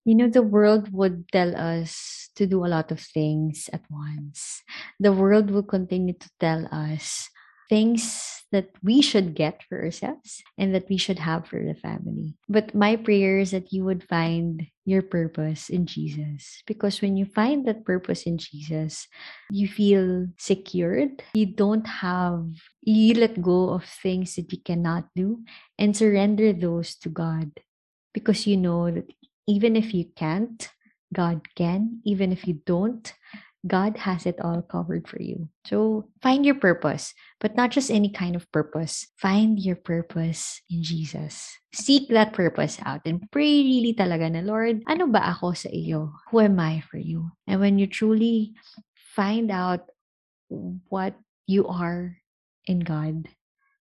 You 0.05 0.15
know, 0.15 0.29
the 0.29 0.43
world 0.43 0.93
would 0.93 1.31
tell 1.33 1.57
us 1.57 2.29
to 2.37 2.47
do 2.47 2.67
a 2.67 2.71
lot 2.71 2.93
of 2.93 3.01
things 3.01 3.71
at 3.73 3.83
once. 3.91 4.63
The 5.01 5.13
world 5.13 5.51
will 5.51 5.67
continue 5.67 6.15
to 6.15 6.31
tell 6.39 6.69
us 6.71 7.32
things 7.73 8.45
that 8.53 8.69
we 8.85 9.01
should 9.01 9.33
get 9.33 9.65
for 9.65 9.81
ourselves 9.81 10.45
and 10.61 10.77
that 10.77 10.85
we 10.93 11.01
should 11.01 11.19
have 11.19 11.49
for 11.49 11.57
the 11.57 11.73
family. 11.73 12.37
But 12.47 12.77
my 12.77 13.01
prayer 13.01 13.41
is 13.41 13.57
that 13.57 13.73
you 13.73 13.83
would 13.89 14.05
find 14.05 14.69
your 14.85 15.01
purpose 15.01 15.73
in 15.73 15.89
Jesus. 15.89 16.61
Because 16.67 17.01
when 17.01 17.17
you 17.17 17.25
find 17.25 17.65
that 17.65 17.89
purpose 17.89 18.29
in 18.29 18.37
Jesus, 18.37 19.09
you 19.49 19.67
feel 19.69 20.29
secured. 20.37 21.25
You 21.33 21.47
don't 21.47 21.89
have, 21.89 22.45
you 22.83 23.15
let 23.15 23.41
go 23.41 23.71
of 23.71 23.89
things 23.89 24.37
that 24.37 24.53
you 24.53 24.61
cannot 24.61 25.09
do 25.17 25.41
and 25.81 25.97
surrender 25.97 26.53
those 26.53 26.95
to 26.97 27.09
God. 27.09 27.57
Because 28.13 28.47
you 28.47 28.59
know 28.59 28.91
that 28.91 29.09
even 29.49 29.77
if 29.77 29.95
you 29.97 30.13
can't, 30.13 30.69
God 31.09 31.41
can. 31.57 32.05
Even 32.05 32.33
if 32.33 32.47
you 32.47 32.61
don't, 32.67 33.13
God 33.67 33.97
has 34.03 34.27
it 34.27 34.43
all 34.43 34.63
covered 34.63 35.07
for 35.07 35.23
you. 35.23 35.49
So 35.67 36.11
find 36.21 36.45
your 36.45 36.59
purpose, 36.59 37.15
but 37.41 37.55
not 37.55 37.71
just 37.71 37.91
any 37.91 38.11
kind 38.11 38.35
of 38.35 38.51
purpose. 38.51 39.07
Find 39.17 39.59
your 39.59 39.77
purpose 39.77 40.61
in 40.69 40.83
Jesus. 40.83 41.47
Seek 41.73 42.11
that 42.11 42.33
purpose 42.35 42.79
out 42.83 43.07
and 43.07 43.23
pray 43.31 43.63
really 43.63 43.95
talaga 43.95 44.35
na, 44.35 44.43
Lord, 44.43 44.83
ano 44.91 45.07
ba 45.07 45.31
ako 45.31 45.55
sa 45.55 45.71
iyo? 45.71 46.11
Who 46.31 46.41
am 46.43 46.59
I 46.59 46.83
for 46.91 46.99
you? 46.99 47.31
And 47.47 47.63
when 47.63 47.79
you 47.79 47.87
truly 47.87 48.59
find 49.15 49.51
out 49.51 49.87
what 50.91 51.15
you 51.47 51.71
are 51.71 52.19
in 52.67 52.83
God, 52.83 53.31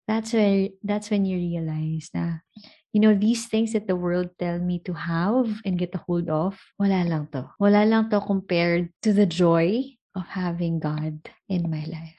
that's 0.09 0.33
where 0.33 0.73
that's 0.83 1.11
when 1.11 1.29
you 1.29 1.37
realize 1.37 2.09
na 2.17 2.41
you 2.97 3.01
know, 3.01 3.13
these 3.13 3.45
things 3.45 3.75
that 3.75 3.87
the 3.87 3.95
world 3.95 4.31
tell 4.39 4.59
me 4.59 4.79
to 4.79 4.95
have 4.95 5.61
and 5.67 5.77
get 5.77 5.95
a 5.95 6.01
hold 6.09 6.31
of, 6.31 6.57
wala 6.81 7.05
lang 7.05 7.29
to. 7.29 7.45
Wala 7.61 7.85
lang 7.85 8.09
to 8.09 8.25
compared 8.25 8.89
to 9.03 9.13
the 9.13 9.27
joy 9.27 9.85
of 10.17 10.25
having 10.25 10.81
God 10.81 11.21
in 11.47 11.69
my 11.69 11.85
life. 11.85 12.17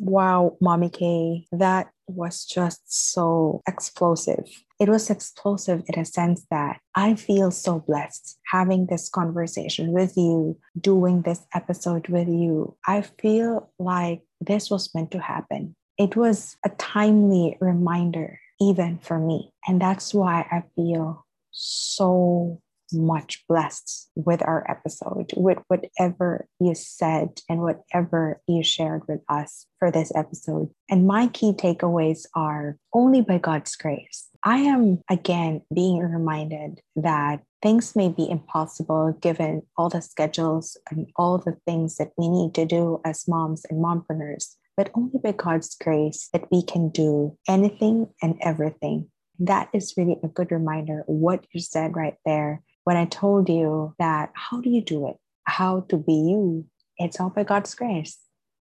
Wow, 0.00 0.56
Mommy 0.62 0.88
Kaye, 0.88 1.44
that 1.52 1.92
was 2.06 2.46
just 2.46 2.80
so 2.88 3.60
explosive. 3.68 4.48
It 4.80 4.88
was 4.88 5.10
explosive 5.10 5.84
in 5.92 6.00
a 6.00 6.06
sense 6.06 6.46
that 6.50 6.80
I 6.94 7.14
feel 7.14 7.50
so 7.50 7.84
blessed 7.84 8.38
having 8.46 8.86
this 8.86 9.10
conversation 9.10 9.92
with 9.92 10.16
you, 10.16 10.56
doing 10.80 11.20
this 11.20 11.44
episode 11.52 12.08
with 12.08 12.28
you. 12.28 12.78
I 12.86 13.02
feel 13.02 13.74
like 13.78 14.22
this 14.40 14.70
was 14.70 14.88
meant 14.94 15.10
to 15.10 15.20
happen. 15.20 15.76
It 15.98 16.16
was 16.16 16.56
a 16.64 16.70
timely 16.70 17.58
reminder 17.60 18.40
even 18.60 18.98
for 18.98 19.18
me. 19.18 19.52
And 19.66 19.80
that's 19.80 20.12
why 20.14 20.46
I 20.50 20.64
feel 20.74 21.26
so 21.50 22.60
much 22.92 23.44
blessed 23.48 24.10
with 24.14 24.42
our 24.42 24.64
episode, 24.70 25.32
with 25.36 25.58
whatever 25.68 26.46
you 26.60 26.74
said 26.74 27.40
and 27.48 27.60
whatever 27.60 28.40
you 28.46 28.62
shared 28.62 29.02
with 29.08 29.20
us 29.28 29.66
for 29.78 29.90
this 29.90 30.12
episode. 30.14 30.70
And 30.88 31.06
my 31.06 31.28
key 31.28 31.52
takeaways 31.52 32.26
are 32.34 32.78
only 32.94 33.20
by 33.20 33.38
God's 33.38 33.76
grace. 33.76 34.28
I 34.44 34.58
am 34.58 35.02
again 35.10 35.62
being 35.74 35.98
reminded 35.98 36.80
that 36.96 37.40
things 37.60 37.96
may 37.96 38.08
be 38.08 38.30
impossible 38.30 39.16
given 39.20 39.62
all 39.76 39.88
the 39.88 40.00
schedules 40.00 40.76
and 40.90 41.10
all 41.16 41.38
the 41.38 41.56
things 41.66 41.96
that 41.96 42.12
we 42.16 42.28
need 42.28 42.54
to 42.54 42.64
do 42.64 43.00
as 43.04 43.26
moms 43.26 43.64
and 43.64 43.84
mompreneurs 43.84 44.54
but 44.78 44.90
only 44.94 45.18
by 45.18 45.32
God's 45.32 45.74
grace 45.74 46.28
that 46.32 46.50
we 46.52 46.62
can 46.62 46.88
do 46.90 47.36
anything 47.48 48.06
and 48.22 48.36
everything. 48.40 49.10
That 49.40 49.68
is 49.74 49.94
really 49.96 50.18
a 50.22 50.28
good 50.28 50.52
reminder 50.52 51.02
what 51.06 51.44
you 51.52 51.60
said 51.60 51.96
right 51.96 52.14
there 52.24 52.62
when 52.84 52.96
I 52.96 53.06
told 53.06 53.48
you 53.48 53.94
that 53.98 54.30
how 54.34 54.60
do 54.60 54.70
you 54.70 54.80
do 54.80 55.08
it? 55.08 55.16
How 55.44 55.80
to 55.88 55.96
be 55.96 56.12
you? 56.12 56.64
It's 56.96 57.18
all 57.18 57.30
by 57.30 57.42
God's 57.42 57.74
grace. 57.74 58.18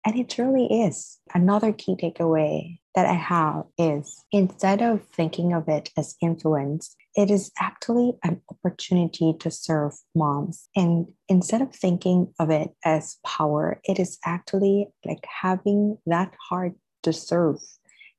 And 0.07 0.17
it 0.17 0.31
truly 0.31 0.67
is. 0.85 1.19
Another 1.35 1.73
key 1.73 1.97
takeaway 1.97 2.79
that 2.95 3.07
I 3.07 3.15
have 3.15 3.65
is 3.77 4.23
instead 4.31 4.83
of 4.83 5.03
thinking 5.09 5.53
of 5.53 5.69
it 5.69 5.91
as 5.97 6.15
influence, 6.23 6.95
it 7.17 7.31
is 7.31 7.53
actually 7.59 8.13
an 8.25 8.41
opportunity 8.51 9.35
to 9.39 9.51
serve 9.51 9.95
moms. 10.15 10.69
And 10.75 11.07
instead 11.29 11.63
of 11.63 11.75
thinking 11.75 12.33
of 12.39 12.51
it 12.51 12.71
as 12.85 13.19
power, 13.25 13.81
it 13.85 13.99
is 13.99 14.19
actually 14.25 14.89
like 15.05 15.25
having 15.43 15.99
that 16.07 16.35
heart 16.49 16.75
to 17.05 17.13
serve. 17.13 17.57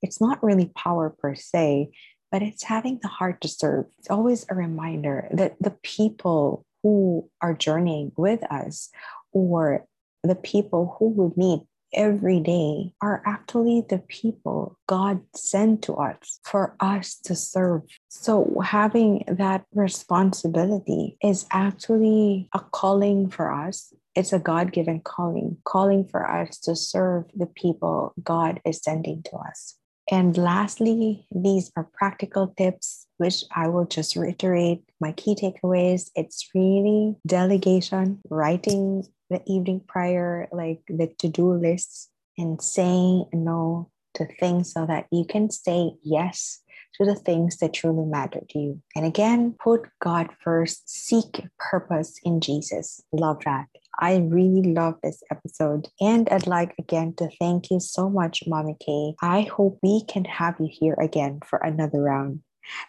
It's 0.01 0.21
not 0.21 0.43
really 0.43 0.71
power 0.75 1.09
per 1.09 1.35
se, 1.35 1.89
but 2.31 2.41
it's 2.41 2.63
having 2.63 2.99
the 3.01 3.07
heart 3.07 3.41
to 3.41 3.47
serve. 3.47 3.85
It's 3.99 4.09
always 4.09 4.45
a 4.49 4.55
reminder 4.55 5.27
that 5.31 5.55
the 5.59 5.75
people 5.83 6.65
who 6.83 7.29
are 7.41 7.53
journeying 7.53 8.11
with 8.15 8.43
us 8.51 8.89
or 9.31 9.85
the 10.23 10.35
people 10.35 10.95
who 10.97 11.09
we 11.09 11.31
meet 11.35 11.61
every 11.95 12.39
day 12.39 12.91
are 13.01 13.23
actually 13.25 13.83
the 13.89 13.99
people 13.99 14.77
God 14.87 15.21
sent 15.35 15.81
to 15.83 15.95
us 15.95 16.39
for 16.43 16.75
us 16.79 17.15
to 17.23 17.35
serve. 17.35 17.81
So, 18.09 18.61
having 18.63 19.23
that 19.27 19.65
responsibility 19.73 21.17
is 21.23 21.45
actually 21.51 22.49
a 22.53 22.59
calling 22.59 23.29
for 23.29 23.51
us. 23.51 23.93
It's 24.15 24.33
a 24.33 24.39
God 24.39 24.71
given 24.71 25.01
calling, 25.01 25.57
calling 25.65 26.05
for 26.05 26.29
us 26.29 26.59
to 26.59 26.75
serve 26.75 27.25
the 27.35 27.47
people 27.47 28.13
God 28.23 28.61
is 28.65 28.81
sending 28.83 29.23
to 29.23 29.37
us. 29.37 29.75
And 30.09 30.37
lastly, 30.37 31.25
these 31.31 31.71
are 31.75 31.89
practical 31.93 32.53
tips, 32.55 33.07
which 33.17 33.43
I 33.55 33.69
will 33.69 33.85
just 33.85 34.15
reiterate 34.15 34.83
my 35.01 35.11
key 35.13 35.35
takeaways. 35.35 36.11
It's 36.15 36.47
really 36.53 37.15
delegation, 37.25 38.19
writing 38.29 39.07
the 39.29 39.41
evening 39.45 39.81
prior, 39.87 40.47
like 40.51 40.81
the 40.87 41.07
to 41.19 41.29
do 41.29 41.53
lists, 41.53 42.09
and 42.37 42.61
saying 42.61 43.25
no 43.33 43.89
to 44.15 44.25
things 44.39 44.73
so 44.73 44.85
that 44.85 45.07
you 45.11 45.25
can 45.25 45.49
say 45.49 45.91
yes 46.03 46.61
to 46.97 47.05
the 47.05 47.15
things 47.15 47.57
that 47.57 47.73
truly 47.73 48.05
matter 48.05 48.41
to 48.49 48.59
you. 48.59 48.81
And 48.95 49.05
again, 49.05 49.55
put 49.61 49.81
God 50.01 50.29
first, 50.43 50.89
seek 50.89 51.43
purpose 51.59 52.19
in 52.23 52.39
Jesus. 52.39 53.01
Love 53.11 53.43
that. 53.45 53.67
I 53.99 54.17
really 54.17 54.73
love 54.73 54.95
this 55.03 55.21
episode. 55.31 55.87
And 55.99 56.27
I'd 56.29 56.47
like 56.47 56.73
again 56.79 57.13
to 57.17 57.29
thank 57.39 57.69
you 57.69 57.79
so 57.79 58.09
much, 58.09 58.43
Mommy 58.47 58.75
Kaye. 58.79 59.15
I 59.21 59.41
hope 59.41 59.79
we 59.83 60.03
can 60.05 60.25
have 60.25 60.55
you 60.59 60.69
here 60.71 60.97
again 60.99 61.39
for 61.45 61.59
another 61.59 62.01
round 62.01 62.41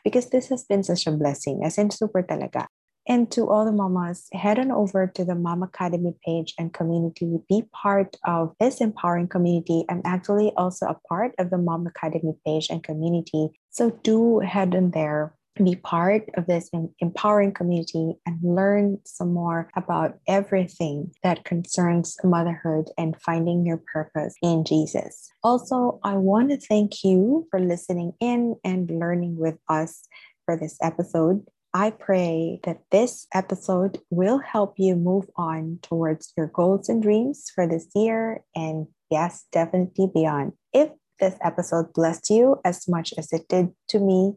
because 0.05 0.31
this 0.31 0.49
has 0.49 0.65
been 0.65 0.83
such 0.83 1.07
a 1.07 1.13
blessing. 1.13 1.63
As 1.65 1.79
in, 1.79 1.91
super 1.91 2.23
talaga. 2.23 2.67
And 3.09 3.31
to 3.33 3.49
all 3.49 3.65
the 3.65 3.73
mamas, 3.73 4.29
head 4.33 4.59
on 4.59 4.71
over 4.71 5.07
to 5.07 5.25
the 5.25 5.35
Mamacademy 5.35 6.15
page 6.25 6.55
and 6.59 6.73
community. 6.73 7.39
Be 7.49 7.63
part 7.73 8.17
of 8.25 8.55
this 8.59 8.81
empowering 8.81 9.29
community. 9.29 9.85
I'm 9.89 10.03
actually 10.05 10.53
also 10.57 10.87
a 10.87 10.99
part 11.09 11.33
of 11.39 11.51
the 11.51 11.57
Mamacademy 11.57 12.37
page 12.45 12.67
and 12.69 12.83
community. 12.83 13.51
So 13.71 13.91
do 14.03 14.41
head 14.41 14.75
on 14.75 14.91
there 14.91 15.37
be 15.65 15.77
part 15.77 16.29
of 16.37 16.47
this 16.47 16.71
empowering 17.01 17.53
community 17.53 18.15
and 18.27 18.39
learn 18.43 18.99
some 19.05 19.33
more 19.33 19.71
about 19.77 20.19
everything 20.29 21.13
that 21.23 21.45
concerns 21.45 22.17
motherhood 22.23 22.91
and 22.99 23.21
finding 23.21 23.65
your 23.65 23.83
purpose 23.93 24.35
in 24.43 24.65
Jesus. 24.65 25.31
Also, 25.43 25.99
I 26.05 26.15
want 26.15 26.51
to 26.51 26.59
thank 26.59 27.05
you 27.05 27.47
for 27.51 27.61
listening 27.61 28.13
in 28.21 28.57
and 28.65 28.91
learning 28.91 29.37
with 29.39 29.59
us 29.69 30.07
for 30.45 30.57
this 30.57 30.77
episode. 30.83 31.45
I 31.77 31.91
pray 31.91 32.59
that 32.65 32.81
this 32.91 33.27
episode 33.35 34.01
will 34.09 34.39
help 34.39 34.77
you 34.79 34.97
move 34.97 35.27
on 35.37 35.79
towards 35.83 36.33
your 36.35 36.47
goals 36.47 36.89
and 36.89 37.03
dreams 37.03 37.53
for 37.55 37.67
this 37.67 37.87
year 37.95 38.41
and, 38.55 38.87
yes, 39.11 39.45
definitely 39.53 40.09
beyond. 40.15 40.55
If 40.73 40.89
this 41.21 41.37
episode 41.45 41.93
blessed 41.93 42.31
you 42.31 42.61
as 42.65 42.89
much 42.89 43.13
as 43.19 43.31
it 43.31 43.47
did 43.49 43.75
to 43.89 43.99
me, 43.99 44.33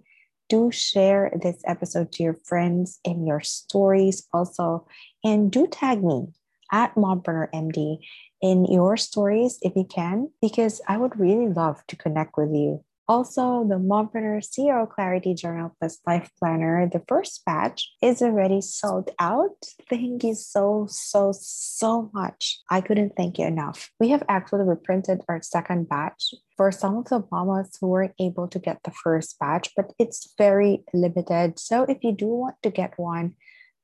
do 0.50 0.70
share 0.70 1.32
this 1.42 1.62
episode 1.66 2.12
to 2.12 2.24
your 2.24 2.38
friends 2.44 3.00
in 3.06 3.26
your 3.26 3.40
stories 3.40 4.28
also. 4.34 4.86
And 5.24 5.50
do 5.50 5.66
tag 5.66 6.04
me 6.04 6.28
at 6.74 6.94
Mompreneur 6.96 7.48
MD 7.54 8.00
in 8.42 8.66
your 8.66 8.98
stories 8.98 9.60
if 9.62 9.78
you 9.78 9.86
can, 9.86 10.30
because 10.42 10.82
I 10.90 10.98
would 10.98 11.18
really 11.18 11.48
love 11.48 11.82
to 11.88 11.96
connect 11.96 12.36
with 12.36 12.50
you. 12.54 12.84
Also, 13.10 13.66
the 13.68 13.80
Mompreneur 13.80 14.38
CEO 14.38 14.88
Clarity 14.88 15.34
Journal 15.34 15.76
Plus 15.80 15.98
Life 16.06 16.30
Planner, 16.38 16.88
the 16.88 17.02
first 17.08 17.44
batch, 17.44 17.90
is 18.04 18.22
already 18.22 18.62
sold 18.62 19.10
out. 19.18 19.66
Thank 19.90 20.24
you 20.24 20.36
so, 20.36 20.86
so, 20.88 21.32
so 21.34 22.12
much. 22.14 22.60
I 22.70 22.82
couldn't 22.82 23.14
thank 23.18 23.40
you 23.40 23.48
enough. 23.48 23.90
We 24.00 24.10
have 24.10 24.22
actually 24.30 24.66
reprinted 24.66 25.22
our 25.28 25.42
second 25.42 25.90
batch 25.90 26.36
for 26.56 26.72
some 26.72 26.98
of 26.98 27.06
the 27.06 27.24
mamas 27.32 27.76
who 27.82 27.88
weren't 27.88 28.14
able 28.20 28.48
to 28.48 28.60
get 28.60 28.78
the 28.84 28.92
first 28.92 29.40
batch, 29.40 29.72
but 29.76 29.92
it's 29.98 30.32
very 30.38 30.84
limited. 30.94 31.58
So 31.58 31.86
if 31.90 31.98
you 32.04 32.12
do 32.12 32.28
want 32.28 32.58
to 32.62 32.70
get 32.70 32.94
one, 33.00 33.34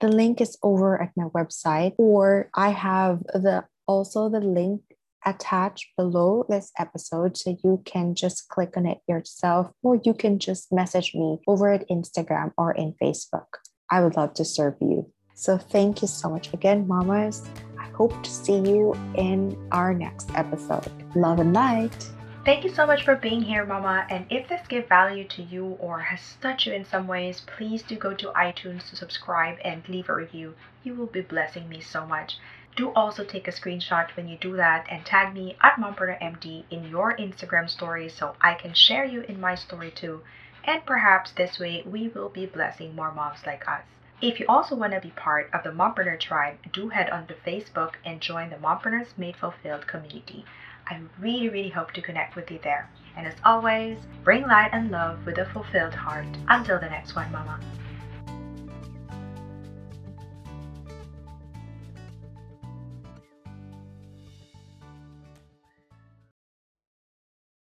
the 0.02 0.08
link 0.08 0.40
is 0.40 0.56
over 0.62 1.02
at 1.02 1.14
my 1.18 1.30
website, 1.36 1.96
or 1.98 2.52
I 2.54 2.70
have 2.70 3.24
the 3.34 3.66
also 3.88 4.30
the 4.30 4.40
link 4.40 4.82
attached 5.26 5.88
below 5.98 6.46
this 6.48 6.72
episode 6.78 7.38
so 7.38 7.58
you 7.64 7.82
can 7.86 8.16
just 8.16 8.48
click 8.50 8.78
on 8.78 8.86
it 8.86 9.00
yourself 9.08 9.72
or 9.84 10.00
you 10.04 10.14
can 10.14 10.40
just 10.40 10.72
message 10.72 11.14
me 11.14 11.40
over 11.48 11.72
at 11.72 11.88
Instagram 11.90 12.52
or 12.58 12.72
in 12.72 12.94
Facebook. 13.02 13.48
I 13.90 14.02
would 14.02 14.16
love 14.16 14.34
to 14.36 14.46
serve 14.46 14.76
you. 14.82 15.12
So 15.34 15.58
thank 15.58 16.02
you 16.02 16.08
so 16.08 16.30
much 16.30 16.54
again, 16.54 16.88
mamas. 16.88 17.44
I 17.80 17.88
hope 17.90 18.24
to 18.24 18.30
see 18.30 18.58
you 18.58 18.96
in 19.16 19.58
our 19.72 19.94
next 19.94 20.30
episode. 20.36 20.90
Love 21.16 21.40
and 21.40 21.54
light. 21.54 22.10
Thank 22.46 22.64
you 22.64 22.70
so 22.70 22.86
much 22.86 23.04
for 23.04 23.16
being 23.16 23.42
here, 23.42 23.66
Mama. 23.66 24.06
And 24.12 24.28
if 24.30 24.48
this 24.48 24.62
gave 24.68 24.88
value 24.88 25.28
to 25.30 25.42
you 25.42 25.78
or 25.80 26.00
has 26.00 26.38
touched 26.42 26.68
you 26.68 26.74
in 26.74 26.86
some 26.86 27.08
ways, 27.08 27.42
please 27.58 27.82
do 27.82 27.96
go 27.96 28.14
to 28.14 28.28
iTunes 28.28 28.88
to 28.92 28.96
subscribe 28.96 29.58
and 29.66 29.82
leave 29.90 30.10
a 30.10 30.16
review. 30.16 30.54
You 30.84 30.94
will 30.94 31.08
be 31.08 31.22
blessing 31.22 31.68
me 31.68 31.82
so 31.82 32.06
much. 32.06 32.38
Do 32.76 32.92
also 32.92 33.24
take 33.24 33.48
a 33.48 33.52
screenshot 33.52 34.10
when 34.18 34.28
you 34.28 34.38
do 34.38 34.58
that 34.58 34.86
and 34.90 35.06
tag 35.06 35.34
me 35.34 35.56
at 35.62 35.78
MompreneurMD 35.78 36.66
in 36.70 36.90
your 36.90 37.16
Instagram 37.16 37.70
story 37.70 38.10
so 38.10 38.36
I 38.42 38.54
can 38.54 38.74
share 38.74 39.06
you 39.06 39.22
in 39.22 39.40
my 39.40 39.56
story 39.56 39.92
too. 39.92 40.24
And 40.66 40.86
perhaps 40.86 41.32
this 41.32 41.58
way 41.58 41.84
we 41.86 42.10
will 42.10 42.28
be 42.28 42.46
blessing 42.46 42.94
more 42.94 43.14
moms 43.14 43.46
like 43.46 43.66
us. 43.68 43.84
If 44.22 44.40
you 44.40 44.46
also 44.50 44.76
want 44.76 44.94
to 44.94 45.00
be 45.00 45.12
part 45.12 45.50
of 45.54 45.64
the 45.64 45.70
Mompreneur 45.70 46.20
tribe, 46.20 46.58
do 46.74 46.90
head 46.90 47.10
on 47.10 47.28
to 47.28 47.34
Facebook 47.34 47.94
and 48.04 48.20
join 48.20 48.50
the 48.50 48.58
Mompreneurs 48.58 49.18
Made 49.18 49.38
Fulfilled 49.38 49.88
community. 49.88 50.44
I 50.88 51.00
really, 51.20 51.50
really 51.50 51.70
hope 51.70 51.92
to 51.94 52.02
connect 52.02 52.36
with 52.36 52.52
you 52.52 52.60
there. 52.62 52.90
And 53.16 53.26
as 53.26 53.36
always, 53.44 53.98
bring 54.24 54.44
light 54.44 54.72
and 54.74 54.92
love 54.92 55.26
with 55.26 55.38
a 55.38 55.46
fulfilled 55.46 55.94
heart. 55.94 56.28
Until 56.48 56.80
the 56.80 56.90
next 56.90 57.16
one, 57.16 57.32
Mama. 57.32 57.60